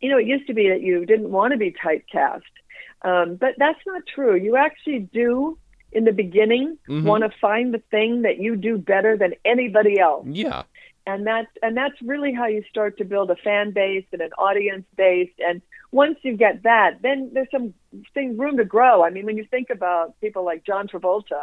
you 0.00 0.10
know, 0.10 0.18
it 0.18 0.26
used 0.26 0.46
to 0.46 0.54
be 0.54 0.68
that 0.70 0.80
you 0.80 1.04
didn't 1.06 1.30
want 1.30 1.52
to 1.52 1.58
be 1.58 1.72
typecast, 1.72 2.42
um, 3.02 3.36
but 3.36 3.54
that's 3.58 3.80
not 3.86 4.02
true. 4.06 4.36
You 4.36 4.56
actually 4.56 5.00
do. 5.00 5.58
In 5.90 6.04
the 6.04 6.12
beginning, 6.12 6.76
Mhm. 6.86 7.04
want 7.04 7.24
to 7.24 7.30
find 7.40 7.72
the 7.72 7.78
thing 7.90 8.20
that 8.20 8.36
you 8.36 8.56
do 8.56 8.76
better 8.76 9.16
than 9.16 9.32
anybody 9.46 9.98
else 9.98 10.26
Yeah. 10.28 10.64
And 11.10 11.26
that's 11.26 11.48
and 11.62 11.74
that's 11.76 12.00
really 12.02 12.32
how 12.34 12.46
you 12.46 12.62
start 12.68 12.98
to 12.98 13.04
build 13.04 13.30
a 13.30 13.36
fan 13.36 13.70
base 13.72 14.04
and 14.12 14.20
an 14.20 14.32
audience 14.36 14.84
base 14.96 15.30
and 15.48 15.62
once 15.90 16.18
you 16.22 16.36
get 16.36 16.64
that 16.64 16.90
then 17.00 17.30
there's 17.32 17.50
some 17.50 17.72
things 18.12 18.38
room 18.38 18.58
to 18.58 18.64
grow 18.76 19.02
i 19.02 19.08
mean 19.08 19.24
when 19.24 19.38
you 19.38 19.46
think 19.54 19.70
about 19.70 20.06
people 20.20 20.44
like 20.44 20.60
john 20.64 20.86
travolta 20.86 21.42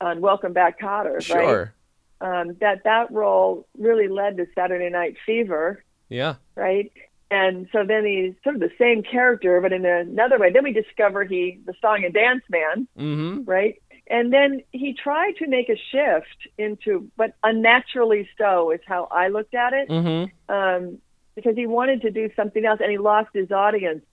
on 0.00 0.20
welcome 0.20 0.52
back 0.52 0.80
kotter 0.80 1.14
right 1.14 1.22
Sure. 1.22 1.74
um, 2.20 2.56
that 2.60 2.82
that 2.82 3.06
role 3.12 3.68
really 3.78 4.08
led 4.08 4.36
to 4.38 4.46
saturday 4.56 4.90
night 4.90 5.14
fever 5.24 5.84
Yeah. 6.08 6.34
right 6.56 6.90
and 7.30 7.68
so 7.70 7.84
then 7.86 8.04
he's 8.04 8.34
sort 8.42 8.56
of 8.56 8.60
the 8.60 8.72
same 8.76 9.04
character 9.04 9.60
but 9.60 9.72
in 9.72 9.84
another 9.86 10.36
way 10.42 10.50
then 10.50 10.64
we 10.64 10.72
discover 10.72 11.22
he 11.24 11.60
the 11.64 11.74
song 11.80 12.02
and 12.04 12.12
dance 12.12 12.42
man 12.48 12.88
Mm-hmm. 12.98 13.44
right? 13.44 13.80
And 14.10 14.32
then 14.32 14.62
he 14.72 14.92
tried 14.92 15.36
to 15.36 15.46
make 15.46 15.68
a 15.70 15.76
shift 15.92 16.48
into, 16.58 17.10
but 17.16 17.34
unnaturally 17.44 18.28
so 18.36 18.72
is 18.72 18.80
how 18.84 19.04
I 19.10 19.28
looked 19.28 19.54
at 19.54 19.72
it, 19.72 19.88
Mm-hmm. 19.88 20.52
um, 20.52 20.98
because 21.36 21.54
he 21.56 21.66
wanted 21.66 22.02
to 22.02 22.10
do 22.10 22.28
something 22.34 22.64
else 22.66 22.80
and 22.82 22.90
he 22.90 22.98
lost 22.98 23.30
his 23.32 23.50
audience. 23.52 24.04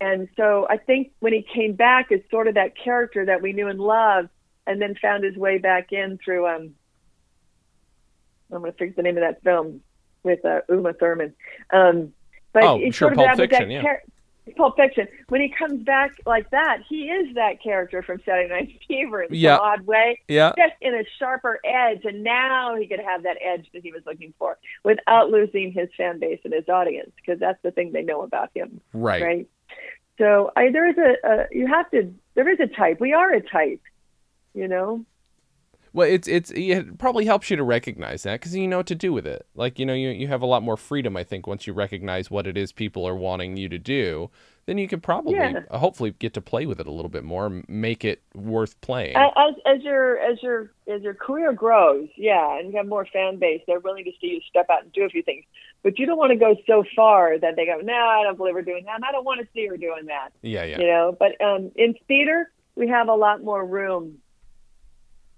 And 0.00 0.28
so 0.36 0.66
I 0.68 0.76
think 0.78 1.12
when 1.20 1.32
he 1.32 1.42
came 1.54 1.74
back 1.74 2.10
as 2.12 2.20
sort 2.30 2.48
of 2.48 2.54
that 2.54 2.76
character 2.76 3.24
that 3.26 3.40
we 3.40 3.52
knew 3.52 3.68
and 3.68 3.78
loved, 3.80 4.28
and 4.66 4.82
then 4.82 4.96
found 5.00 5.22
his 5.22 5.36
way 5.36 5.58
back 5.58 5.92
in 5.92 6.18
through, 6.22 6.46
um, 6.48 6.74
I'm 8.52 8.60
going 8.60 8.72
to 8.72 8.76
forget 8.76 8.96
the 8.96 9.02
name 9.02 9.16
of 9.16 9.22
that 9.22 9.42
film 9.44 9.80
with 10.24 10.44
uh, 10.44 10.60
Uma 10.68 10.92
Thurman. 10.92 11.34
Um, 11.72 12.12
but 12.52 12.64
Oh, 12.64 12.78
he's 12.78 12.94
sure, 12.96 13.06
sort 13.08 13.12
of 13.12 13.16
Pulp 13.18 13.28
that, 13.28 13.38
with 13.38 13.50
that 13.50 13.56
Fiction, 13.58 13.70
yeah. 13.70 13.82
char- 13.82 14.02
Pulp 14.56 14.76
Fiction. 14.76 15.08
When 15.28 15.40
he 15.40 15.48
comes 15.48 15.82
back 15.82 16.12
like 16.24 16.50
that, 16.50 16.78
he 16.88 17.08
is 17.08 17.34
that 17.34 17.62
character 17.62 18.02
from 18.02 18.20
Saturday 18.24 18.48
Night 18.48 18.80
Fever 18.86 19.22
in 19.24 19.34
Yeah. 19.34 19.56
some 19.56 19.64
odd 19.64 19.80
way, 19.86 20.20
Yeah. 20.28 20.52
just 20.56 20.74
in 20.80 20.94
a 20.94 21.04
sharper 21.18 21.58
edge. 21.64 22.04
And 22.04 22.22
now 22.22 22.76
he 22.76 22.86
could 22.86 23.00
have 23.00 23.24
that 23.24 23.38
edge 23.40 23.68
that 23.72 23.82
he 23.82 23.92
was 23.92 24.02
looking 24.06 24.32
for 24.38 24.58
without 24.84 25.30
losing 25.30 25.72
his 25.72 25.88
fan 25.96 26.18
base 26.20 26.40
and 26.44 26.52
his 26.52 26.68
audience, 26.68 27.10
because 27.16 27.40
that's 27.40 27.60
the 27.62 27.70
thing 27.72 27.92
they 27.92 28.02
know 28.02 28.22
about 28.22 28.50
him, 28.54 28.80
Right. 28.92 29.22
right? 29.22 29.48
So 30.18 30.52
I, 30.56 30.70
there 30.70 30.88
is 30.88 30.96
a, 30.96 31.16
a 31.28 31.46
you 31.50 31.66
have 31.66 31.90
to 31.90 32.14
there 32.34 32.48
is 32.48 32.60
a 32.60 32.66
type. 32.66 33.00
We 33.00 33.12
are 33.12 33.32
a 33.32 33.40
type, 33.40 33.80
you 34.54 34.68
know. 34.68 35.04
Well, 35.96 36.06
it's 36.06 36.28
it's 36.28 36.50
it 36.50 36.98
probably 36.98 37.24
helps 37.24 37.48
you 37.48 37.56
to 37.56 37.62
recognize 37.62 38.24
that 38.24 38.38
because 38.38 38.54
you 38.54 38.68
know 38.68 38.76
what 38.76 38.86
to 38.88 38.94
do 38.94 39.14
with 39.14 39.26
it. 39.26 39.46
Like 39.54 39.78
you 39.78 39.86
know, 39.86 39.94
you 39.94 40.10
you 40.10 40.28
have 40.28 40.42
a 40.42 40.46
lot 40.46 40.62
more 40.62 40.76
freedom. 40.76 41.16
I 41.16 41.24
think 41.24 41.46
once 41.46 41.66
you 41.66 41.72
recognize 41.72 42.30
what 42.30 42.46
it 42.46 42.58
is 42.58 42.70
people 42.70 43.08
are 43.08 43.16
wanting 43.16 43.56
you 43.56 43.70
to 43.70 43.78
do, 43.78 44.28
then 44.66 44.76
you 44.76 44.88
could 44.88 45.02
probably, 45.02 45.36
Yeah. 45.36 45.60
uh, 45.70 45.78
hopefully, 45.78 46.14
get 46.18 46.34
to 46.34 46.42
play 46.42 46.66
with 46.66 46.80
it 46.80 46.86
a 46.86 46.90
little 46.90 47.08
bit 47.08 47.24
more, 47.24 47.62
make 47.66 48.04
it 48.04 48.20
worth 48.34 48.78
playing. 48.82 49.16
as 49.16 49.54
as 49.64 49.82
your 49.82 50.18
as 50.18 50.42
your 50.42 50.70
as 50.86 51.00
your 51.00 51.14
career 51.14 51.54
grows, 51.54 52.10
yeah, 52.14 52.58
and 52.58 52.70
you 52.70 52.76
have 52.76 52.86
more 52.86 53.06
fan 53.06 53.38
base, 53.38 53.62
they're 53.66 53.80
willing 53.80 54.04
to 54.04 54.12
see 54.20 54.26
you 54.26 54.40
step 54.50 54.66
out 54.68 54.82
and 54.82 54.92
do 54.92 55.04
a 55.04 55.08
few 55.08 55.22
things. 55.22 55.46
But 55.82 55.98
you 55.98 56.04
don't 56.04 56.18
want 56.18 56.32
to 56.32 56.36
go 56.36 56.56
so 56.66 56.84
far 56.94 57.38
that 57.38 57.56
they 57.56 57.64
go, 57.64 57.80
no, 57.82 57.94
I 57.94 58.22
don't 58.22 58.36
believe 58.36 58.52
we're 58.52 58.60
doing 58.60 58.84
that. 58.84 58.96
And 58.96 59.04
I 59.06 59.12
don't 59.12 59.24
want 59.24 59.40
to 59.40 59.46
see 59.54 59.66
her 59.66 59.78
doing 59.78 60.04
that. 60.08 60.28
yeah, 60.42 60.64
yeah. 60.64 60.78
You 60.78 60.86
know, 60.88 61.16
but 61.18 61.40
um, 61.40 61.72
in 61.74 61.94
theater, 62.06 62.52
we 62.74 62.86
have 62.88 63.08
a 63.08 63.14
lot 63.14 63.42
more 63.42 63.64
room. 63.64 64.18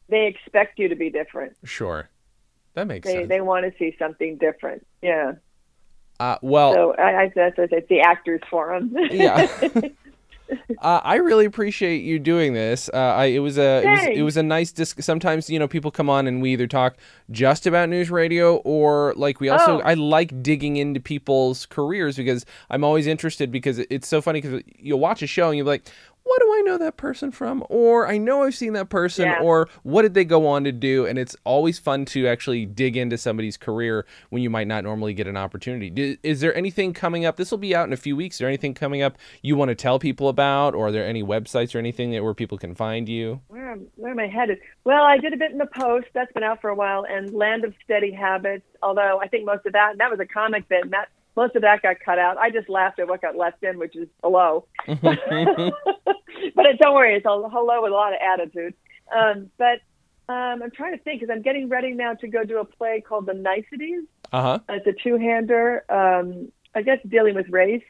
They 0.09 0.27
expect 0.27 0.79
you 0.79 0.89
to 0.89 0.97
be 0.97 1.11
different. 1.11 1.57
Sure. 1.65 2.09
That 2.75 2.87
makes 2.87 3.07
They 3.07 3.15
sense. 3.15 3.29
they 3.29 3.41
want 3.41 3.65
to 3.71 3.79
see 3.79 3.95
something 3.99 4.37
different. 4.39 4.87
Yeah. 5.03 5.33
uh, 6.21 6.37
well, 6.43 6.73
So 6.75 6.95
I, 6.97 7.23
I 7.23 7.33
that's 7.35 7.59
what 7.59 7.73
I 7.73 7.83
the 7.89 8.01
actors 8.01 8.41
forum. 8.49 8.95
yeah. 9.11 9.49
uh, 10.81 11.01
I 11.05 11.17
really 11.17 11.45
appreciate 11.45 11.99
you 11.99 12.19
doing 12.19 12.55
this. 12.55 12.89
Uh, 12.95 12.97
I, 12.97 13.25
it 13.27 13.41
was 13.41 13.59
a 13.59 13.83
it 13.83 13.91
was, 13.91 14.07
it 14.19 14.23
was 14.23 14.37
a 14.39 14.43
nice 14.43 14.73
disc. 14.73 15.03
Sometimes 15.03 15.51
you 15.51 15.59
know 15.59 15.69
people 15.69 15.91
come 15.91 16.09
on 16.09 16.27
and 16.27 16.41
we 16.41 16.53
either 16.53 16.67
talk 16.67 16.97
just 17.31 17.67
about 17.67 17.89
news 17.91 18.11
radio 18.11 18.57
or 18.59 19.13
like 19.17 19.41
we 19.41 19.49
also 19.51 19.79
Oh. 19.79 19.83
I 19.85 19.95
like 19.95 20.43
digging 20.43 20.77
into 20.79 21.01
people's 21.01 21.67
careers 21.67 22.17
because 22.17 22.47
I'm 22.71 22.83
always 22.85 23.07
interested 23.07 23.51
because 23.53 23.79
it's 23.79 24.09
so 24.09 24.23
funny 24.23 24.41
because 24.41 24.63
you'll 24.79 25.01
watch 25.01 25.23
a 25.23 25.27
show 25.27 25.49
and 25.49 25.57
you're 25.57 25.67
like. 25.67 25.87
What 26.29 26.41
do 26.43 26.53
I 26.53 26.61
know 26.67 26.77
that 26.79 26.99
person 26.99 27.33
from? 27.33 27.65
Or 27.71 28.07
I 28.07 28.19
know 28.19 28.43
I've 28.43 28.55
seen 28.55 28.75
that 28.75 28.91
person, 28.91 29.25
Yeah. 29.27 29.41
or 29.41 29.67
what 29.83 30.03
did 30.03 30.13
they 30.13 30.27
go 30.27 30.47
on 30.47 30.63
to 30.65 30.73
do? 30.73 31.07
And 31.07 31.19
it's 31.19 31.35
always 31.45 31.79
fun 31.79 32.05
to 32.07 32.27
actually 32.29 32.67
dig 32.67 32.99
into 32.99 33.17
somebody's 33.17 33.57
career 33.57 34.05
when 34.29 34.43
you 34.43 34.51
might 34.51 34.67
not 34.67 34.85
normally 34.85 35.15
get 35.15 35.27
an 35.27 35.39
opportunity. 35.39 36.19
Is 36.23 36.41
there 36.41 36.55
anything 36.55 36.93
coming 36.93 37.25
up? 37.25 37.37
This 37.37 37.51
will 37.51 37.57
be 37.59 37.75
out 37.75 37.87
in 37.87 37.95
a 37.95 37.97
few 37.97 38.15
weeks. 38.15 38.37
Is 38.37 38.41
there 38.41 38.49
anything 38.49 38.75
coming 38.75 39.01
up 39.01 39.17
you 39.43 39.57
want 39.57 39.71
to 39.71 39.75
tell 39.75 39.99
people 39.99 40.29
about, 40.29 40.75
or 40.75 40.89
are 40.89 40.93
there 40.93 41.07
any 41.07 41.23
websites 41.23 41.75
or 41.75 41.79
anything 41.79 42.11
that 42.11 42.23
where 42.23 42.35
people 42.35 42.59
can 42.59 42.75
find 42.75 43.09
you? 43.09 43.41
where 43.49 43.73
am, 43.73 43.87
where 43.97 44.13
am 44.13 44.19
I 44.19 44.27
headed? 44.27 44.59
Well, 44.85 45.05
I 45.05 45.17
did 45.17 45.33
a 45.33 45.37
bit 45.39 45.51
in 45.53 45.59
the 45.59 45.67
Post. 45.67 46.09
That's 46.13 46.33
been 46.33 46.43
out 46.43 46.61
for 46.61 46.69
a 46.69 46.75
while, 46.75 47.07
and 47.09 47.33
Land 47.33 47.65
of 47.65 47.73
Steady 47.85 48.13
Habits. 48.13 48.65
Although 48.83 49.19
I 49.21 49.29
think 49.29 49.45
most 49.47 49.65
of 49.67 49.73
that 49.73 49.95
that 49.99 50.11
was 50.11 50.21
a 50.21 50.27
comic 50.27 50.69
bit. 50.69 50.83
And 50.85 50.93
that 50.93 51.09
most 51.39 51.55
of 51.55 51.63
that 51.63 51.83
got 51.83 52.01
cut 52.05 52.19
out. 52.19 52.37
I 52.37 52.51
just 52.51 52.69
laughed 52.69 52.99
at 52.99 53.07
what 53.07 53.23
got 53.23 53.37
left 53.37 53.63
in, 53.63 53.79
which 53.79 53.95
is 53.95 54.09
hello. 54.25 54.67
but 54.87 54.97
it, 56.67 56.79
don't 56.81 56.95
worry, 56.95 57.15
it's 57.15 57.25
a 57.25 57.29
hello 57.29 57.83
with 57.83 57.93
a 57.93 57.95
lot 57.95 58.13
of 58.13 58.19
attitude. 58.21 58.75
Um, 59.17 59.49
but 59.57 59.79
um, 60.29 60.63
I'm 60.63 60.73
trying 60.73 60.99
to 60.99 61.03
think 61.05 61.21
because 61.21 61.33
I'm 61.33 61.43
getting 61.43 61.69
ready 61.69 61.93
now 61.93 62.15
to 62.15 62.27
go 62.27 62.43
do 62.43 62.59
a 62.59 62.65
play 62.65 63.05
called 63.07 63.27
The 63.27 63.35
Niceties. 63.35 64.03
Uh 64.33 64.43
huh. 64.43 64.59
It's 64.69 64.87
a 64.89 64.93
two-hander, 64.93 65.85
um, 65.89 66.51
I 66.75 66.83
guess, 66.83 66.99
dealing 67.09 67.37
with 67.37 67.49
race. 67.51 67.85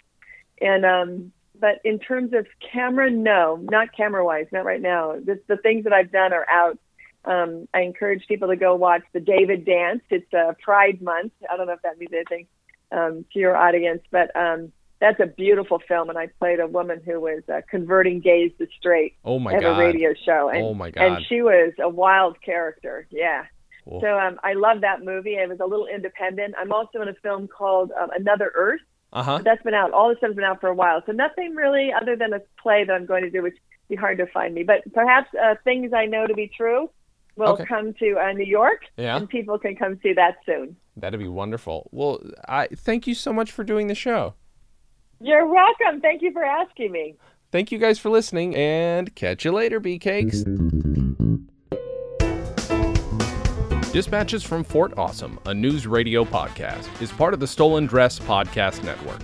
And 0.61 0.85
um, 0.85 1.33
but 1.59 1.81
in 1.85 1.99
terms 1.99 2.35
of 2.35 2.47
camera, 2.71 3.11
no, 3.11 3.59
not 3.63 3.97
camera-wise, 3.97 4.47
not 4.53 4.67
right 4.67 4.81
now. 4.81 5.15
The, 5.15 5.41
the 5.47 5.57
things 5.57 5.85
that 5.85 5.95
I've 5.95 6.13
done 6.13 6.35
are 6.35 6.47
out. 6.51 6.79
Um, 7.25 7.67
I 7.75 7.81
encourage 7.81 8.27
people 8.29 8.49
to 8.49 8.57
go 8.57 8.75
watch 8.75 9.03
the 9.13 9.21
David 9.21 9.65
Dance. 9.65 10.03
It's 10.11 10.33
uh, 10.33 10.53
Pride 10.63 11.01
Month. 11.03 11.33
I 11.51 11.57
don't 11.57 11.67
know 11.67 11.73
if 11.73 11.83
that 11.83 11.99
means 11.99 12.13
anything 12.13 12.47
um, 12.93 13.25
to 13.33 13.39
your 13.39 13.57
audience, 13.57 14.03
but 14.11 14.35
um, 14.37 14.73
that's 15.01 15.21
a 15.21 15.27
beautiful 15.27 15.81
film. 15.87 16.09
And 16.09 16.19
I 16.19 16.29
played 16.39 16.61
a 16.61 16.67
woman 16.67 17.01
who 17.05 17.21
was 17.21 17.43
uh, 17.53 17.61
converting 17.71 18.21
gays 18.21 18.53
to 18.59 18.67
straight 18.79 19.15
Oh 19.25 19.39
my 19.39 19.55
at 19.55 19.61
god. 19.63 19.77
a 19.77 19.79
radio 19.79 20.15
show. 20.25 20.49
And, 20.49 20.63
Oh 20.63 20.75
my 20.75 20.91
God. 20.91 21.03
And 21.05 21.27
she 21.29 21.43
was 21.43 21.73
a 21.79 21.89
wild 21.89 22.41
character. 22.43 23.07
Yeah. 23.11 23.45
Cool. 23.85 24.01
So 24.01 24.19
um, 24.19 24.39
I 24.43 24.55
love 24.55 24.83
that 24.83 25.05
movie. 25.05 25.35
It 25.35 25.49
was 25.49 25.61
a 25.61 25.67
little 25.67 25.87
independent. 25.87 26.55
I'm 26.59 26.73
also 26.73 27.01
in 27.01 27.09
a 27.09 27.15
film 27.15 27.49
called 27.49 27.91
um, 27.99 28.11
Another 28.15 28.53
Earth. 28.55 28.81
Uh 29.13 29.23
huh. 29.23 29.41
That's 29.43 29.63
been 29.63 29.75
out. 29.75 29.93
All 29.93 30.11
this 30.11 30.19
stuff's 30.19 30.35
been 30.35 30.45
out 30.45 30.61
for 30.61 30.69
a 30.69 30.75
while. 30.75 31.03
So 31.07 31.13
nothing 31.13 31.55
really 31.55 31.93
other 31.99 32.15
than 32.15 32.35
a 32.35 32.41
play 32.61 32.85
that 32.85 32.93
I'm 32.93 33.07
going 33.07 33.23
to 33.23 33.31
do, 33.31 33.43
which 33.43 33.57
be 33.89 33.97
hard 33.97 34.19
to 34.19 34.27
find 34.27 34.55
me. 34.55 34.65
But 34.65 34.93
perhaps 34.93 35.31
uh, 35.35 35.55
things 35.65 35.93
I 35.95 36.05
know 36.05 36.27
to 36.27 36.35
be 36.35 36.51
true 36.55 36.91
will 37.39 37.49
Okay. 37.55 37.65
come 37.65 37.95
to 37.95 38.19
uh, 38.19 38.33
New 38.33 38.45
York, 38.45 38.83
Yeah. 38.97 39.17
and 39.17 39.29
people 39.29 39.59
can 39.59 39.77
come 39.77 39.99
see 40.03 40.13
that 40.15 40.37
soon. 40.45 40.77
That'd 40.97 41.21
be 41.21 41.29
wonderful. 41.29 41.89
Well, 41.93 42.21
I 42.49 42.67
thank 42.75 43.07
you 43.07 43.15
so 43.15 43.33
much 43.33 43.51
for 43.53 43.65
doing 43.65 43.87
the 43.87 43.95
show. 43.95 44.35
You're 45.21 45.47
welcome. 45.47 46.01
Thank 46.01 46.23
you 46.23 46.33
for 46.33 46.45
asking 46.45 46.93
me. 46.93 47.15
Thank 47.51 47.73
you 47.73 47.79
guys 47.79 47.99
for 47.99 48.11
listening, 48.11 48.55
and 48.57 49.15
catch 49.15 49.45
you 49.45 49.53
later, 49.53 49.81
bee 49.81 49.99
cakes. 49.99 50.45
Dispatches 53.93 54.45
from 54.45 54.65
Fort 54.65 54.93
Awesome, 54.99 55.41
a 55.47 55.55
news 55.55 55.87
radio 55.87 56.25
podcast, 56.25 56.87
is 57.01 57.11
part 57.11 57.33
of 57.33 57.41
the 57.41 57.47
Stolen 57.47 57.87
Dress 57.87 58.19
Podcast 58.19 58.85
Network. 58.85 59.21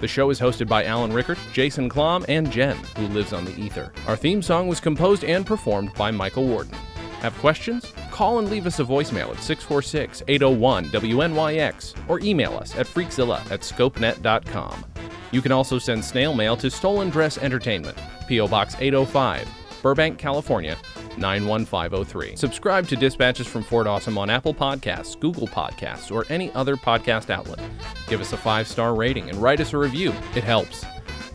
The 0.00 0.06
show 0.08 0.30
is 0.30 0.38
hosted 0.38 0.68
by 0.68 0.84
Alan 0.84 1.12
Rickert, 1.12 1.38
Jason 1.52 1.88
Klamm, 1.88 2.24
and 2.28 2.50
Jen, 2.50 2.76
who 2.96 3.08
lives 3.08 3.32
on 3.32 3.44
the 3.44 3.58
ether. 3.60 3.92
Our 4.06 4.16
theme 4.16 4.40
song 4.40 4.68
was 4.68 4.78
composed 4.78 5.24
and 5.24 5.44
performed 5.44 5.92
by 5.94 6.10
Michael 6.12 6.46
Warden. 6.46 6.76
Have 7.24 7.34
questions? 7.38 7.90
Call 8.10 8.38
and 8.38 8.50
leave 8.50 8.66
us 8.66 8.80
a 8.80 8.84
voicemail 8.84 9.34
at 9.34 9.42
646 9.42 10.22
801 10.28 10.90
WNYX 10.90 11.94
or 12.06 12.20
email 12.20 12.52
us 12.58 12.76
at 12.76 12.86
freakzilla 12.86 13.38
at 13.50 13.60
scopenet.com. 13.60 14.84
You 15.30 15.40
can 15.40 15.50
also 15.50 15.78
send 15.78 16.04
snail 16.04 16.34
mail 16.34 16.54
to 16.58 16.70
Stolen 16.70 17.08
Dress 17.08 17.38
Entertainment, 17.38 17.96
P.O. 18.28 18.46
Box 18.48 18.76
805, 18.78 19.48
Burbank, 19.80 20.18
California 20.18 20.76
91503. 21.16 22.36
Subscribe 22.36 22.86
to 22.88 22.94
Dispatches 22.94 23.46
from 23.46 23.62
Fort 23.62 23.86
Awesome 23.86 24.18
on 24.18 24.28
Apple 24.28 24.52
Podcasts, 24.52 25.18
Google 25.18 25.48
Podcasts, 25.48 26.14
or 26.14 26.26
any 26.28 26.52
other 26.52 26.76
podcast 26.76 27.30
outlet. 27.30 27.58
Give 28.06 28.20
us 28.20 28.34
a 28.34 28.36
five 28.36 28.68
star 28.68 28.94
rating 28.94 29.30
and 29.30 29.38
write 29.38 29.60
us 29.60 29.72
a 29.72 29.78
review, 29.78 30.12
it 30.36 30.44
helps. 30.44 30.84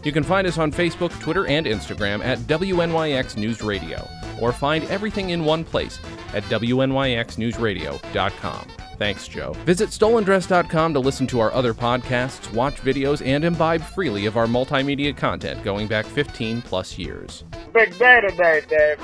You 0.03 0.11
can 0.11 0.23
find 0.23 0.45
us 0.45 0.59
on 0.59 0.71
Facebook, 0.71 1.19
Twitter, 1.19 1.47
and 1.47 1.65
Instagram 1.65 2.23
at 2.23 2.37
WNYX 2.41 3.37
News 3.37 3.63
Radio, 3.63 4.07
or 4.41 4.51
find 4.51 4.83
everything 4.85 5.29
in 5.31 5.45
one 5.45 5.63
place 5.63 5.99
at 6.33 6.43
WNYXNewsRadio.com. 6.43 8.67
Thanks, 8.97 9.27
Joe. 9.29 9.53
Visit 9.65 9.89
stolendress.com 9.89 10.93
to 10.93 10.99
listen 10.99 11.25
to 11.27 11.39
our 11.39 11.53
other 11.53 11.73
podcasts, 11.73 12.53
watch 12.53 12.81
videos, 12.81 13.25
and 13.25 13.45
imbibe 13.45 13.81
freely 13.81 14.25
of 14.25 14.35
our 14.35 14.45
multimedia 14.45 15.15
content 15.15 15.63
going 15.63 15.87
back 15.87 16.05
15 16.05 16.61
plus 16.61 16.97
years. 16.97 17.45
Big 17.73 17.97
day 17.97 18.19
today, 18.21 18.61
Dave. 18.67 18.99